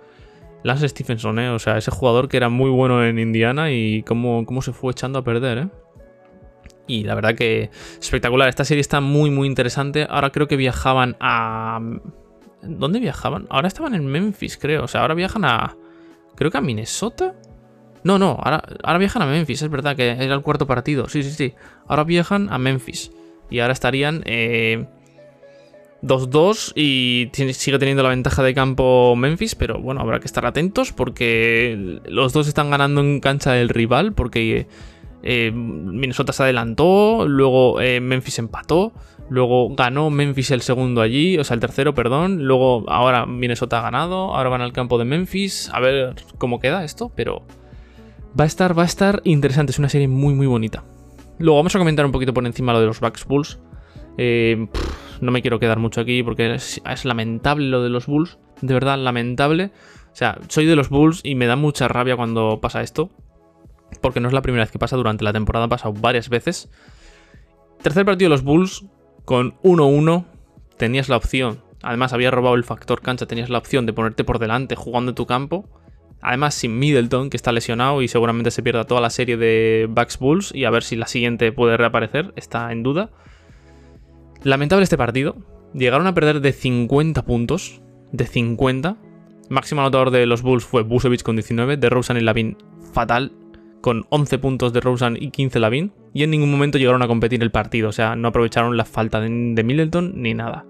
Lance 0.64 0.88
Stephenson, 0.88 1.38
¿eh? 1.38 1.50
O 1.50 1.58
sea, 1.58 1.76
ese 1.78 1.90
jugador 1.90 2.28
que 2.28 2.36
era 2.36 2.48
muy 2.48 2.70
bueno 2.70 3.04
en 3.04 3.18
Indiana 3.18 3.70
y 3.70 4.02
cómo, 4.02 4.44
cómo 4.46 4.62
se 4.62 4.72
fue 4.72 4.92
echando 4.92 5.18
a 5.18 5.24
perder, 5.24 5.58
¿eh? 5.58 5.68
Y 6.86 7.04
la 7.04 7.14
verdad 7.14 7.34
que 7.34 7.70
espectacular. 8.00 8.48
Esta 8.48 8.64
serie 8.64 8.80
está 8.80 9.00
muy, 9.00 9.30
muy 9.30 9.46
interesante. 9.46 10.06
Ahora 10.08 10.30
creo 10.30 10.48
que 10.48 10.56
viajaban 10.56 11.16
a... 11.20 11.80
¿Dónde 12.62 13.00
viajaban? 13.00 13.46
Ahora 13.50 13.68
estaban 13.68 13.94
en 13.94 14.06
Memphis, 14.06 14.56
creo. 14.56 14.84
O 14.84 14.88
sea, 14.88 15.02
ahora 15.02 15.14
viajan 15.14 15.44
a... 15.44 15.76
Creo 16.34 16.50
que 16.50 16.58
a 16.58 16.60
Minnesota. 16.60 17.34
No, 18.04 18.18
no, 18.18 18.36
ahora, 18.42 18.98
viajan 18.98 19.22
a 19.22 19.26
Memphis. 19.26 19.62
Es 19.62 19.70
verdad 19.70 19.96
que 19.96 20.10
era 20.10 20.34
el 20.34 20.42
cuarto 20.42 20.66
partido. 20.66 21.08
Sí, 21.08 21.22
sí, 21.22 21.30
sí. 21.30 21.54
Ahora 21.86 22.04
viajan 22.04 22.52
a 22.52 22.58
Memphis. 22.58 23.12
Y 23.50 23.60
ahora 23.60 23.72
estarían... 23.72 24.22
Eh 24.26 24.86
2-2 26.02 26.72
y 26.74 27.30
sigue 27.52 27.78
teniendo 27.78 28.02
la 28.02 28.08
ventaja 28.08 28.42
de 28.42 28.54
campo 28.54 29.14
Memphis, 29.16 29.54
pero 29.54 29.80
bueno, 29.80 30.00
habrá 30.00 30.18
que 30.20 30.26
estar 30.26 30.44
atentos 30.44 30.92
porque 30.92 32.00
los 32.06 32.32
dos 32.32 32.48
están 32.48 32.70
ganando 32.70 33.00
en 33.00 33.20
cancha 33.20 33.52
del 33.52 33.68
rival 33.68 34.12
porque 34.12 34.66
eh, 35.22 35.52
Minnesota 35.52 36.32
se 36.32 36.42
adelantó, 36.42 37.26
luego 37.28 37.80
eh, 37.80 38.00
Memphis 38.00 38.40
empató, 38.40 38.92
luego 39.30 39.74
ganó 39.76 40.10
Memphis 40.10 40.50
el 40.50 40.62
segundo 40.62 41.00
allí, 41.00 41.38
o 41.38 41.44
sea, 41.44 41.54
el 41.54 41.60
tercero, 41.60 41.94
perdón, 41.94 42.46
luego 42.46 42.84
ahora 42.88 43.24
Minnesota 43.24 43.78
ha 43.78 43.82
ganado, 43.82 44.34
ahora 44.34 44.50
van 44.50 44.60
al 44.60 44.72
campo 44.72 44.98
de 44.98 45.04
Memphis, 45.04 45.70
a 45.72 45.78
ver 45.78 46.16
cómo 46.38 46.58
queda 46.58 46.82
esto, 46.82 47.12
pero 47.14 47.42
va 48.38 48.44
a 48.44 48.46
estar, 48.48 48.76
va 48.76 48.82
a 48.82 48.86
estar 48.86 49.20
interesante, 49.22 49.70
es 49.70 49.78
una 49.78 49.88
serie 49.88 50.08
muy 50.08 50.34
muy 50.34 50.48
bonita. 50.48 50.82
Luego 51.38 51.58
vamos 51.58 51.74
a 51.74 51.78
comentar 51.78 52.04
un 52.04 52.12
poquito 52.12 52.34
por 52.34 52.44
encima 52.44 52.72
lo 52.72 52.80
de 52.80 52.86
los 52.86 53.00
Bucks 53.00 53.24
Bulls. 53.26 53.58
Eh, 54.18 54.66
no 55.22 55.30
me 55.30 55.40
quiero 55.40 55.60
quedar 55.60 55.78
mucho 55.78 56.00
aquí 56.00 56.22
porque 56.24 56.54
es, 56.54 57.04
lamentable 57.04 57.68
lo 57.68 57.82
de 57.82 57.88
los 57.88 58.06
Bulls. 58.06 58.38
De 58.60 58.74
verdad, 58.74 58.98
lamentable. 58.98 59.70
O 60.12 60.16
sea, 60.16 60.38
soy 60.48 60.66
de 60.66 60.74
los 60.74 60.88
Bulls 60.88 61.20
y 61.22 61.36
me 61.36 61.46
da 61.46 61.54
mucha 61.54 61.86
rabia 61.86 62.16
cuando 62.16 62.60
pasa 62.60 62.82
esto. 62.82 63.08
Porque 64.00 64.18
no 64.18 64.26
es 64.26 64.34
la 64.34 64.42
primera 64.42 64.64
vez 64.64 64.72
que 64.72 64.80
pasa 64.80 64.96
durante 64.96 65.22
la 65.22 65.32
temporada, 65.32 65.66
ha 65.66 65.68
pasado 65.68 65.94
varias 65.94 66.28
veces. 66.28 66.70
Tercer 67.82 68.04
partido 68.04 68.30
de 68.30 68.34
los 68.34 68.42
Bulls 68.42 68.84
con 69.24 69.54
1-1. 69.62 70.24
Tenías 70.76 71.08
la 71.08 71.18
opción. 71.18 71.62
Además, 71.82 72.12
había 72.12 72.32
robado 72.32 72.56
el 72.56 72.64
factor 72.64 73.00
cancha. 73.00 73.26
Tenías 73.26 73.48
la 73.48 73.58
opción 73.58 73.86
de 73.86 73.92
ponerte 73.92 74.24
por 74.24 74.40
delante 74.40 74.74
jugando 74.74 75.14
tu 75.14 75.26
campo. 75.26 75.68
Además, 76.20 76.54
sin 76.54 76.80
Middleton, 76.80 77.30
que 77.30 77.36
está 77.36 77.52
lesionado 77.52 78.02
y 78.02 78.08
seguramente 78.08 78.50
se 78.50 78.62
pierda 78.62 78.84
toda 78.84 79.00
la 79.00 79.10
serie 79.10 79.36
de 79.36 79.86
Bucks 79.88 80.18
Bulls. 80.18 80.52
Y 80.52 80.64
a 80.64 80.70
ver 80.70 80.82
si 80.82 80.96
la 80.96 81.06
siguiente 81.06 81.52
puede 81.52 81.76
reaparecer. 81.76 82.32
Está 82.34 82.72
en 82.72 82.82
duda. 82.82 83.10
Lamentable 84.44 84.82
este 84.82 84.98
partido. 84.98 85.36
Llegaron 85.72 86.06
a 86.06 86.14
perder 86.14 86.40
de 86.40 86.52
50 86.52 87.24
puntos. 87.24 87.80
De 88.10 88.26
50. 88.26 88.96
Máximo 89.48 89.80
anotador 89.80 90.10
de 90.10 90.26
los 90.26 90.42
Bulls 90.42 90.64
fue 90.64 90.82
Busevich 90.82 91.22
con 91.22 91.36
19. 91.36 91.76
De 91.76 91.88
Rosen 91.88 92.16
y 92.16 92.20
Lavin 92.20 92.56
fatal. 92.92 93.32
Con 93.80 94.04
11 94.10 94.38
puntos 94.38 94.72
de 94.72 94.80
Rosen 94.80 95.16
y 95.20 95.30
15 95.30 95.60
Lavin. 95.60 95.92
Y 96.12 96.24
en 96.24 96.30
ningún 96.30 96.50
momento 96.50 96.78
llegaron 96.78 97.02
a 97.02 97.08
competir 97.08 97.42
el 97.42 97.50
partido. 97.50 97.88
O 97.88 97.92
sea, 97.92 98.16
no 98.16 98.28
aprovecharon 98.28 98.76
la 98.76 98.84
falta 98.84 99.20
de, 99.20 99.28
Middleton 99.28 100.14
ni 100.16 100.34
nada. 100.34 100.66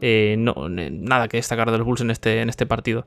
Eh, 0.00 0.34
nada 0.36 1.28
que 1.28 1.36
destacar 1.36 1.70
de 1.70 1.78
los 1.78 1.86
Bulls 1.86 2.00
en 2.00 2.10
este, 2.10 2.40
en 2.40 2.48
este 2.48 2.66
partido. 2.66 3.06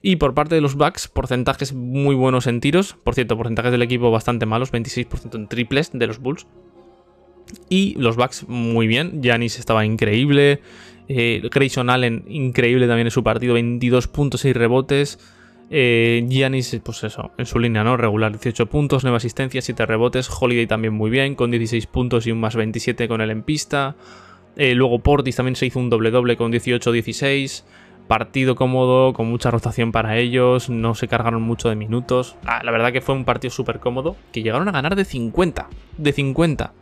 Y 0.00 0.16
por 0.16 0.32
parte 0.32 0.54
de 0.54 0.60
los 0.60 0.76
Bucks, 0.76 1.08
porcentajes 1.08 1.74
muy 1.74 2.14
buenos 2.14 2.46
en 2.46 2.60
tiros. 2.60 2.96
Por 3.02 3.14
cierto, 3.14 3.36
porcentajes 3.36 3.72
del 3.72 3.82
equipo 3.82 4.12
bastante 4.12 4.46
malos, 4.46 4.72
26% 4.72 5.34
en 5.34 5.48
triples 5.48 5.90
de 5.92 6.06
los 6.06 6.20
Bulls. 6.20 6.46
Y 7.68 7.94
los 7.98 8.16
Bucks 8.16 8.48
muy 8.48 8.86
bien. 8.86 9.20
Janis 9.22 9.58
estaba 9.58 9.84
increíble. 9.84 10.60
Eh, 11.08 11.42
Grayson 11.52 11.90
Allen 11.90 12.24
increíble 12.28 12.86
también 12.86 13.06
en 13.06 13.12
su 13.12 13.22
partido. 13.22 13.54
22 13.54 14.08
puntos, 14.08 14.40
6 14.40 14.56
rebotes. 14.56 15.18
Eh, 15.68 16.24
Giannis, 16.28 16.80
pues 16.84 17.02
eso, 17.02 17.32
en 17.38 17.46
su 17.46 17.58
línea, 17.58 17.82
¿no? 17.82 17.96
Regular, 17.96 18.30
18 18.30 18.66
puntos, 18.66 19.02
9 19.02 19.16
asistencias, 19.16 19.64
7 19.64 19.86
rebotes. 19.86 20.28
Holiday 20.30 20.66
también 20.66 20.94
muy 20.94 21.10
bien, 21.10 21.34
con 21.34 21.50
16 21.50 21.86
puntos 21.86 22.26
y 22.26 22.30
un 22.30 22.40
más 22.40 22.54
27 22.54 23.08
con 23.08 23.20
él 23.20 23.30
en 23.30 23.42
pista. 23.42 23.96
Eh, 24.56 24.74
luego 24.74 25.00
Portis 25.00 25.36
también 25.36 25.56
se 25.56 25.66
hizo 25.66 25.78
un 25.78 25.90
doble-doble 25.90 26.36
con 26.36 26.52
18-16. 26.52 27.64
Partido 28.08 28.54
cómodo, 28.54 29.12
con 29.12 29.26
mucha 29.26 29.50
rotación 29.50 29.90
para 29.90 30.16
ellos. 30.16 30.70
No 30.70 30.94
se 30.94 31.08
cargaron 31.08 31.42
mucho 31.42 31.68
de 31.68 31.74
minutos. 31.74 32.36
Ah, 32.46 32.62
la 32.62 32.70
verdad 32.70 32.92
que 32.92 33.00
fue 33.00 33.16
un 33.16 33.24
partido 33.24 33.50
súper 33.50 33.80
cómodo. 33.80 34.16
Que 34.32 34.42
llegaron 34.42 34.68
a 34.68 34.72
ganar 34.72 34.94
de 34.94 35.04
50. 35.04 35.68
De 35.98 36.12
50. 36.12 36.72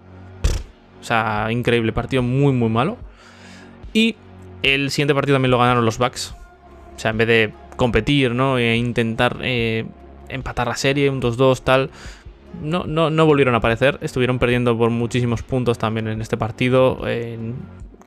O 1.04 1.06
sea, 1.06 1.48
increíble, 1.50 1.92
partido 1.92 2.22
muy, 2.22 2.54
muy 2.54 2.70
malo. 2.70 2.96
Y 3.92 4.16
el 4.62 4.90
siguiente 4.90 5.14
partido 5.14 5.34
también 5.34 5.50
lo 5.50 5.58
ganaron 5.58 5.84
los 5.84 5.98
Bucks. 5.98 6.34
O 6.96 6.98
sea, 6.98 7.10
en 7.10 7.18
vez 7.18 7.28
de 7.28 7.52
competir, 7.76 8.34
¿no? 8.34 8.56
E 8.56 8.74
intentar 8.74 9.36
eh, 9.42 9.84
empatar 10.30 10.66
la 10.66 10.76
serie, 10.76 11.10
un 11.10 11.20
2-2, 11.20 11.60
tal. 11.60 11.90
No, 12.62 12.84
no, 12.86 13.10
no, 13.10 13.26
volvieron 13.26 13.54
a 13.54 13.58
aparecer. 13.58 13.98
Estuvieron 14.00 14.38
perdiendo 14.38 14.78
por 14.78 14.88
muchísimos 14.88 15.42
puntos 15.42 15.76
también 15.76 16.08
en 16.08 16.22
este 16.22 16.38
partido. 16.38 17.02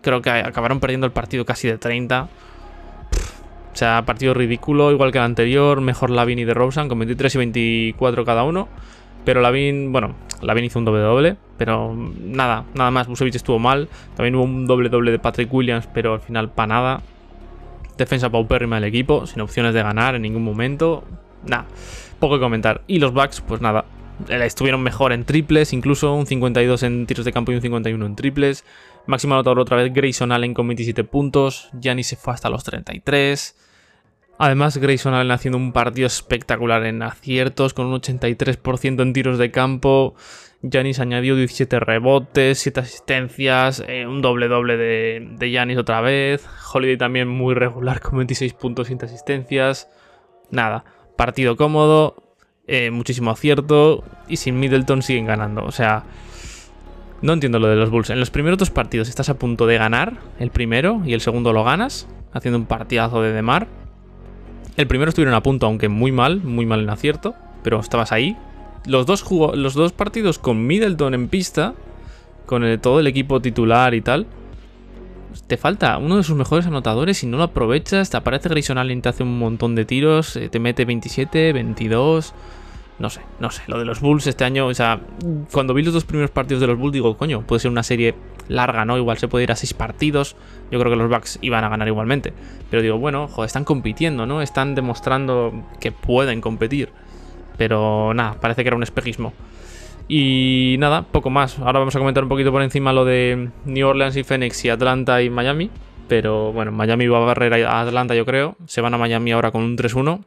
creo 0.01 0.21
que 0.23 0.31
acabaron 0.31 0.79
perdiendo 0.79 1.05
el 1.05 1.11
partido 1.11 1.45
casi 1.45 1.67
de 1.67 1.77
30. 1.77 2.23
O 2.23 3.75
sea, 3.75 4.03
partido 4.07 4.33
ridículo, 4.33 4.91
igual 4.91 5.11
que 5.11 5.19
el 5.19 5.23
anterior. 5.23 5.81
Mejor 5.81 6.09
Lavin 6.09 6.39
y 6.39 6.45
de 6.45 6.55
Rosen 6.55 6.89
con 6.89 6.97
23 6.97 7.35
y 7.35 7.37
24 7.37 8.25
cada 8.25 8.43
uno. 8.43 8.67
Pero 9.27 9.41
Lavin, 9.41 9.91
bueno, 9.91 10.15
Lavin 10.41 10.63
hizo 10.63 10.79
un 10.79 10.85
doble 10.85 11.01
doble, 11.01 11.35
pero 11.57 11.93
nada, 11.93 12.63
nada 12.73 12.91
más. 12.91 13.07
Busevich 13.07 13.35
estuvo 13.35 13.59
mal. 13.59 13.89
También 14.15 14.35
hubo 14.35 14.45
un 14.45 14.65
doble 14.65 14.87
doble 14.87 15.11
de 15.11 15.19
Patrick 15.19 15.53
Williams, 15.53 15.85
pero 15.93 16.13
al 16.13 16.21
final 16.21 16.49
para 16.49 16.67
nada. 16.67 17.01
Defensa 17.97 18.29
paupérrima 18.29 18.77
del 18.77 18.85
equipo, 18.85 19.27
sin 19.27 19.41
opciones 19.41 19.73
de 19.73 19.83
ganar 19.83 20.15
en 20.15 20.21
ningún 20.21 20.45
momento. 20.45 21.03
Nada, 21.45 21.65
poco 22.19 22.35
que 22.35 22.39
comentar. 22.39 22.83
Y 22.87 22.99
los 22.99 23.11
Bucks, 23.11 23.41
pues 23.41 23.59
nada, 23.59 23.83
estuvieron 24.29 24.81
mejor 24.81 25.11
en 25.11 25.25
triples, 25.25 25.73
incluso 25.73 26.13
un 26.13 26.25
52 26.25 26.83
en 26.83 27.05
tiros 27.05 27.25
de 27.25 27.33
campo 27.33 27.51
y 27.51 27.55
un 27.55 27.61
51 27.61 28.05
en 28.05 28.15
triples. 28.15 28.63
Máximo 29.07 29.33
anotador 29.33 29.59
otra 29.59 29.75
vez 29.75 29.93
Grayson 29.93 30.31
Allen 30.31 30.53
con 30.53 30.69
27 30.69 31.03
puntos. 31.03 31.69
Giannis 31.77 32.07
se 32.07 32.15
fue 32.15 32.33
hasta 32.33 32.49
los 32.49 32.63
33. 32.63 33.57
Además, 34.39 34.77
Grayson 34.77 35.13
Allen 35.13 35.31
haciendo 35.31 35.57
un 35.57 35.73
partido 35.73 36.05
espectacular 36.05 36.85
en 36.85 37.01
aciertos, 37.01 37.73
con 37.73 37.87
un 37.87 37.99
83% 37.99 39.01
en 39.01 39.13
tiros 39.13 39.37
de 39.39 39.49
campo. 39.49 40.15
Janis 40.69 40.99
añadió 40.99 41.35
17 41.35 41.79
rebotes, 41.79 42.59
7 42.59 42.79
asistencias, 42.79 43.83
eh, 43.87 44.05
un 44.05 44.21
doble 44.21 44.47
doble 44.47 44.77
de, 44.77 45.27
de 45.37 45.77
otra 45.79 46.01
vez. 46.01 46.47
Holiday 46.73 46.97
también 46.97 47.27
muy 47.27 47.55
regular 47.55 47.99
con 47.99 48.17
26 48.17 48.53
puntos, 48.53 48.87
7 48.87 49.05
asistencias. 49.05 49.89
Nada, 50.51 50.85
partido 51.15 51.55
cómodo, 51.57 52.15
eh, 52.67 52.91
muchísimo 52.91 53.31
acierto 53.31 54.03
y 54.27 54.37
sin 54.37 54.59
Middleton 54.59 55.01
siguen 55.01 55.25
ganando. 55.25 55.63
O 55.63 55.71
sea, 55.71 56.03
no 57.21 57.33
entiendo 57.33 57.59
lo 57.59 57.67
de 57.67 57.75
los 57.75 57.89
Bulls. 57.89 58.11
En 58.11 58.19
los 58.19 58.29
primeros 58.29 58.59
dos 58.59 58.69
partidos 58.69 59.09
estás 59.09 59.29
a 59.29 59.39
punto 59.39 59.65
de 59.65 59.77
ganar 59.77 60.13
el 60.39 60.51
primero 60.51 61.01
y 61.05 61.13
el 61.13 61.21
segundo 61.21 61.53
lo 61.53 61.63
ganas, 61.63 62.07
haciendo 62.33 62.59
un 62.59 62.65
partidazo 62.65 63.21
de 63.21 63.31
Demar 63.31 63.67
el 64.77 64.87
primero 64.87 65.09
estuvieron 65.09 65.35
a 65.35 65.43
punto, 65.43 65.65
aunque 65.65 65.89
muy 65.89 66.11
mal, 66.11 66.41
muy 66.41 66.65
mal 66.65 66.81
en 66.81 66.89
acierto, 66.89 67.35
pero 67.63 67.79
estabas 67.79 68.11
ahí. 68.11 68.37
Los 68.85 69.05
dos, 69.05 69.25
los 69.55 69.73
dos 69.73 69.91
partidos 69.91 70.39
con 70.39 70.65
Middleton 70.65 71.13
en 71.13 71.27
pista, 71.27 71.73
con 72.45 72.79
todo 72.79 72.99
el 72.99 73.07
equipo 73.07 73.41
titular 73.41 73.93
y 73.93 74.01
tal, 74.01 74.27
te 75.47 75.57
falta 75.57 75.97
uno 75.97 76.17
de 76.17 76.23
sus 76.23 76.35
mejores 76.35 76.65
anotadores 76.65 77.23
y 77.23 77.27
no 77.27 77.37
lo 77.37 77.43
aprovechas, 77.43 78.09
te 78.09 78.17
aparece 78.17 78.49
Grayson 78.49 78.77
Allen, 78.77 79.01
te 79.01 79.09
hace 79.09 79.23
un 79.23 79.37
montón 79.39 79.75
de 79.75 79.85
tiros, 79.85 80.35
eh, 80.35 80.49
te 80.49 80.59
mete 80.59 80.85
27, 80.85 81.53
22. 81.53 82.33
No 82.99 83.09
sé, 83.09 83.21
no 83.39 83.51
sé. 83.51 83.61
Lo 83.67 83.77
de 83.77 83.85
los 83.85 84.01
Bulls 84.01 84.25
este 84.27 84.43
año, 84.43 84.67
o 84.67 84.73
sea, 84.73 84.99
cuando 85.51 85.73
vi 85.73 85.83
los 85.83 85.93
dos 85.93 86.05
primeros 86.05 86.31
partidos 86.31 86.61
de 86.61 86.67
los 86.67 86.77
Bulls, 86.77 86.93
digo, 86.93 87.15
coño, 87.17 87.41
puede 87.41 87.59
ser 87.59 87.71
una 87.71 87.83
serie 87.83 88.15
larga, 88.47 88.85
¿no? 88.85 88.97
Igual 88.97 89.17
se 89.17 89.27
puede 89.27 89.43
ir 89.43 89.51
a 89.51 89.55
seis 89.55 89.73
partidos. 89.73 90.35
Yo 90.71 90.79
creo 90.79 90.91
que 90.91 90.97
los 90.97 91.09
Bucks 91.09 91.37
iban 91.41 91.63
a 91.63 91.69
ganar 91.69 91.87
igualmente. 91.87 92.33
Pero 92.69 92.81
digo, 92.81 92.97
bueno, 92.97 93.27
joder, 93.27 93.47
están 93.47 93.65
compitiendo, 93.65 94.25
¿no? 94.25 94.41
Están 94.41 94.73
demostrando 94.73 95.53
que 95.79 95.91
pueden 95.91 96.41
competir. 96.41 96.89
Pero 97.57 98.13
nada, 98.13 98.35
parece 98.39 98.63
que 98.63 98.69
era 98.69 98.77
un 98.77 98.83
espejismo. 98.83 99.33
Y 100.07 100.77
nada, 100.79 101.03
poco 101.03 101.29
más. 101.29 101.59
Ahora 101.59 101.79
vamos 101.79 101.95
a 101.95 101.99
comentar 101.99 102.23
un 102.23 102.29
poquito 102.29 102.51
por 102.51 102.61
encima 102.61 102.93
lo 102.93 103.05
de 103.05 103.49
New 103.65 103.87
Orleans 103.87 104.15
y 104.15 104.23
Phoenix 104.23 104.63
y 104.65 104.69
Atlanta 104.69 105.21
y 105.21 105.29
Miami. 105.29 105.69
Pero 106.07 106.53
bueno, 106.53 106.71
Miami 106.71 107.07
va 107.07 107.17
a 107.17 107.25
barrer 107.25 107.65
a 107.65 107.81
Atlanta, 107.81 108.15
yo 108.15 108.25
creo. 108.25 108.55
Se 108.65 108.81
van 108.81 108.93
a 108.93 108.97
Miami 108.97 109.33
ahora 109.33 109.51
con 109.51 109.63
un 109.63 109.77
3-1. 109.77 110.23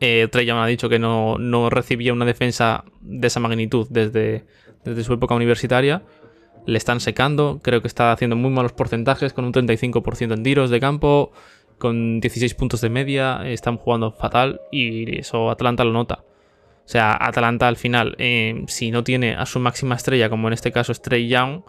Eh, 0.00 0.28
Trey 0.30 0.46
me 0.46 0.52
ha 0.52 0.66
dicho 0.66 0.88
que 0.88 0.98
no, 0.98 1.36
recibía 1.70 2.12
una 2.12 2.24
defensa 2.24 2.84
de 3.00 3.26
esa 3.26 3.40
magnitud 3.40 3.86
desde, 3.90 4.44
desde 4.84 5.04
su 5.04 5.12
época 5.12 5.34
universitaria. 5.34 6.02
Le 6.66 6.78
están 6.78 7.00
secando, 7.00 7.60
creo 7.62 7.82
que 7.82 7.88
está 7.88 8.12
haciendo 8.12 8.36
muy 8.36 8.50
malos 8.50 8.72
porcentajes, 8.72 9.32
con 9.32 9.44
un 9.44 9.52
35% 9.52 10.32
en 10.32 10.42
tiros 10.42 10.70
de 10.70 10.80
campo, 10.80 11.32
con 11.78 12.20
16 12.20 12.54
puntos 12.54 12.80
de 12.80 12.90
media, 12.90 13.42
están 13.44 13.76
jugando 13.76 14.12
fatal 14.12 14.60
y 14.70 15.18
eso 15.18 15.50
Atlanta 15.50 15.84
lo 15.84 15.92
nota. 15.92 16.24
O 16.84 16.88
sea, 16.88 17.16
Atlanta 17.20 17.68
al 17.68 17.76
final, 17.76 18.14
eh, 18.18 18.64
si 18.68 18.90
no 18.90 19.02
tiene 19.02 19.34
a 19.34 19.46
su 19.46 19.58
máxima 19.58 19.96
estrella, 19.96 20.28
como 20.28 20.48
en 20.48 20.54
este 20.54 20.72
caso 20.72 20.92
es 20.92 21.02
Trey 21.02 21.28
Young, 21.28 21.62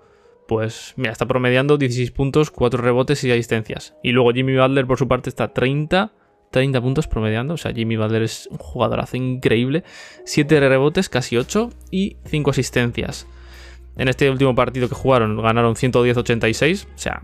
pues 0.48 0.94
mira, 0.98 1.12
está 1.12 1.26
promediando 1.26 1.78
16 1.78 2.12
puntos, 2.12 2.52
4 2.52 2.82
rebotes 2.82 3.24
y 3.24 3.32
asistencias. 3.32 3.96
Y 4.04 4.12
luego 4.12 4.32
Jimmy 4.32 4.58
Butler 4.58 4.86
por 4.86 4.98
su 4.98 5.08
parte 5.08 5.30
está 5.30 5.54
30 5.54 6.12
30 6.54 6.80
puntos 6.82 7.08
promediando. 7.08 7.56
O 7.56 7.58
sea, 7.58 7.74
Jimmy 7.74 7.97
Butler 7.97 8.22
es 8.22 8.47
un 8.49 8.60
jugadorazo 8.60 9.18
increíble. 9.18 9.84
7 10.24 10.60
rebotes, 10.70 11.10
casi 11.10 11.36
8 11.36 11.72
y 11.91 12.16
5 12.26 12.51
asistencias. 12.51 13.28
En 13.97 14.08
este 14.08 14.30
último 14.30 14.56
partido 14.56 14.88
que 14.88 14.95
jugaron 14.95 15.41
ganaron 15.41 15.76
110-86. 15.76 16.86
O 16.86 16.88
sea, 16.97 17.24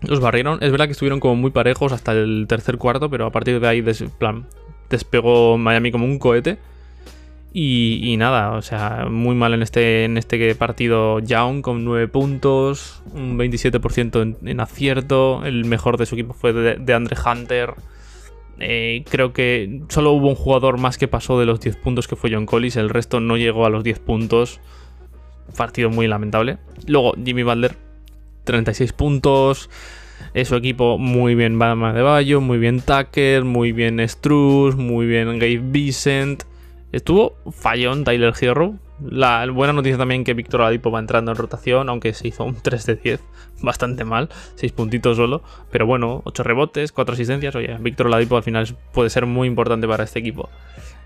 los 0.00 0.20
barrieron. 0.20 0.58
Es 0.62 0.70
verdad 0.70 0.86
que 0.86 0.92
estuvieron 0.92 1.20
como 1.20 1.36
muy 1.36 1.50
parejos 1.50 1.92
hasta 1.92 2.12
el 2.12 2.46
tercer 2.48 2.78
cuarto, 2.78 3.10
pero 3.10 3.26
a 3.26 3.30
partir 3.30 3.60
de 3.60 3.68
ahí 3.68 3.84
plan, 4.18 4.46
despegó 4.88 5.58
Miami 5.58 5.92
como 5.92 6.06
un 6.06 6.18
cohete. 6.18 6.58
Y, 7.52 8.14
nada, 8.18 8.52
o 8.52 8.62
sea, 8.62 9.06
muy 9.10 9.34
mal 9.34 9.52
en 9.52 9.62
este, 9.62 10.04
en 10.04 10.16
este 10.16 10.54
partido 10.54 11.18
Young 11.18 11.60
con 11.60 11.84
9 11.84 12.06
puntos, 12.06 13.02
un 13.12 13.38
27% 13.38 14.36
en, 14.42 14.60
acierto. 14.60 15.44
El 15.44 15.64
mejor 15.64 15.98
de 15.98 16.06
su 16.06 16.14
equipo 16.14 16.32
fue 16.32 16.52
de 16.52 16.94
Andre 16.94 17.16
Hunter. 17.20 17.74
Eh, 18.60 19.04
creo 19.08 19.32
que 19.32 19.82
solo 19.88 20.12
hubo 20.12 20.28
un 20.28 20.34
jugador 20.34 20.78
más 20.78 20.98
que 20.98 21.08
pasó 21.08 21.38
de 21.38 21.46
los 21.46 21.60
10 21.60 21.76
puntos 21.76 22.08
que 22.08 22.16
fue 22.16 22.32
John 22.32 22.46
Collins, 22.46 22.76
el 22.76 22.90
resto 22.90 23.20
no 23.20 23.36
llegó 23.36 23.66
a 23.66 23.70
los 23.70 23.84
10 23.84 24.00
puntos. 24.00 24.60
Partido 25.56 25.90
muy 25.90 26.06
lamentable. 26.06 26.58
Luego 26.86 27.14
Jimmy 27.24 27.42
Butler, 27.42 27.76
36 28.44 28.92
puntos. 28.92 29.70
Su 30.44 30.54
equipo 30.54 30.98
muy 30.98 31.34
bien 31.34 31.58
Bama 31.58 31.92
de 31.92 32.02
Bayo, 32.02 32.40
muy 32.40 32.58
bien 32.58 32.80
Tucker, 32.80 33.44
muy 33.44 33.72
bien 33.72 34.06
Struz, 34.08 34.76
muy 34.76 35.06
bien 35.06 35.38
Gabe 35.38 35.58
Vicent. 35.58 36.44
Estuvo 36.92 37.36
fallón 37.50 38.04
Tyler 38.04 38.32
Hero, 38.40 38.74
la 39.00 39.46
buena 39.50 39.72
noticia 39.72 39.96
también 39.96 40.24
que 40.24 40.34
Víctor 40.34 40.62
Adipo 40.62 40.90
va 40.90 40.98
entrando 40.98 41.30
en 41.30 41.36
rotación, 41.36 41.88
aunque 41.88 42.12
se 42.14 42.28
hizo 42.28 42.44
un 42.44 42.54
3 42.62 42.86
de 42.86 42.96
10, 42.96 43.20
bastante 43.62 44.04
mal, 44.04 44.28
6 44.56 44.72
puntitos 44.72 45.16
solo, 45.16 45.42
pero 45.70 45.86
bueno, 45.86 46.22
8 46.24 46.42
rebotes, 46.42 46.92
4 46.92 47.12
asistencias, 47.12 47.54
oye, 47.54 47.76
Víctor 47.80 48.06
Oladipo 48.06 48.36
al 48.36 48.42
final 48.42 48.66
puede 48.92 49.10
ser 49.10 49.26
muy 49.26 49.48
importante 49.48 49.86
para 49.86 50.04
este 50.04 50.18
equipo. 50.18 50.48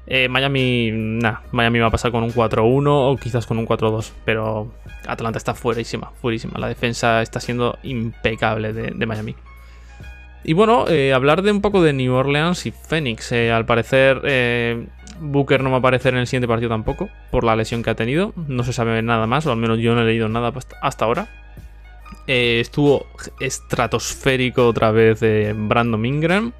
Eh, 0.07 0.28
Miami, 0.28 0.90
nada, 0.93 1.43
Miami 1.53 1.78
va 1.78 1.86
a 1.86 1.90
pasar 1.90 2.11
con 2.11 2.24
un 2.24 2.32
4-1 2.32 2.86
o 2.88 3.16
quizás 3.16 3.47
con 3.47 3.59
un 3.59 3.66
4-2, 3.66 4.12
pero 4.24 4.72
Atlanta 5.07 5.38
está 5.38 5.55
fuerísima, 5.55 6.11
fuerísima, 6.20 6.59
la 6.59 6.66
defensa 6.66 7.22
está 7.22 7.38
siendo 7.38 7.78
impecable 7.82 8.72
de, 8.72 9.07
Miami. 9.07 9.36
Y 10.45 10.55
bueno, 10.55 10.88
eh, 10.88 11.12
hablar 11.12 11.43
de 11.43 11.53
un 11.53 11.61
poco 11.61 11.82
de 11.82 11.93
New 11.93 12.12
Orleans 12.14 12.66
y 12.66 12.72
Phoenix. 12.72 13.30
Eh, 13.30 13.53
al 13.53 13.64
parecer, 13.64 14.20
Booker 15.23 15.62
no 15.62 15.70
va 15.70 15.77
a 15.77 15.79
aparecer 15.79 16.14
en 16.14 16.20
el 16.20 16.27
siguiente 16.27 16.49
partido 16.49 16.68
tampoco, 16.68 17.09
por 17.31 17.45
la 17.45 17.57
lesión 17.57 17.83
que 17.83 17.91
ha 17.91 17.95
tenido. 17.95 18.33
No 18.49 18.64
se 18.64 18.73
sabe 18.73 19.01
nada 19.03 19.27
más, 19.27 19.47
o 19.47 19.53
al 19.53 19.57
menos 19.57 19.79
yo 19.79 19.95
no 19.95 20.03
he 20.03 20.05
leído 20.05 20.29
nada 20.29 20.53
hasta 20.83 21.05
ahora. 21.05 21.29
Eh, 22.27 22.61
estuvo 22.61 23.07
estratosférico 23.41 24.66
otra 24.66 24.91
vez 24.91 25.20
de 25.20 25.55
Brandon 25.57 26.05
Ingram. 26.05 26.53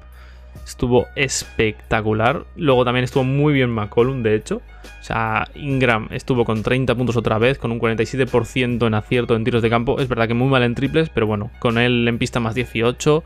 Estuvo 0.65 1.07
espectacular. 1.15 2.45
Luego 2.55 2.85
también 2.85 3.03
estuvo 3.03 3.23
muy 3.23 3.53
bien 3.53 3.69
McCollum, 3.69 4.23
de 4.23 4.35
hecho. 4.35 4.61
O 4.99 5.03
sea, 5.03 5.47
Ingram 5.55 6.07
estuvo 6.11 6.45
con 6.45 6.63
30 6.63 6.95
puntos 6.95 7.17
otra 7.17 7.37
vez, 7.37 7.57
con 7.57 7.71
un 7.71 7.79
47% 7.79 8.87
en 8.87 8.93
acierto 8.93 9.35
en 9.35 9.43
tiros 9.43 9.61
de 9.61 9.69
campo. 9.69 9.99
Es 9.99 10.07
verdad 10.07 10.27
que 10.27 10.33
muy 10.33 10.47
mal 10.47 10.63
en 10.63 10.75
triples, 10.75 11.09
pero 11.09 11.27
bueno, 11.27 11.51
con 11.59 11.77
él 11.77 12.07
en 12.07 12.17
pista 12.17 12.39
más 12.39 12.55
18. 12.55 13.23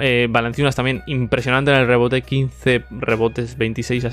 Eh, 0.00 0.28
también 0.76 1.02
impresionante 1.06 1.72
en 1.72 1.78
el 1.78 1.86
rebote, 1.86 2.22
15 2.22 2.84
rebotes, 2.90 3.56
26, 3.56 4.04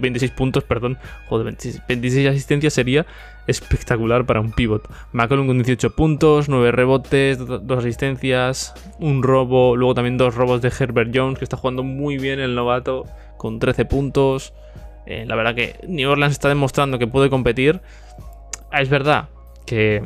26 0.00 0.30
puntos, 0.32 0.64
perdón. 0.64 0.98
Joder, 1.28 1.54
26, 1.88 2.28
asistencias 2.28 2.72
sería 2.72 3.06
espectacular 3.46 4.24
para 4.24 4.40
un 4.40 4.52
pivot. 4.52 4.88
McCollum 5.12 5.46
con 5.46 5.58
18 5.58 5.94
puntos, 5.94 6.48
9 6.48 6.72
rebotes, 6.72 7.38
2 7.38 7.78
asistencias, 7.78 8.74
un 8.98 9.22
robo, 9.22 9.76
luego 9.76 9.94
también 9.94 10.16
dos 10.16 10.34
robos 10.34 10.62
de 10.62 10.72
Herbert 10.76 11.10
Jones, 11.14 11.38
que 11.38 11.44
está 11.44 11.56
jugando 11.56 11.82
muy 11.82 12.18
bien 12.18 12.40
el 12.40 12.54
novato, 12.54 13.04
con 13.36 13.58
13 13.58 13.84
puntos. 13.84 14.52
Eh, 15.06 15.24
la 15.26 15.36
verdad 15.36 15.54
que 15.54 15.76
New 15.86 16.10
Orleans 16.10 16.32
está 16.32 16.48
demostrando 16.48 16.98
que 16.98 17.06
puede 17.06 17.30
competir. 17.30 17.80
Ah, 18.70 18.82
es 18.82 18.88
verdad 18.88 19.28
que 19.64 20.02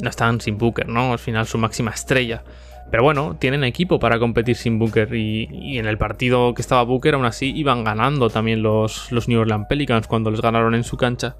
no 0.00 0.10
están 0.10 0.40
sin 0.40 0.58
Booker, 0.58 0.88
¿no? 0.88 1.12
Al 1.12 1.18
final 1.18 1.46
su 1.46 1.58
máxima 1.58 1.90
estrella. 1.90 2.42
Pero 2.90 3.04
bueno, 3.04 3.36
tienen 3.38 3.64
equipo 3.64 3.98
para 3.98 4.18
competir 4.18 4.56
sin 4.56 4.78
Booker. 4.78 5.14
Y, 5.14 5.78
en 5.78 5.86
el 5.86 5.96
partido 5.96 6.52
que 6.52 6.60
estaba 6.60 6.82
Booker, 6.82 7.14
aún 7.14 7.24
así 7.24 7.50
iban 7.56 7.84
ganando 7.84 8.28
también 8.28 8.62
los, 8.62 9.10
los 9.10 9.28
New 9.28 9.40
Orleans 9.40 9.66
Pelicans 9.66 10.06
cuando 10.06 10.30
les 10.30 10.42
ganaron 10.42 10.74
en 10.74 10.84
su 10.84 10.96
cancha. 10.96 11.36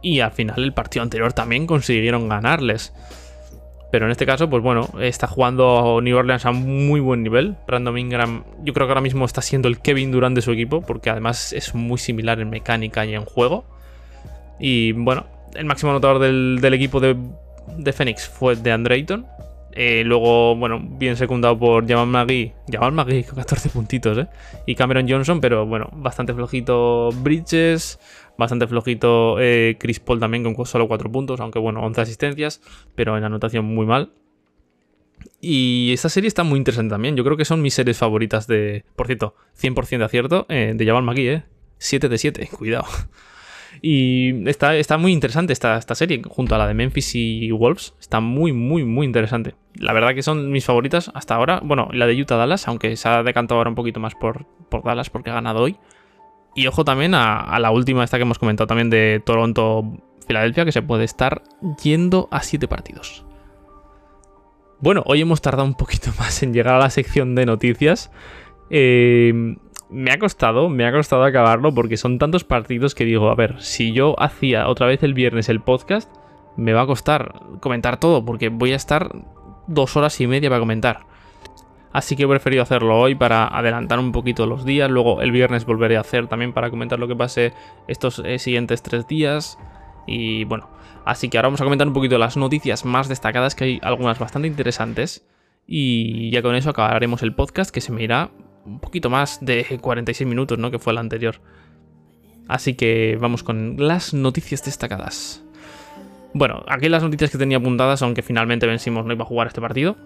Y, 0.00 0.20
al 0.20 0.32
final 0.32 0.62
el 0.62 0.72
partido 0.72 1.02
anterior 1.02 1.32
también 1.32 1.66
consiguieron 1.66 2.28
ganarles. 2.28 2.94
Pero 3.90 4.04
en 4.04 4.10
este 4.10 4.26
caso, 4.26 4.50
pues 4.50 4.62
bueno, 4.62 4.88
está 5.00 5.26
jugando 5.26 6.00
New 6.02 6.16
Orleans 6.16 6.44
a 6.44 6.52
muy 6.52 7.00
buen 7.00 7.22
nivel. 7.22 7.56
Brandon 7.66 7.96
Ingram, 7.96 8.44
yo 8.62 8.74
creo 8.74 8.86
que 8.86 8.90
ahora 8.90 9.00
mismo 9.00 9.24
está 9.24 9.40
siendo 9.40 9.68
el 9.68 9.80
Kevin 9.80 10.12
Durant 10.12 10.36
de 10.36 10.42
su 10.42 10.52
equipo, 10.52 10.82
porque 10.82 11.08
además 11.08 11.52
es 11.52 11.74
muy 11.74 11.98
similar 11.98 12.38
en 12.40 12.50
mecánica 12.50 13.06
y 13.06 13.14
en 13.14 13.24
juego. 13.24 13.64
Y 14.60 14.92
bueno, 14.92 15.26
el 15.54 15.64
máximo 15.64 15.92
anotador 15.92 16.18
del, 16.18 16.74
equipo 16.74 17.00
de, 17.00 17.16
de 17.78 17.92
Phoenix 17.92 18.28
fue 18.28 18.56
de 18.56 18.72
Ayton 18.72 19.26
eh, 19.80 20.02
luego, 20.04 20.56
bueno, 20.56 20.80
bien 20.82 21.16
secundado 21.16 21.56
por 21.56 21.86
Jamal 21.86 22.08
McGee. 22.08 22.52
Jamal 22.68 22.90
McGee 22.90 23.22
con 23.22 23.36
14 23.36 23.68
puntitos, 23.68 24.18
¿eh? 24.18 24.26
Y 24.66 24.74
Cameron 24.74 25.08
Johnson, 25.08 25.40
pero 25.40 25.66
bueno, 25.66 25.88
bastante 25.92 26.34
flojito 26.34 27.10
Bridges. 27.22 28.00
Bastante 28.38 28.68
flojito 28.68 29.40
eh, 29.40 29.76
Chris 29.80 29.98
Paul 29.98 30.20
también 30.20 30.54
con 30.54 30.64
solo 30.64 30.86
4 30.86 31.10
puntos, 31.10 31.40
aunque 31.40 31.58
bueno, 31.58 31.82
11 31.82 32.00
asistencias, 32.00 32.62
pero 32.94 33.18
en 33.18 33.24
anotación 33.24 33.64
muy 33.64 33.84
mal. 33.84 34.12
Y 35.40 35.90
esta 35.92 36.08
serie 36.08 36.28
está 36.28 36.44
muy 36.44 36.56
interesante 36.58 36.90
también. 36.90 37.16
Yo 37.16 37.24
creo 37.24 37.36
que 37.36 37.44
son 37.44 37.62
mis 37.62 37.74
series 37.74 37.98
favoritas 37.98 38.46
de. 38.46 38.84
Por 38.94 39.06
cierto, 39.06 39.34
100% 39.60 39.98
de 39.98 40.04
acierto 40.04 40.46
eh, 40.48 40.72
de 40.74 40.86
Jamal 40.86 41.02
McGee, 41.02 41.32
¿eh? 41.32 41.44
7 41.78 42.08
de 42.08 42.18
7, 42.18 42.48
cuidado. 42.56 42.86
Y 43.82 44.48
está, 44.48 44.76
está 44.76 44.98
muy 44.98 45.12
interesante 45.12 45.52
esta, 45.52 45.76
esta, 45.76 45.94
serie, 45.94 46.22
junto 46.26 46.54
a 46.54 46.58
la 46.58 46.66
de 46.66 46.74
Memphis 46.74 47.14
y 47.14 47.50
Wolves. 47.50 47.94
Está 48.00 48.20
muy, 48.20 48.52
muy, 48.52 48.84
muy 48.84 49.06
interesante. 49.06 49.54
La 49.74 49.92
verdad 49.92 50.14
que 50.14 50.22
son 50.22 50.50
mis 50.50 50.64
favoritas 50.64 51.10
hasta 51.14 51.34
ahora. 51.34 51.60
Bueno, 51.62 51.88
la 51.92 52.06
de 52.06 52.20
Utah-Dallas, 52.20 52.66
aunque 52.68 52.96
se 52.96 53.08
ha 53.08 53.22
decantado 53.22 53.58
ahora 53.58 53.70
un 53.70 53.76
poquito 53.76 54.00
más 54.00 54.14
por, 54.14 54.46
por 54.68 54.84
Dallas 54.84 55.10
porque 55.10 55.30
ha 55.30 55.34
ganado 55.34 55.60
hoy. 55.60 55.76
Y 56.58 56.66
ojo 56.66 56.84
también 56.84 57.14
a, 57.14 57.56
la 57.60 57.70
última, 57.70 58.02
esta 58.02 58.16
que 58.16 58.24
hemos 58.24 58.40
comentado 58.40 58.66
también 58.66 58.90
de 58.90 59.22
Toronto-Filadelfia, 59.24 60.64
que 60.64 60.72
se 60.72 60.82
puede 60.82 61.04
estar 61.04 61.44
yendo 61.84 62.26
a 62.32 62.42
7 62.42 62.66
partidos. 62.66 63.24
Bueno, 64.80 65.04
hoy 65.06 65.20
hemos 65.20 65.40
tardado 65.40 65.68
un 65.68 65.76
poquito 65.76 66.10
más 66.18 66.42
en 66.42 66.52
llegar 66.52 66.74
a 66.74 66.78
la 66.80 66.90
sección 66.90 67.36
de 67.36 67.46
noticias. 67.46 68.10
Eh, 68.70 69.54
me 69.88 70.10
ha 70.10 70.18
costado, 70.18 70.68
me 70.68 70.84
ha 70.84 70.90
costado 70.90 71.22
acabarlo 71.22 71.72
porque 71.72 71.96
son 71.96 72.18
tantos 72.18 72.42
partidos 72.42 72.96
que 72.96 73.04
digo, 73.04 73.30
a 73.30 73.36
ver, 73.36 73.62
si 73.62 73.92
yo 73.92 74.20
hacía 74.20 74.66
otra 74.66 74.88
vez 74.88 75.04
el 75.04 75.14
viernes 75.14 75.48
el 75.48 75.60
podcast, 75.60 76.12
me 76.56 76.72
va 76.72 76.82
a 76.82 76.86
costar 76.86 77.40
comentar 77.60 78.00
todo 78.00 78.24
porque 78.24 78.48
voy 78.48 78.72
a 78.72 78.76
estar 78.76 79.12
dos 79.68 79.96
horas 79.96 80.20
y 80.20 80.26
media 80.26 80.50
para 80.50 80.58
comentar. 80.58 81.06
Así 81.92 82.16
que 82.16 82.24
he 82.24 82.28
preferido 82.28 82.62
hacerlo 82.62 82.98
hoy 82.98 83.14
para 83.14 83.46
adelantar 83.46 83.98
un 83.98 84.12
poquito 84.12 84.46
los 84.46 84.64
días. 84.64 84.90
Luego 84.90 85.22
el 85.22 85.32
viernes 85.32 85.64
volveré 85.64 85.96
a 85.96 86.00
hacer 86.00 86.26
también 86.26 86.52
para 86.52 86.70
comentar 86.70 86.98
lo 86.98 87.08
que 87.08 87.16
pase 87.16 87.52
estos 87.86 88.20
eh, 88.24 88.38
siguientes 88.38 88.82
tres 88.82 89.06
días. 89.06 89.58
Y 90.06 90.44
bueno, 90.44 90.68
así 91.04 91.28
que 91.28 91.38
ahora 91.38 91.48
vamos 91.48 91.60
a 91.60 91.64
comentar 91.64 91.86
un 91.86 91.94
poquito 91.94 92.18
las 92.18 92.36
noticias 92.36 92.84
más 92.84 93.08
destacadas, 93.08 93.54
que 93.54 93.64
hay 93.64 93.80
algunas 93.82 94.18
bastante 94.18 94.48
interesantes. 94.48 95.26
Y 95.66 96.30
ya 96.30 96.42
con 96.42 96.54
eso 96.54 96.70
acabaremos 96.70 97.22
el 97.22 97.34
podcast 97.34 97.70
que 97.70 97.80
se 97.80 97.92
me 97.92 98.02
irá 98.02 98.30
un 98.64 98.80
poquito 98.80 99.10
más 99.10 99.38
de 99.44 99.78
46 99.80 100.28
minutos, 100.28 100.58
¿no? 100.58 100.70
Que 100.70 100.78
fue 100.78 100.92
el 100.92 100.98
anterior. 100.98 101.40
Así 102.48 102.74
que 102.74 103.18
vamos 103.20 103.42
con 103.42 103.76
las 103.78 104.14
noticias 104.14 104.64
destacadas. 104.64 105.44
Bueno, 106.32 106.64
aquí 106.68 106.88
las 106.88 107.02
noticias 107.02 107.30
que 107.30 107.38
tenía 107.38 107.58
apuntadas 107.58 108.00
son 108.00 108.14
que 108.14 108.22
finalmente 108.22 108.66
Ben 108.66 108.78
no 108.86 109.12
iba 109.12 109.24
a 109.24 109.26
jugar 109.26 109.48
este 109.48 109.60
partido. 109.60 109.96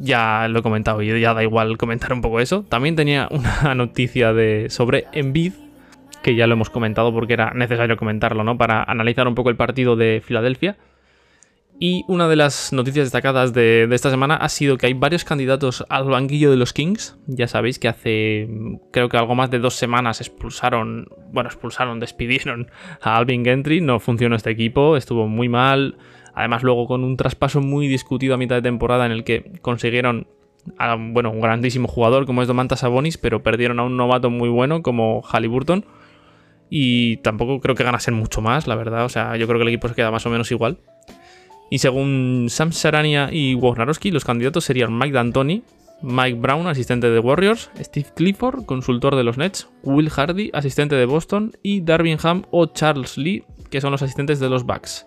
Ya 0.00 0.48
lo 0.48 0.60
he 0.60 0.62
comentado 0.62 1.02
y 1.02 1.20
ya 1.20 1.34
da 1.34 1.42
igual 1.42 1.76
comentar 1.76 2.12
un 2.12 2.22
poco 2.22 2.40
eso. 2.40 2.64
También 2.68 2.96
tenía 2.96 3.28
una 3.30 3.74
noticia 3.74 4.32
de, 4.32 4.66
sobre 4.70 5.06
Embiid, 5.12 5.52
que 6.22 6.34
ya 6.34 6.46
lo 6.46 6.54
hemos 6.54 6.70
comentado 6.70 7.12
porque 7.12 7.34
era 7.34 7.52
necesario 7.54 7.96
comentarlo, 7.96 8.42
¿no? 8.42 8.58
Para 8.58 8.82
analizar 8.82 9.28
un 9.28 9.34
poco 9.34 9.50
el 9.50 9.56
partido 9.56 9.96
de 9.96 10.22
Filadelfia. 10.24 10.76
Y 11.82 12.04
una 12.08 12.28
de 12.28 12.36
las 12.36 12.74
noticias 12.74 13.06
destacadas 13.06 13.54
de, 13.54 13.88
esta 13.90 14.10
semana 14.10 14.34
ha 14.36 14.50
sido 14.50 14.76
que 14.76 14.84
hay 14.84 14.92
varios 14.92 15.24
candidatos 15.24 15.82
al 15.88 16.04
banquillo 16.04 16.50
de 16.50 16.58
los 16.58 16.74
Kings. 16.74 17.16
Ya 17.26 17.48
sabéis 17.48 17.78
que 17.78 17.88
hace 17.88 18.50
creo 18.92 19.08
que 19.08 19.16
algo 19.16 19.34
más 19.34 19.50
de 19.50 19.60
dos 19.60 19.76
semanas 19.76 20.20
expulsaron, 20.20 21.08
bueno, 21.32 21.48
expulsaron, 21.48 21.98
despidieron 22.00 22.70
a 23.00 23.16
Alvin 23.16 23.46
Gentry. 23.46 23.80
No 23.80 23.98
funcionó 23.98 24.36
este 24.36 24.50
equipo, 24.50 24.98
estuvo 24.98 25.26
muy 25.26 25.48
mal. 25.48 25.96
Además 26.40 26.62
luego 26.62 26.86
con 26.86 27.04
un 27.04 27.18
traspaso 27.18 27.60
muy 27.60 27.86
discutido 27.86 28.32
a 28.32 28.38
mitad 28.38 28.56
de 28.56 28.62
temporada 28.62 29.04
en 29.04 29.12
el 29.12 29.24
que 29.24 29.52
consiguieron 29.60 30.26
a, 30.78 30.96
bueno, 30.98 31.30
un 31.30 31.42
grandísimo 31.42 31.86
jugador 31.86 32.24
como 32.24 32.40
es 32.40 32.48
Domantas 32.48 32.80
Sabonis, 32.80 33.18
pero 33.18 33.42
perdieron 33.42 33.78
a 33.78 33.82
un 33.82 33.98
novato 33.98 34.30
muy 34.30 34.48
bueno 34.48 34.82
como 34.82 35.20
Halliburton. 35.20 35.84
Y 36.70 37.18
tampoco 37.18 37.60
creo 37.60 37.74
que 37.74 37.84
ganasen 37.84 38.14
mucho 38.14 38.40
más, 38.40 38.66
la 38.66 38.74
verdad. 38.74 39.04
O 39.04 39.10
sea, 39.10 39.36
yo 39.36 39.46
creo 39.46 39.58
que 39.58 39.64
el 39.64 39.68
equipo 39.68 39.88
se 39.88 39.94
queda 39.94 40.10
más 40.10 40.24
o 40.24 40.30
menos 40.30 40.50
igual. 40.50 40.78
Y 41.68 41.80
según 41.80 42.46
Sam 42.48 42.72
Sarania 42.72 43.28
y 43.30 43.54
Wojnarowski, 43.54 44.10
los 44.10 44.24
candidatos 44.24 44.64
serían 44.64 44.98
Mike 44.98 45.12
D'Antoni, 45.12 45.62
Mike 46.00 46.38
Brown, 46.40 46.66
asistente 46.68 47.10
de 47.10 47.18
Warriors, 47.18 47.70
Steve 47.78 48.08
Clifford, 48.16 48.64
consultor 48.64 49.14
de 49.14 49.24
los 49.24 49.36
Nets, 49.36 49.68
Will 49.82 50.08
Hardy, 50.08 50.48
asistente 50.54 50.94
de 50.94 51.04
Boston, 51.04 51.52
y 51.62 51.82
Darvin 51.82 52.16
Ham 52.22 52.44
o 52.50 52.64
Charles 52.64 53.18
Lee, 53.18 53.44
que 53.68 53.82
son 53.82 53.92
los 53.92 54.00
asistentes 54.00 54.40
de 54.40 54.48
los 54.48 54.64
Bucks. 54.64 55.06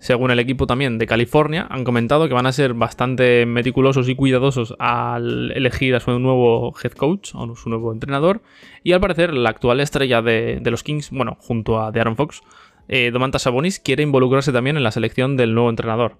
Según 0.00 0.30
el 0.30 0.38
equipo 0.38 0.66
también 0.66 0.96
de 0.96 1.06
California, 1.06 1.66
han 1.68 1.84
comentado 1.84 2.26
que 2.26 2.32
van 2.32 2.46
a 2.46 2.52
ser 2.52 2.72
bastante 2.72 3.44
meticulosos 3.44 4.08
y 4.08 4.14
cuidadosos 4.14 4.74
al 4.78 5.52
elegir 5.52 5.94
a 5.94 6.00
su 6.00 6.18
nuevo 6.18 6.74
head 6.82 6.92
coach 6.92 7.32
o 7.34 7.54
su 7.54 7.68
nuevo 7.68 7.92
entrenador. 7.92 8.40
Y 8.82 8.92
al 8.92 9.00
parecer, 9.02 9.34
la 9.34 9.50
actual 9.50 9.78
estrella 9.78 10.22
de, 10.22 10.58
los 10.64 10.82
Kings, 10.82 11.10
bueno, 11.10 11.36
junto 11.38 11.78
a 11.78 11.88
Aaron 11.88 12.16
Fox, 12.16 12.40
eh, 12.88 13.12
Sabonis 13.36 13.78
quiere 13.78 14.02
involucrarse 14.02 14.52
también 14.52 14.78
en 14.78 14.84
la 14.84 14.90
selección 14.90 15.36
del 15.36 15.52
nuevo 15.52 15.68
entrenador. 15.68 16.16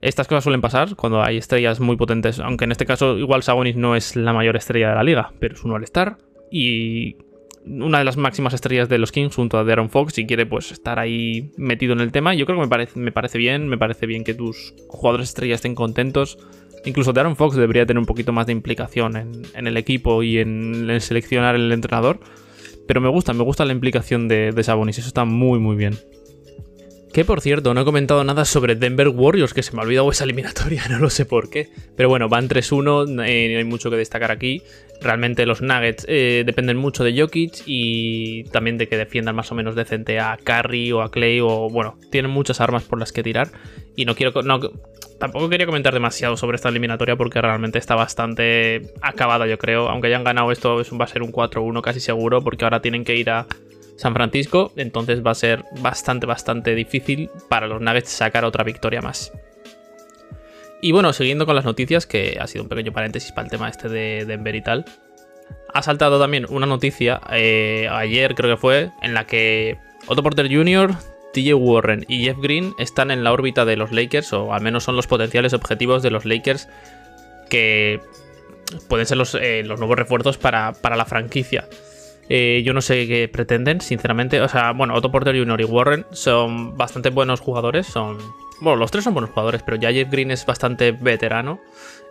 Estas 0.00 0.26
cosas 0.26 0.42
suelen 0.42 0.60
pasar 0.60 0.96
cuando 0.96 1.22
hay 1.22 1.36
estrellas 1.36 1.78
muy 1.78 1.96
potentes, 1.96 2.40
aunque 2.40 2.64
en 2.64 2.72
este 2.72 2.86
caso 2.86 3.18
igual 3.18 3.44
Sabonis 3.44 3.76
no 3.76 3.94
es 3.94 4.16
la 4.16 4.32
mayor 4.32 4.56
estrella 4.56 4.88
de 4.88 4.94
la 4.96 5.04
liga, 5.04 5.32
pero 5.38 5.54
es 5.54 5.62
un 5.62 5.70
All-Star 5.70 6.18
y 6.50 7.18
una 7.66 7.98
de 7.98 8.04
las 8.04 8.16
máximas 8.16 8.54
estrellas 8.54 8.88
de 8.88 8.98
los 8.98 9.12
Kings 9.12 9.34
junto 9.34 9.58
a 9.58 9.64
Darren 9.64 9.90
Fox 9.90 10.18
y 10.18 10.26
quiere 10.26 10.46
pues 10.46 10.72
estar 10.72 10.98
ahí 10.98 11.52
metido 11.56 11.92
en 11.92 12.00
el 12.00 12.12
tema. 12.12 12.34
Yo 12.34 12.46
creo 12.46 12.58
que 12.58 12.64
me 12.64 12.68
parece, 12.68 12.98
me 12.98 13.12
parece 13.12 13.38
bien, 13.38 13.68
me 13.68 13.78
parece 13.78 14.06
bien 14.06 14.24
que 14.24 14.34
tus 14.34 14.74
jugadores 14.88 15.28
estrellas 15.28 15.56
estén 15.56 15.74
contentos. 15.74 16.38
Incluso 16.84 17.12
Darren 17.12 17.36
Fox 17.36 17.56
debería 17.56 17.84
tener 17.84 17.98
un 17.98 18.06
poquito 18.06 18.32
más 18.32 18.46
de 18.46 18.52
implicación 18.52 19.16
en, 19.16 19.66
el 19.66 19.76
equipo 19.76 20.22
y 20.22 20.38
en, 20.38 20.88
en 20.88 21.00
seleccionar 21.00 21.54
el 21.54 21.70
entrenador. 21.72 22.20
Pero 22.86 23.00
me 23.00 23.08
gusta, 23.08 23.32
me 23.34 23.44
gusta 23.44 23.64
la 23.64 23.72
implicación 23.72 24.26
de, 24.28 24.52
de 24.52 24.62
Sabonis, 24.64 24.98
eso 24.98 25.08
está 25.08 25.24
muy 25.24 25.58
muy 25.58 25.76
bien. 25.76 25.98
Que 27.12 27.24
por 27.24 27.40
cierto, 27.40 27.74
no 27.74 27.80
he 27.80 27.84
comentado 27.84 28.22
nada 28.22 28.44
sobre 28.44 28.76
Denver 28.76 29.08
Warriors, 29.08 29.52
que 29.52 29.64
se 29.64 29.72
me 29.72 29.80
ha 29.80 29.84
olvidado 29.84 30.10
esa 30.10 30.24
eliminatoria, 30.24 30.86
no 30.90 30.98
lo 30.98 31.10
sé 31.10 31.24
por 31.24 31.50
qué. 31.50 31.68
Pero 31.96 32.08
bueno, 32.08 32.28
van 32.28 32.48
3-1, 32.48 33.26
eh, 33.26 33.52
no 33.52 33.58
hay 33.58 33.64
mucho 33.64 33.90
que 33.90 33.96
destacar 33.96 34.30
aquí. 34.30 34.62
Realmente 35.02 35.46
los 35.46 35.62
Nuggets 35.62 36.04
eh, 36.08 36.42
dependen 36.44 36.76
mucho 36.76 37.04
de 37.04 37.18
Jokic 37.18 37.62
y 37.66 38.44
también 38.44 38.76
de 38.76 38.86
que 38.86 38.96
defiendan 38.96 39.34
más 39.34 39.50
o 39.50 39.54
menos 39.54 39.74
decente 39.74 40.20
a 40.20 40.36
Curry 40.42 40.92
o 40.92 41.02
a 41.02 41.10
Clay 41.10 41.40
o 41.40 41.70
bueno, 41.70 41.98
tienen 42.10 42.30
muchas 42.30 42.60
armas 42.60 42.84
por 42.84 42.98
las 42.98 43.12
que 43.12 43.22
tirar. 43.22 43.48
Y 43.96 44.04
no 44.04 44.14
quiero, 44.14 44.32
Tampoco 45.20 45.50
quería 45.50 45.66
comentar 45.66 45.92
demasiado 45.92 46.38
sobre 46.38 46.56
esta 46.56 46.70
eliminatoria 46.70 47.14
porque 47.14 47.42
realmente 47.42 47.78
está 47.78 47.94
bastante 47.94 48.90
acabada, 49.02 49.46
yo 49.46 49.58
creo. 49.58 49.88
Aunque 49.90 50.06
hayan 50.06 50.24
ganado 50.24 50.50
esto, 50.50 50.82
va 50.98 51.04
a 51.04 51.08
ser 51.08 51.22
un 51.22 51.30
4-1 51.30 51.82
casi 51.82 52.00
seguro 52.00 52.40
porque 52.40 52.64
ahora 52.64 52.80
tienen 52.80 53.04
que 53.04 53.16
ir 53.16 53.28
a 53.28 53.46
San 53.96 54.14
Francisco. 54.14 54.72
Entonces 54.76 55.22
va 55.24 55.32
a 55.32 55.34
ser 55.34 55.62
bastante, 55.82 56.24
bastante 56.24 56.74
difícil 56.74 57.28
para 57.50 57.66
los 57.66 57.82
Nuggets 57.82 58.08
sacar 58.08 58.46
otra 58.46 58.64
victoria 58.64 59.02
más. 59.02 59.30
Y 60.82 60.92
bueno, 60.92 61.12
siguiendo 61.12 61.46
con 61.46 61.56
las 61.56 61.64
noticias, 61.64 62.06
que 62.06 62.38
ha 62.40 62.46
sido 62.46 62.64
un 62.64 62.68
pequeño 62.68 62.92
paréntesis 62.92 63.32
para 63.32 63.46
el 63.46 63.50
tema 63.50 63.68
este 63.68 63.88
de 63.88 64.24
Denver 64.24 64.54
y 64.54 64.62
tal. 64.62 64.84
Ha 65.72 65.82
saltado 65.82 66.18
también 66.18 66.46
una 66.48 66.66
noticia 66.66 67.20
eh, 67.32 67.88
ayer, 67.90 68.34
creo 68.34 68.54
que 68.54 68.60
fue, 68.60 68.90
en 69.02 69.14
la 69.14 69.26
que 69.26 69.78
Otto 70.06 70.22
Porter 70.22 70.48
Jr. 70.52 70.94
TJ 71.32 71.54
Warren 71.54 72.04
y 72.08 72.24
Jeff 72.24 72.38
Green 72.38 72.72
están 72.78 73.10
en 73.10 73.22
la 73.22 73.32
órbita 73.32 73.64
de 73.64 73.76
los 73.76 73.92
Lakers, 73.92 74.32
o 74.32 74.52
al 74.52 74.62
menos 74.62 74.84
son 74.84 74.96
los 74.96 75.06
potenciales 75.06 75.52
objetivos 75.52 76.02
de 76.02 76.10
los 76.10 76.24
Lakers 76.24 76.68
que 77.48 78.00
pueden 78.88 79.06
ser 79.06 79.18
los, 79.18 79.34
eh, 79.34 79.62
nuevos 79.64 79.96
refuerzos 79.96 80.38
para, 80.38 80.72
la 80.82 81.04
franquicia. 81.04 81.68
Eh, 82.28 82.62
yo 82.64 82.72
no 82.72 82.80
sé 82.80 83.06
qué 83.06 83.28
pretenden, 83.28 83.80
sinceramente. 83.80 84.40
O 84.40 84.48
sea, 84.48 84.72
bueno, 84.72 84.94
Otto 84.94 85.10
Porter 85.10 85.36
Jr. 85.36 85.60
y 85.60 85.64
Warren 85.64 86.06
son 86.12 86.76
bastante 86.76 87.10
buenos 87.10 87.40
jugadores. 87.40 87.86
Son. 87.86 88.18
Bueno, 88.60 88.76
los 88.76 88.90
tres 88.90 89.04
son 89.04 89.14
buenos 89.14 89.30
jugadores, 89.30 89.62
pero 89.62 89.76
ya 89.76 89.92
Jeff 89.92 90.10
Green 90.10 90.30
es 90.30 90.44
bastante 90.44 90.92
veterano. 90.92 91.60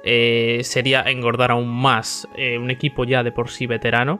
Eh, 0.03 0.61
sería 0.63 1.01
engordar 1.03 1.51
aún 1.51 1.67
más 1.67 2.27
un 2.35 2.71
equipo 2.71 3.03
ya 3.05 3.23
de 3.23 3.31
por 3.31 3.49
sí 3.49 3.67
veterano. 3.67 4.19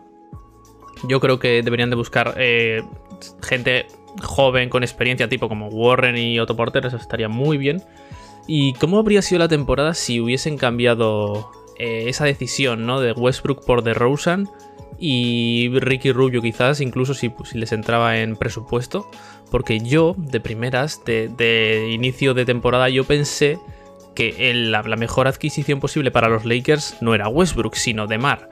Yo 1.07 1.19
creo 1.19 1.39
que 1.39 1.61
deberían 1.63 1.89
de 1.89 1.95
buscar 1.95 2.35
gente 3.41 3.87
joven 4.21 4.69
con 4.69 4.83
experiencia, 4.83 5.29
tipo 5.29 5.47
como 5.47 5.67
Warren 5.67 6.17
y 6.17 6.39
Otto 6.39 6.55
Porter, 6.55 6.85
eso 6.85 6.97
estaría 6.97 7.29
muy 7.29 7.57
bien. 7.57 7.83
¿Y 8.47 8.73
cómo 8.73 8.97
habría 8.97 9.21
sido 9.21 9.39
la 9.39 9.47
temporada 9.47 9.93
si 9.93 10.19
hubiesen 10.19 10.57
cambiado 10.57 11.51
eh, 11.77 12.05
esa 12.07 12.25
decisión 12.25 12.85
¿no? 12.85 12.99
de 12.99 13.11
Westbrook 13.11 13.63
por 13.63 13.83
DeRozan 13.83 14.49
y 14.97 15.69
Ricky 15.71 16.11
Rubio 16.11 16.41
quizás, 16.41 16.81
incluso 16.81 17.13
si, 17.13 17.31
les 17.53 17.71
entraba 17.71 18.17
en 18.17 18.35
presupuesto? 18.35 19.09
Porque 19.51 19.79
yo, 19.79 20.15
de 20.17 20.39
primeras, 20.39 21.03
de, 21.05 21.89
inicio 21.91 22.33
de 22.33 22.45
temporada, 22.45 22.89
yo 22.89 23.03
pensé 23.03 23.59
que 24.15 24.53
la, 24.53 24.83
mejor 24.83 25.27
adquisición 25.27 25.79
posible 25.79 26.11
para 26.11 26.29
los 26.29 26.45
Lakers 26.45 26.97
no 27.01 27.15
era 27.15 27.27
Westbrook, 27.27 27.75
sino 27.75 28.07
DeMar 28.07 28.49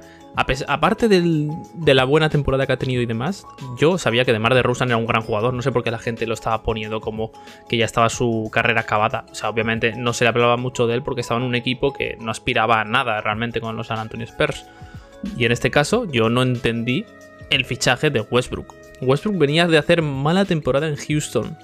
aparte 0.68 1.08
de 1.08 1.94
la 1.94 2.04
buena 2.04 2.30
temporada 2.30 2.68
que 2.68 2.74
ha 2.74 2.78
tenido 2.78 3.02
y 3.02 3.08
demás, 3.08 3.46
yo 3.80 3.98
sabía 3.98 4.24
que 4.24 4.34
Demar 4.34 4.54
de 4.54 4.62
Rosen 4.62 4.90
era 4.90 4.98
un 4.98 5.08
gran 5.08 5.24
jugador. 5.24 5.54
No 5.54 5.64
sé 5.64 5.72
por 5.72 5.84
qué 5.84 5.90
la 5.90 5.98
gente 5.98 6.28
lo 6.28 6.36
estaba 6.36 6.62
poniendo 6.62 7.02
como 7.02 7.32
que 7.68 7.78
ya 7.78 7.86
estaba 7.86 8.10
su 8.10 8.50
carrera 8.52 8.82
acabada. 8.82 9.26
O 9.32 9.36
sea, 9.36 9.50
obviamente 9.50 9.94
no 9.98 10.14
se 10.14 10.26
le 10.26 10.30
hablaba 10.30 10.56
mucho 10.56 10.86
de 10.86 10.94
él 10.94 11.02
porque 11.02 11.22
estaba 11.22 11.40
en 11.40 11.48
un 11.48 11.56
equipo 11.56 11.92
que 11.92 12.18
no 12.20 12.30
aspiraba 12.30 12.82
a 12.82 12.86
nada 12.86 13.20
realmente 13.22 13.60
con 13.60 13.76
los 13.76 13.88
San 13.88 13.98
Antonio 13.98 14.28
Spurs. 14.28 14.66
Y 15.36 15.46
en 15.46 15.52
este 15.52 15.72
caso, 15.72 16.06
yo 16.06 16.30
no 16.30 16.44
entendí 16.44 17.06
el 17.50 17.66
fichaje 17.66 18.12
de 18.12 18.22
Westbrook. 18.22 18.76
Westbrook 19.02 19.38
venía 19.38 19.68
de 19.68 19.78
hacer 19.78 20.02
mala 20.02 20.46
temporada 20.46 20.88
en 20.88 20.96
Houston. 20.96 21.58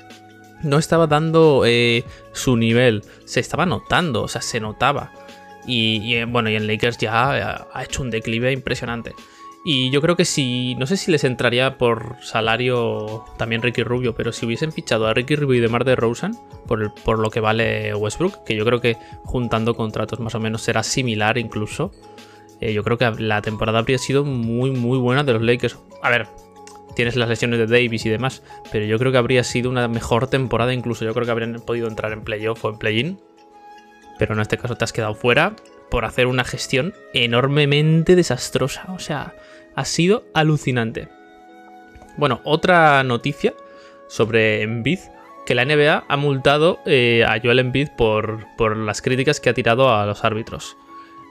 No 0.61 0.77
estaba 0.77 1.07
dando 1.07 1.63
eh, 1.65 2.03
su 2.31 2.55
nivel. 2.55 3.03
Se 3.25 3.39
estaba 3.39 3.65
notando, 3.65 4.23
o 4.23 4.27
sea, 4.27 4.41
se 4.41 4.59
notaba. 4.59 5.11
Y, 5.65 6.15
eh, 6.15 6.25
bueno, 6.25 6.49
y 6.49 6.55
en 6.55 6.67
Lakers 6.67 6.97
ya 6.97 7.67
ha 7.73 7.83
hecho 7.83 8.01
un 8.01 8.09
declive 8.09 8.51
impresionante. 8.51 9.13
Y 9.65 9.91
yo 9.91 10.01
creo 10.01 10.17
que 10.17 10.25
si, 10.25 10.75
no 10.75 10.85
sé 10.85 10.97
si 10.97 11.09
les 11.09 11.23
entraría 11.23 11.77
por 11.77 12.17
salario 12.21 13.23
también 13.37 13.61
Ricky 13.61 13.83
Rubio, 13.83 14.13
pero 14.13 14.33
si 14.33 14.45
hubiesen 14.45 14.73
fichado 14.73 15.07
a 15.07 15.13
Ricky 15.13 15.37
Rubio 15.37 15.59
y 15.59 15.61
Demar 15.61 15.85
de 15.85 15.95
Rosen 15.95 16.35
por, 16.67 17.19
lo 17.19 17.29
que 17.29 17.39
vale 17.39 17.95
Westbrook, 17.95 18.43
que 18.43 18.57
yo 18.57 18.65
creo 18.65 18.81
que 18.81 18.97
juntando 19.23 19.73
contratos 19.75 20.19
más 20.19 20.35
o 20.35 20.41
menos 20.41 20.63
será 20.63 20.83
similar 20.83 21.37
incluso, 21.37 21.93
eh, 22.59 22.73
yo 22.73 22.83
creo 22.83 22.97
que 22.97 23.09
la 23.19 23.41
temporada 23.41 23.79
habría 23.79 23.97
sido 23.97 24.25
muy, 24.25 24.71
muy 24.71 24.97
buena 24.97 25.23
de 25.23 25.31
los 25.31 25.41
Lakers. 25.41 25.79
A 26.01 26.09
ver, 26.09 26.27
tienes 26.95 27.15
las 27.15 27.29
lesiones 27.29 27.59
de 27.59 27.67
Davis 27.67 28.05
y 28.05 28.09
demás, 28.09 28.43
pero 28.71 28.85
yo 28.85 28.97
creo 28.99 29.11
que 29.11 29.17
habría 29.17 29.43
sido 29.43 29.69
una 29.69 29.87
mejor 29.87 30.27
temporada 30.27 30.73
incluso. 30.73 31.05
Yo 31.05 31.13
creo 31.13 31.25
que 31.25 31.31
habrían 31.31 31.53
podido 31.55 31.87
entrar 31.87 32.11
en 32.11 32.23
playoff 32.23 32.63
o 32.65 32.69
en 32.69 32.77
play-in 32.77 33.19
pero 34.17 34.33
en 34.33 34.41
este 34.41 34.57
caso 34.57 34.75
te 34.75 34.83
has 34.83 34.93
quedado 34.93 35.15
fuera 35.15 35.55
por 35.89 36.05
hacer 36.05 36.27
una 36.27 36.43
gestión 36.43 36.93
enormemente 37.13 38.15
desastrosa. 38.15 38.85
O 38.93 38.99
sea, 38.99 39.35
ha 39.75 39.85
sido 39.85 40.23
alucinante. 40.33 41.07
Bueno, 42.17 42.41
otra 42.43 43.03
noticia 43.03 43.53
sobre 44.07 44.61
Embiid, 44.61 44.99
que 45.45 45.55
la 45.55 45.65
NBA 45.65 46.05
ha 46.07 46.17
multado 46.17 46.79
eh, 46.85 47.25
a 47.27 47.39
Joel 47.41 47.59
Embiid 47.59 47.89
por, 47.97 48.45
por, 48.55 48.77
las 48.77 49.01
críticas 49.01 49.39
que 49.39 49.49
ha 49.49 49.53
tirado 49.53 49.93
a 49.93 50.05
los 50.05 50.23
árbitros. 50.23 50.77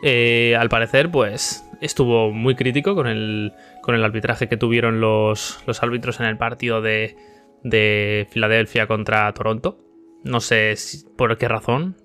Eh, 0.02 0.56
al 0.58 0.68
parecer, 0.68 1.10
pues 1.10 1.64
estuvo 1.82 2.30
muy 2.30 2.54
crítico 2.54 2.94
con 2.94 3.06
el, 3.06 3.52
con 3.82 3.94
el 3.94 4.04
arbitraje 4.04 4.48
que 4.48 4.56
tuvieron 4.56 5.00
los, 5.00 5.62
los 5.66 5.82
árbitros 5.82 6.20
en 6.20 6.26
el 6.26 6.38
partido 6.38 6.80
de, 6.80 7.16
de 7.62 8.26
Filadelfia 8.30 8.86
contra 8.86 9.32
Toronto. 9.34 9.78
No 10.24 10.40
sé 10.40 10.74
por 11.16 11.36
qué 11.36 11.48
razón, 11.48 11.96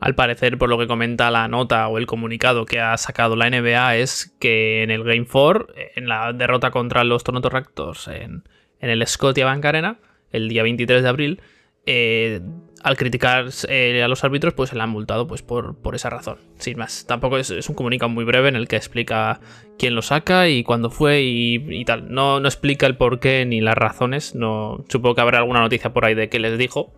al 0.00 0.14
parecer, 0.14 0.56
por 0.56 0.70
lo 0.70 0.78
que 0.78 0.86
comenta 0.86 1.30
la 1.30 1.46
nota 1.46 1.86
o 1.88 1.98
el 1.98 2.06
comunicado 2.06 2.64
que 2.64 2.80
ha 2.80 2.96
sacado 2.96 3.36
la 3.36 3.50
NBA, 3.50 3.96
es 3.96 4.34
que 4.40 4.82
en 4.82 4.90
el 4.90 5.04
Game 5.04 5.26
4, 5.30 5.68
en 5.96 6.08
la 6.08 6.32
derrota 6.32 6.70
contra 6.70 7.04
los 7.04 7.22
Toronto 7.22 7.50
Raptors 7.50 8.08
en, 8.08 8.44
en 8.80 8.90
el 8.90 9.06
Scotiabank 9.06 9.64
Arena 9.64 9.98
el 10.32 10.48
día 10.48 10.62
23 10.62 11.02
de 11.02 11.08
abril, 11.08 11.42
eh, 11.86 12.40
al 12.82 12.96
criticar 12.96 13.46
eh, 13.68 14.02
a 14.02 14.08
los 14.08 14.24
árbitros, 14.24 14.54
pues 14.54 14.70
se 14.70 14.76
le 14.76 14.82
han 14.82 14.90
multado 14.90 15.26
pues, 15.26 15.42
por, 15.42 15.76
por 15.76 15.94
esa 15.94 16.10
razón. 16.10 16.38
Sin 16.58 16.78
más. 16.78 17.04
Tampoco 17.06 17.36
es, 17.36 17.68
un 17.68 17.74
comunicado 17.74 18.08
muy 18.08 18.24
breve 18.24 18.48
en 18.48 18.56
el 18.56 18.68
que 18.68 18.76
explica 18.76 19.40
quién 19.78 19.94
lo 19.94 20.02
saca 20.02 20.48
y 20.48 20.62
cuándo 20.62 20.90
fue 20.90 21.22
y, 21.22 21.84
tal. 21.84 22.12
No, 22.12 22.40
no, 22.40 22.48
explica 22.48 22.86
el 22.86 22.96
por 22.96 23.20
qué 23.20 23.44
ni 23.44 23.60
las 23.60 23.74
razones. 23.74 24.34
No, 24.34 24.84
supongo 24.88 25.14
que 25.14 25.20
habrá 25.20 25.38
alguna 25.38 25.60
noticia 25.60 25.92
por 25.92 26.04
ahí 26.04 26.14
de 26.14 26.28
qué 26.28 26.38
les 26.38 26.56
dijo. 26.58 26.92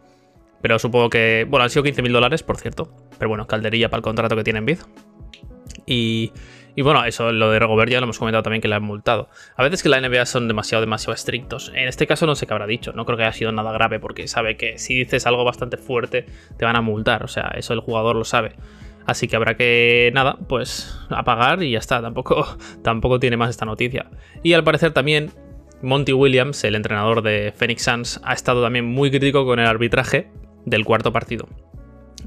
Pero 0.60 0.78
supongo 0.78 1.10
que. 1.10 1.46
Bueno, 1.48 1.64
han 1.64 1.70
sido 1.70 1.84
15.000 1.84 2.12
dólares, 2.12 2.42
por 2.44 2.56
cierto. 2.56 2.94
Pero 3.18 3.28
bueno, 3.28 3.48
calderilla 3.48 3.88
para 3.88 3.98
el 3.98 4.04
contrato 4.04 4.36
que 4.36 4.44
tiene 4.44 4.60
en 4.60 4.66
Biz. 4.66 4.86
Y. 5.86 6.32
Y 6.74 6.82
bueno, 6.82 7.04
eso, 7.04 7.32
lo 7.32 7.50
de 7.50 7.58
Regobert 7.58 7.90
ya 7.90 8.00
lo 8.00 8.04
hemos 8.04 8.18
comentado 8.18 8.42
también 8.42 8.62
que 8.62 8.68
le 8.68 8.74
han 8.74 8.82
multado. 8.82 9.28
A 9.56 9.62
veces 9.62 9.82
que 9.82 9.88
la 9.88 10.00
NBA 10.00 10.24
son 10.26 10.48
demasiado, 10.48 10.80
demasiado 10.80 11.12
estrictos. 11.12 11.70
En 11.74 11.86
este 11.86 12.06
caso 12.06 12.26
no 12.26 12.34
sé 12.34 12.46
qué 12.46 12.54
habrá 12.54 12.66
dicho. 12.66 12.92
No 12.92 13.04
creo 13.04 13.18
que 13.18 13.24
haya 13.24 13.32
sido 13.32 13.52
nada 13.52 13.72
grave 13.72 14.00
porque 14.00 14.26
sabe 14.26 14.56
que 14.56 14.78
si 14.78 14.94
dices 14.94 15.26
algo 15.26 15.44
bastante 15.44 15.76
fuerte 15.76 16.26
te 16.56 16.64
van 16.64 16.76
a 16.76 16.80
multar. 16.80 17.24
O 17.24 17.28
sea, 17.28 17.52
eso 17.56 17.74
el 17.74 17.80
jugador 17.80 18.16
lo 18.16 18.24
sabe. 18.24 18.52
Así 19.04 19.28
que 19.28 19.36
habrá 19.36 19.56
que, 19.56 20.10
nada, 20.14 20.38
pues 20.48 20.98
apagar 21.10 21.62
y 21.62 21.72
ya 21.72 21.78
está. 21.78 22.00
Tampoco, 22.00 22.56
tampoco 22.82 23.20
tiene 23.20 23.36
más 23.36 23.50
esta 23.50 23.66
noticia. 23.66 24.06
Y 24.42 24.54
al 24.54 24.64
parecer 24.64 24.92
también 24.92 25.30
Monty 25.82 26.12
Williams, 26.12 26.64
el 26.64 26.74
entrenador 26.74 27.22
de 27.22 27.52
Phoenix 27.54 27.82
Suns, 27.82 28.20
ha 28.24 28.32
estado 28.32 28.62
también 28.62 28.86
muy 28.86 29.10
crítico 29.10 29.44
con 29.44 29.58
el 29.58 29.66
arbitraje 29.66 30.30
del 30.64 30.84
cuarto 30.84 31.12
partido. 31.12 31.48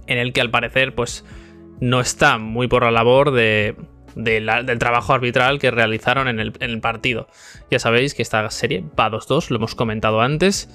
En 0.07 0.19
el 0.19 0.33
que 0.33 0.41
al 0.41 0.51
parecer, 0.51 0.93
pues, 0.93 1.25
no 1.79 1.99
está 1.99 2.37
muy 2.37 2.67
por 2.67 2.83
la 2.83 2.91
labor 2.91 3.31
de 3.31 3.75
del 4.15 4.79
trabajo 4.79 5.13
arbitral 5.13 5.59
que 5.59 5.71
realizaron 5.71 6.27
en 6.27 6.39
el, 6.39 6.79
partido. 6.81 7.27
Ya 7.69 7.79
sabéis 7.79 8.13
que 8.13 8.21
esta 8.21 8.49
serie 8.49 8.83
va 8.97 9.09
2-2, 9.09 9.49
lo 9.49 9.57
hemos 9.57 9.75
comentado 9.75 10.21
antes. 10.21 10.69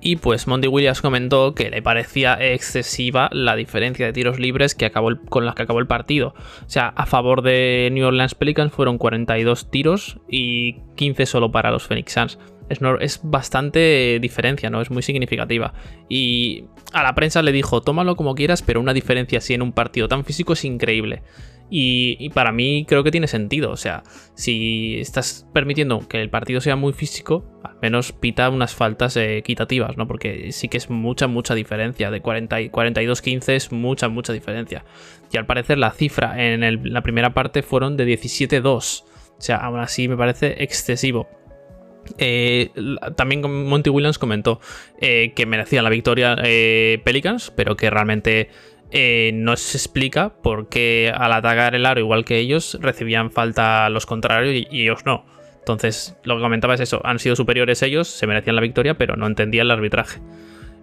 Y 0.00 0.16
pues 0.16 0.46
Monty 0.46 0.68
Williams 0.68 1.00
comentó 1.00 1.54
que 1.54 1.70
le 1.70 1.80
parecía 1.80 2.34
excesiva 2.38 3.30
la 3.32 3.56
diferencia 3.56 4.04
de 4.04 4.12
tiros 4.12 4.38
libres 4.38 4.74
que 4.74 4.84
acabó 4.84 5.12
con 5.30 5.46
las 5.46 5.54
que 5.54 5.62
acabó 5.62 5.78
el 5.78 5.86
partido. 5.86 6.34
O 6.66 6.68
sea, 6.68 6.88
a 6.88 7.06
favor 7.06 7.40
de 7.40 7.88
New 7.90 8.06
Orleans 8.06 8.34
Pelicans 8.34 8.70
fueron 8.70 8.98
42 8.98 9.70
tiros 9.70 10.18
y 10.28 10.80
15 10.96 11.24
solo 11.24 11.50
para 11.52 11.70
los 11.70 11.86
Phoenix 11.86 12.12
Suns. 12.12 12.38
Es, 12.68 12.80
es, 13.00 13.20
bastante 13.22 14.18
diferencia, 14.20 14.68
¿no? 14.68 14.82
Es 14.82 14.90
muy 14.90 15.02
significativa. 15.02 15.72
Y 16.10 16.64
a 16.92 17.02
la 17.02 17.14
prensa 17.14 17.42
le 17.42 17.52
dijo, 17.52 17.80
tómalo 17.80 18.14
como 18.14 18.34
quieras, 18.34 18.62
pero 18.62 18.80
una 18.80 18.92
diferencia 18.92 19.38
así 19.38 19.54
en 19.54 19.62
un 19.62 19.72
partido 19.72 20.06
tan 20.06 20.24
físico 20.24 20.52
es 20.52 20.66
increíble. 20.66 21.22
Y, 21.70 22.28
para 22.30 22.52
mí 22.52 22.84
creo 22.86 23.02
que 23.02 23.10
tiene 23.10 23.26
sentido. 23.26 23.70
O 23.70 23.76
sea, 23.76 24.02
si 24.34 24.98
estás 25.00 25.48
permitiendo 25.52 26.06
que 26.06 26.20
el 26.20 26.30
partido 26.30 26.60
sea 26.60 26.76
muy 26.76 26.92
físico, 26.92 27.44
al 27.64 27.76
menos 27.82 28.12
pita 28.12 28.48
unas 28.50 28.74
faltas 28.74 29.16
equitativas, 29.16 29.96
¿no? 29.96 30.06
Porque 30.06 30.52
sí 30.52 30.68
que 30.68 30.76
es 30.76 30.90
mucha, 30.90 31.26
mucha 31.26 31.54
diferencia. 31.54 32.10
De 32.10 32.20
40 32.20 32.60
y 32.60 32.70
42-15 32.70 33.48
es 33.54 33.72
mucha, 33.72 34.08
mucha 34.08 34.32
diferencia. 34.32 34.84
Y 35.32 35.36
al 35.36 35.46
parecer 35.46 35.78
la 35.78 35.90
cifra 35.90 36.34
en 36.40 36.92
la 36.92 37.02
primera 37.02 37.34
parte 37.34 37.62
fueron 37.62 37.96
de 37.96 38.06
17-2. 38.06 39.04
O 39.36 39.40
sea, 39.40 39.56
aún 39.56 39.80
así 39.80 40.06
me 40.06 40.16
parece 40.16 40.62
excesivo. 40.62 41.28
Eh, 42.18 42.70
también 43.16 43.40
Monty 43.66 43.90
Williams 43.90 44.18
comentó 44.18 44.60
eh, 45.00 45.32
que 45.34 45.46
merecían 45.46 45.84
la 45.84 45.90
victoria 45.90 46.36
eh, 46.44 47.00
Pelicans, 47.04 47.52
pero 47.56 47.76
que 47.76 47.90
realmente 47.90 48.50
eh, 48.96 49.32
no 49.34 49.56
se 49.56 49.76
explica 49.76 50.36
por 50.40 50.68
qué 50.68 51.12
al 51.12 51.32
atacar 51.32 51.74
el 51.74 51.84
aro, 51.84 51.98
igual 51.98 52.24
que 52.24 52.38
ellos, 52.38 52.78
recibían 52.80 53.32
falta 53.32 53.90
los 53.90 54.06
contrarios 54.06 54.54
y, 54.70 54.82
ellos 54.82 55.04
no. 55.04 55.26
Entonces, 55.58 56.16
lo 56.22 56.36
que 56.36 56.42
comentaba 56.42 56.74
es 56.74 56.80
eso, 56.80 57.00
han 57.02 57.18
sido 57.18 57.34
superiores 57.34 57.82
ellos, 57.82 58.06
se 58.06 58.28
merecían 58.28 58.54
la 58.54 58.62
victoria, 58.62 58.96
pero 58.96 59.16
no 59.16 59.26
entendían 59.26 59.66
el 59.66 59.72
arbitraje. 59.72 60.20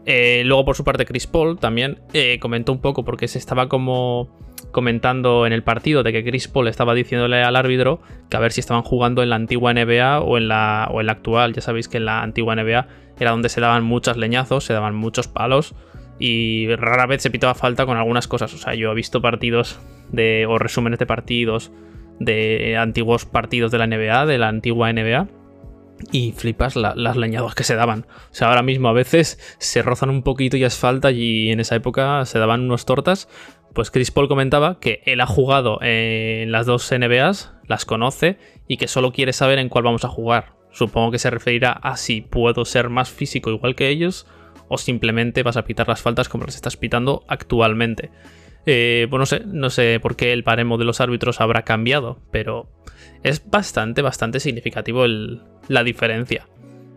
Eh, 0.05 0.43
luego, 0.43 0.65
por 0.65 0.75
su 0.75 0.83
parte, 0.83 1.05
Chris 1.05 1.25
Paul 1.25 1.57
también 1.57 1.99
eh, 2.11 2.37
comentó 2.41 2.73
un 2.73 2.81
poco 2.81 3.05
porque 3.05 3.29
se 3.29 3.37
estaba 3.37 3.69
como 3.69 4.37
comentando 4.71 5.45
en 5.45 5.53
el 5.53 5.63
partido 5.63 6.03
de 6.03 6.11
que 6.11 6.25
Chris 6.25 6.49
Paul 6.49 6.67
estaba 6.67 6.93
diciéndole 6.93 7.41
al 7.43 7.55
árbitro 7.55 8.01
que 8.29 8.35
a 8.35 8.41
ver 8.41 8.51
si 8.51 8.59
estaban 8.59 8.83
jugando 8.83 9.23
en 9.23 9.29
la 9.29 9.37
antigua 9.37 9.73
NBA 9.73 10.19
o 10.19 10.37
en 10.37 10.49
la, 10.49 10.89
o 10.91 10.99
en 10.99 11.05
la 11.05 11.13
actual. 11.13 11.53
Ya 11.53 11.61
sabéis 11.61 11.87
que 11.87 11.95
en 11.95 12.05
la 12.05 12.23
antigua 12.23 12.55
NBA 12.57 12.87
era 13.21 13.31
donde 13.31 13.47
se 13.47 13.61
daban 13.61 13.85
muchos 13.85 14.17
leñazos, 14.17 14.65
se 14.65 14.73
daban 14.73 14.95
muchos 14.95 15.29
palos 15.29 15.75
y 16.21 16.73
rara 16.75 17.07
vez 17.07 17.23
se 17.23 17.31
pitaba 17.31 17.55
falta 17.55 17.85
con 17.85 17.97
algunas 17.97 18.27
cosas. 18.27 18.53
O 18.53 18.57
sea, 18.57 18.75
yo 18.75 18.91
he 18.91 18.95
visto 18.95 19.21
partidos 19.21 19.79
de, 20.11 20.45
o 20.47 20.59
resúmenes 20.59 20.99
de 20.99 21.07
partidos 21.07 21.71
de 22.19 22.77
antiguos 22.77 23.25
partidos 23.25 23.71
de 23.71 23.79
la 23.79 23.87
NBA, 23.87 24.27
de 24.27 24.37
la 24.37 24.47
antigua 24.47 24.93
NBA, 24.93 25.27
y 26.11 26.33
flipas 26.33 26.75
las 26.75 27.17
leñadas 27.17 27.55
que 27.55 27.63
se 27.63 27.75
daban. 27.75 28.05
O 28.31 28.33
sea, 28.33 28.49
ahora 28.49 28.61
mismo 28.61 28.87
a 28.87 28.93
veces 28.93 29.39
se 29.57 29.81
rozan 29.81 30.11
un 30.11 30.21
poquito 30.21 30.57
y 30.57 30.63
es 30.63 30.77
falta 30.77 31.11
y 31.11 31.49
en 31.49 31.59
esa 31.59 31.75
época 31.75 32.23
se 32.25 32.37
daban 32.37 32.61
unos 32.61 32.85
tortas. 32.85 33.27
Pues 33.73 33.89
Chris 33.89 34.11
Paul 34.11 34.27
comentaba 34.27 34.79
que 34.79 35.01
él 35.05 35.21
ha 35.21 35.25
jugado 35.25 35.79
en 35.81 36.51
las 36.51 36.67
dos 36.67 36.91
NBAs, 36.91 37.53
las 37.67 37.85
conoce 37.85 38.37
y 38.67 38.77
que 38.77 38.87
solo 38.87 39.11
quiere 39.11 39.33
saber 39.33 39.57
en 39.57 39.69
cuál 39.69 39.85
vamos 39.85 40.05
a 40.05 40.09
jugar. 40.09 40.53
Supongo 40.71 41.11
que 41.11 41.19
se 41.19 41.31
referirá 41.31 41.71
a 41.71 41.97
si 41.97 42.21
puedo 42.21 42.65
ser 42.65 42.89
más 42.89 43.09
físico 43.09 43.49
igual 43.49 43.75
que 43.75 43.89
ellos 43.89 44.27
o 44.73 44.77
simplemente 44.77 45.43
vas 45.43 45.57
a 45.57 45.65
pitar 45.65 45.89
las 45.89 46.01
faltas 46.01 46.29
como 46.29 46.45
las 46.45 46.55
estás 46.55 46.77
pitando 46.77 47.25
actualmente. 47.27 48.09
Eh, 48.65 49.05
pues 49.09 49.19
no 49.19 49.25
sé, 49.25 49.41
no 49.45 49.69
sé 49.69 49.99
por 50.01 50.15
qué 50.15 50.31
el 50.31 50.45
paremo 50.45 50.77
de 50.77 50.85
los 50.85 51.01
árbitros 51.01 51.41
habrá 51.41 51.63
cambiado, 51.63 52.19
pero 52.31 52.69
es 53.21 53.49
bastante, 53.49 54.01
bastante 54.01 54.39
significativo 54.39 55.05
la 55.67 55.83
diferencia. 55.83 56.47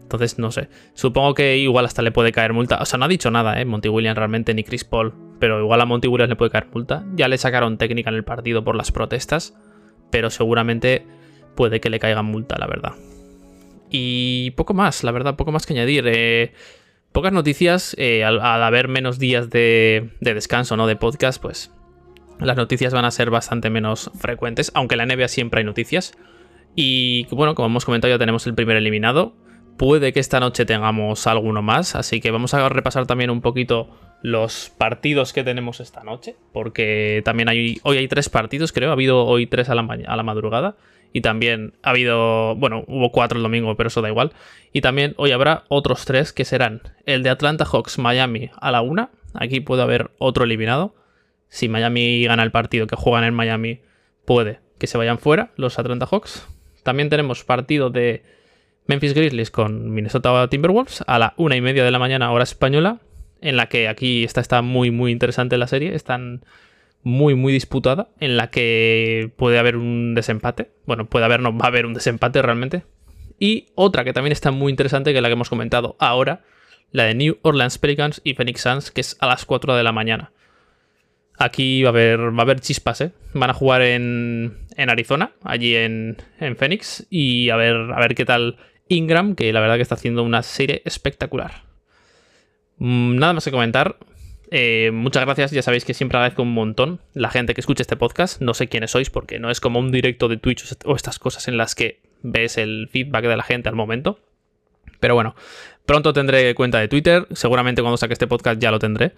Entonces, 0.02 0.38
no 0.38 0.52
sé. 0.52 0.68
Supongo 0.92 1.34
que 1.34 1.56
igual 1.56 1.84
hasta 1.84 2.02
le 2.02 2.12
puede 2.12 2.30
caer 2.30 2.52
multa. 2.52 2.78
O 2.80 2.84
sea, 2.84 2.96
no 2.96 3.06
ha 3.06 3.08
dicho 3.08 3.32
nada, 3.32 3.60
¿eh? 3.60 3.64
Monty 3.64 3.88
Williams 3.88 4.16
realmente, 4.16 4.54
ni 4.54 4.62
Chris 4.62 4.84
Paul. 4.84 5.12
Pero 5.40 5.58
igual 5.58 5.80
a 5.80 5.84
Monty 5.84 6.06
Williams 6.06 6.28
le 6.28 6.36
puede 6.36 6.52
caer 6.52 6.68
multa. 6.72 7.04
Ya 7.16 7.26
le 7.26 7.38
sacaron 7.38 7.76
técnica 7.76 8.10
en 8.10 8.16
el 8.16 8.22
partido 8.22 8.62
por 8.62 8.76
las 8.76 8.92
protestas. 8.92 9.56
Pero 10.12 10.30
seguramente 10.30 11.04
puede 11.56 11.80
que 11.80 11.90
le 11.90 11.98
caigan 11.98 12.26
multa, 12.26 12.56
la 12.56 12.68
verdad. 12.68 12.92
Y 13.90 14.52
poco 14.52 14.74
más, 14.74 15.02
la 15.02 15.10
verdad, 15.10 15.34
poco 15.34 15.50
más 15.50 15.66
que 15.66 15.72
añadir. 15.72 16.04
Eh, 16.06 16.52
pocas 17.14 17.32
noticias, 17.32 17.94
eh, 17.96 18.24
al, 18.24 18.40
haber 18.42 18.88
menos 18.88 19.20
días 19.20 19.48
de, 19.48 20.10
descanso, 20.20 20.76
¿no? 20.76 20.88
De 20.88 20.96
podcast, 20.96 21.40
pues 21.40 21.70
las 22.40 22.56
noticias 22.56 22.92
van 22.92 23.04
a 23.04 23.12
ser 23.12 23.30
bastante 23.30 23.70
menos 23.70 24.10
frecuentes, 24.18 24.72
aunque 24.74 24.96
en 24.96 24.98
la 24.98 25.14
NBA 25.14 25.28
siempre 25.28 25.60
hay 25.60 25.64
noticias. 25.64 26.18
Y 26.74 27.26
bueno, 27.30 27.54
como 27.54 27.66
hemos 27.66 27.84
comentado, 27.84 28.12
ya 28.12 28.18
tenemos 28.18 28.48
el 28.48 28.56
primer 28.56 28.76
eliminado. 28.76 29.36
Puede 29.76 30.12
que 30.12 30.18
esta 30.18 30.40
noche 30.40 30.66
tengamos 30.66 31.28
alguno 31.28 31.62
más, 31.62 31.94
así 31.94 32.20
que 32.20 32.32
vamos 32.32 32.52
a 32.52 32.68
repasar 32.68 33.06
también 33.06 33.30
un 33.30 33.40
poquito 33.40 33.90
los 34.24 34.72
partidos 34.78 35.34
que 35.34 35.44
tenemos 35.44 35.80
esta 35.80 36.02
noche, 36.02 36.34
porque 36.50 37.20
también 37.26 37.50
hay, 37.50 37.78
hoy 37.82 37.98
hay 37.98 38.08
tres 38.08 38.30
partidos, 38.30 38.72
creo, 38.72 38.88
ha 38.88 38.94
habido 38.94 39.26
hoy 39.26 39.46
tres 39.46 39.68
a 39.68 39.74
la, 39.74 39.82
a 39.82 40.16
la 40.16 40.22
madrugada 40.22 40.76
y 41.12 41.20
también 41.20 41.74
ha 41.82 41.90
habido, 41.90 42.54
bueno, 42.56 42.84
hubo 42.86 43.12
cuatro 43.12 43.36
el 43.36 43.42
domingo, 43.42 43.76
pero 43.76 43.88
eso 43.88 44.00
da 44.00 44.08
igual. 44.08 44.32
Y 44.72 44.80
también 44.80 45.12
hoy 45.18 45.32
habrá 45.32 45.64
otros 45.68 46.06
tres 46.06 46.32
que 46.32 46.46
serán 46.46 46.80
el 47.04 47.22
de 47.22 47.28
Atlanta 47.28 47.66
Hawks 47.66 47.98
Miami 47.98 48.48
a 48.58 48.70
la 48.70 48.80
una. 48.80 49.10
Aquí 49.34 49.60
puede 49.60 49.82
haber 49.82 50.10
otro 50.16 50.44
eliminado. 50.44 50.94
Si 51.48 51.68
Miami 51.68 52.24
gana 52.24 52.44
el 52.44 52.50
partido 52.50 52.86
que 52.86 52.96
juegan 52.96 53.24
en 53.24 53.34
Miami, 53.34 53.82
puede 54.24 54.60
que 54.78 54.86
se 54.86 54.96
vayan 54.96 55.18
fuera 55.18 55.50
los 55.56 55.78
Atlanta 55.78 56.06
Hawks. 56.06 56.48
También 56.82 57.10
tenemos 57.10 57.44
partido 57.44 57.90
de 57.90 58.22
Memphis 58.86 59.12
Grizzlies 59.12 59.50
con 59.50 59.92
Minnesota 59.92 60.48
Timberwolves 60.48 61.04
a 61.06 61.18
la 61.18 61.34
una 61.36 61.56
y 61.56 61.60
media 61.60 61.84
de 61.84 61.90
la 61.90 61.98
mañana, 61.98 62.32
hora 62.32 62.44
española. 62.44 63.00
En 63.44 63.58
la 63.58 63.68
que 63.68 63.88
aquí 63.88 64.24
está, 64.24 64.62
muy, 64.62 64.90
muy 64.90 65.12
interesante 65.12 65.58
la 65.58 65.66
serie. 65.66 65.94
Están 65.94 66.46
muy, 67.02 67.34
muy 67.34 67.52
disputada, 67.52 68.08
en 68.18 68.38
la 68.38 68.48
que 68.48 69.30
puede 69.36 69.58
haber 69.58 69.76
un 69.76 70.14
desempate. 70.14 70.70
Bueno, 70.86 71.04
puede 71.04 71.26
haber, 71.26 71.40
no 71.40 71.54
va 71.54 71.66
a 71.66 71.68
haber 71.68 71.84
un 71.84 71.92
desempate 71.92 72.40
realmente. 72.40 72.84
Y 73.38 73.66
otra 73.74 74.02
que 74.02 74.14
también 74.14 74.32
está 74.32 74.50
muy 74.50 74.70
interesante, 74.70 75.12
que 75.12 75.18
es 75.18 75.22
la 75.22 75.28
que 75.28 75.34
hemos 75.34 75.50
comentado 75.50 75.94
ahora, 75.98 76.40
la 76.90 77.04
de 77.04 77.14
New 77.14 77.36
Orleans 77.42 77.76
Pelicans 77.76 78.22
y 78.24 78.32
Phoenix 78.32 78.62
Suns, 78.62 78.90
que 78.90 79.02
es 79.02 79.18
a 79.20 79.26
las 79.26 79.44
4 79.44 79.76
de 79.76 79.82
la 79.82 79.92
mañana. 79.92 80.32
Aquí 81.38 81.82
va 81.82 81.90
a 81.90 81.92
haber, 81.92 82.20
va 82.34 82.38
a 82.38 82.42
haber 82.42 82.60
chispas, 82.60 83.02
¿eh? 83.02 83.12
Van 83.34 83.50
a 83.50 83.54
jugar 83.54 83.82
en, 83.82 84.56
en 84.78 84.88
Arizona, 84.88 85.32
allí 85.42 85.76
en, 85.76 86.16
en 86.40 86.56
Phoenix, 86.56 87.06
y 87.10 87.50
a 87.50 87.56
ver, 87.56 87.76
a 87.76 88.00
ver 88.00 88.14
qué 88.14 88.24
tal 88.24 88.56
Ingram, 88.88 89.34
que 89.34 89.52
la 89.52 89.60
verdad 89.60 89.76
que 89.76 89.82
está 89.82 89.96
haciendo 89.96 90.22
una 90.22 90.42
serie 90.42 90.80
espectacular. 90.86 91.73
Mm, 92.78 93.16
nada 93.16 93.32
más 93.32 93.44
que 93.44 93.50
comentar. 93.50 93.96
Eh, 94.50 94.90
muchas 94.92 95.24
gracias, 95.24 95.50
ya 95.50 95.62
sabéis 95.62 95.84
que 95.84 95.94
siempre 95.94 96.18
agradezco 96.18 96.42
un 96.42 96.52
montón 96.52 97.00
la 97.12 97.30
gente 97.30 97.54
que 97.54 97.60
escucha 97.60 97.82
este 97.82 97.96
podcast. 97.96 98.40
No 98.40 98.54
sé 98.54 98.68
quiénes 98.68 98.90
sois 98.90 99.10
porque 99.10 99.38
no 99.38 99.50
es 99.50 99.60
como 99.60 99.78
un 99.78 99.90
directo 99.90 100.28
de 100.28 100.36
Twitch 100.36 100.64
o 100.84 100.94
estas 100.94 101.18
cosas 101.18 101.48
en 101.48 101.56
las 101.56 101.74
que 101.74 102.00
ves 102.22 102.58
el 102.58 102.88
feedback 102.90 103.24
de 103.24 103.36
la 103.36 103.42
gente 103.42 103.68
al 103.68 103.74
momento. 103.74 104.18
Pero 105.00 105.14
bueno, 105.14 105.34
pronto 105.86 106.12
tendré 106.12 106.54
cuenta 106.54 106.78
de 106.78 106.88
Twitter, 106.88 107.26
seguramente 107.32 107.82
cuando 107.82 107.96
saque 107.96 108.12
este 108.12 108.26
podcast 108.26 108.60
ya 108.60 108.70
lo 108.70 108.78
tendré. 108.78 109.12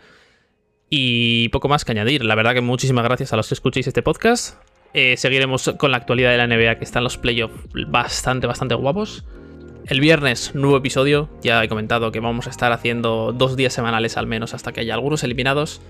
Y 0.88 1.48
poco 1.50 1.68
más 1.68 1.84
que 1.84 1.92
añadir. 1.92 2.24
La 2.24 2.34
verdad 2.34 2.54
que 2.54 2.60
muchísimas 2.60 3.04
gracias 3.04 3.32
a 3.32 3.36
los 3.36 3.48
que 3.48 3.54
escuchéis 3.54 3.86
este 3.86 4.02
podcast. 4.02 4.60
Eh, 4.94 5.16
seguiremos 5.16 5.74
con 5.76 5.90
la 5.90 5.98
actualidad 5.98 6.30
de 6.30 6.38
la 6.38 6.46
NBA 6.46 6.78
que 6.78 6.84
están 6.84 7.04
los 7.04 7.18
playoffs 7.18 7.54
bastante, 7.88 8.46
bastante 8.46 8.74
guapos. 8.74 9.24
El 9.88 10.00
viernes, 10.00 10.52
nuevo 10.52 10.76
episodio. 10.76 11.28
Ya 11.42 11.62
he 11.62 11.68
comentado 11.68 12.10
que 12.10 12.18
vamos 12.18 12.48
a 12.48 12.50
estar 12.50 12.72
haciendo 12.72 13.32
dos 13.32 13.54
días 13.54 13.72
semanales 13.72 14.16
al 14.16 14.26
menos 14.26 14.52
hasta 14.52 14.72
que 14.72 14.80
haya 14.80 14.94
algunos 14.94 15.22
eliminados. 15.22 15.80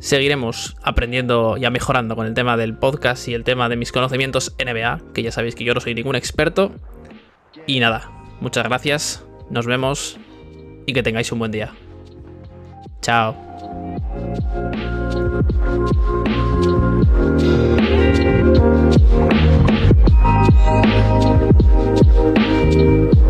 Seguiremos 0.00 0.76
aprendiendo 0.82 1.56
y 1.56 1.70
mejorando 1.70 2.16
con 2.16 2.26
el 2.26 2.34
tema 2.34 2.56
del 2.56 2.76
podcast 2.76 3.28
y 3.28 3.34
el 3.34 3.44
tema 3.44 3.68
de 3.68 3.76
mis 3.76 3.92
conocimientos 3.92 4.56
NBA, 4.58 5.12
que 5.14 5.22
ya 5.22 5.30
sabéis 5.30 5.54
que 5.54 5.62
yo 5.62 5.74
no 5.74 5.80
soy 5.80 5.94
ningún 5.94 6.16
experto. 6.16 6.72
Y 7.68 7.78
nada, 7.78 8.10
muchas 8.40 8.64
gracias, 8.64 9.24
nos 9.48 9.66
vemos 9.66 10.18
y 10.86 10.92
que 10.92 11.04
tengáis 11.04 11.30
un 11.30 11.38
buen 11.38 11.52
día. 11.52 11.72
Chao. 13.00 13.36
Thank 20.22 20.50
you. 22.74 23.29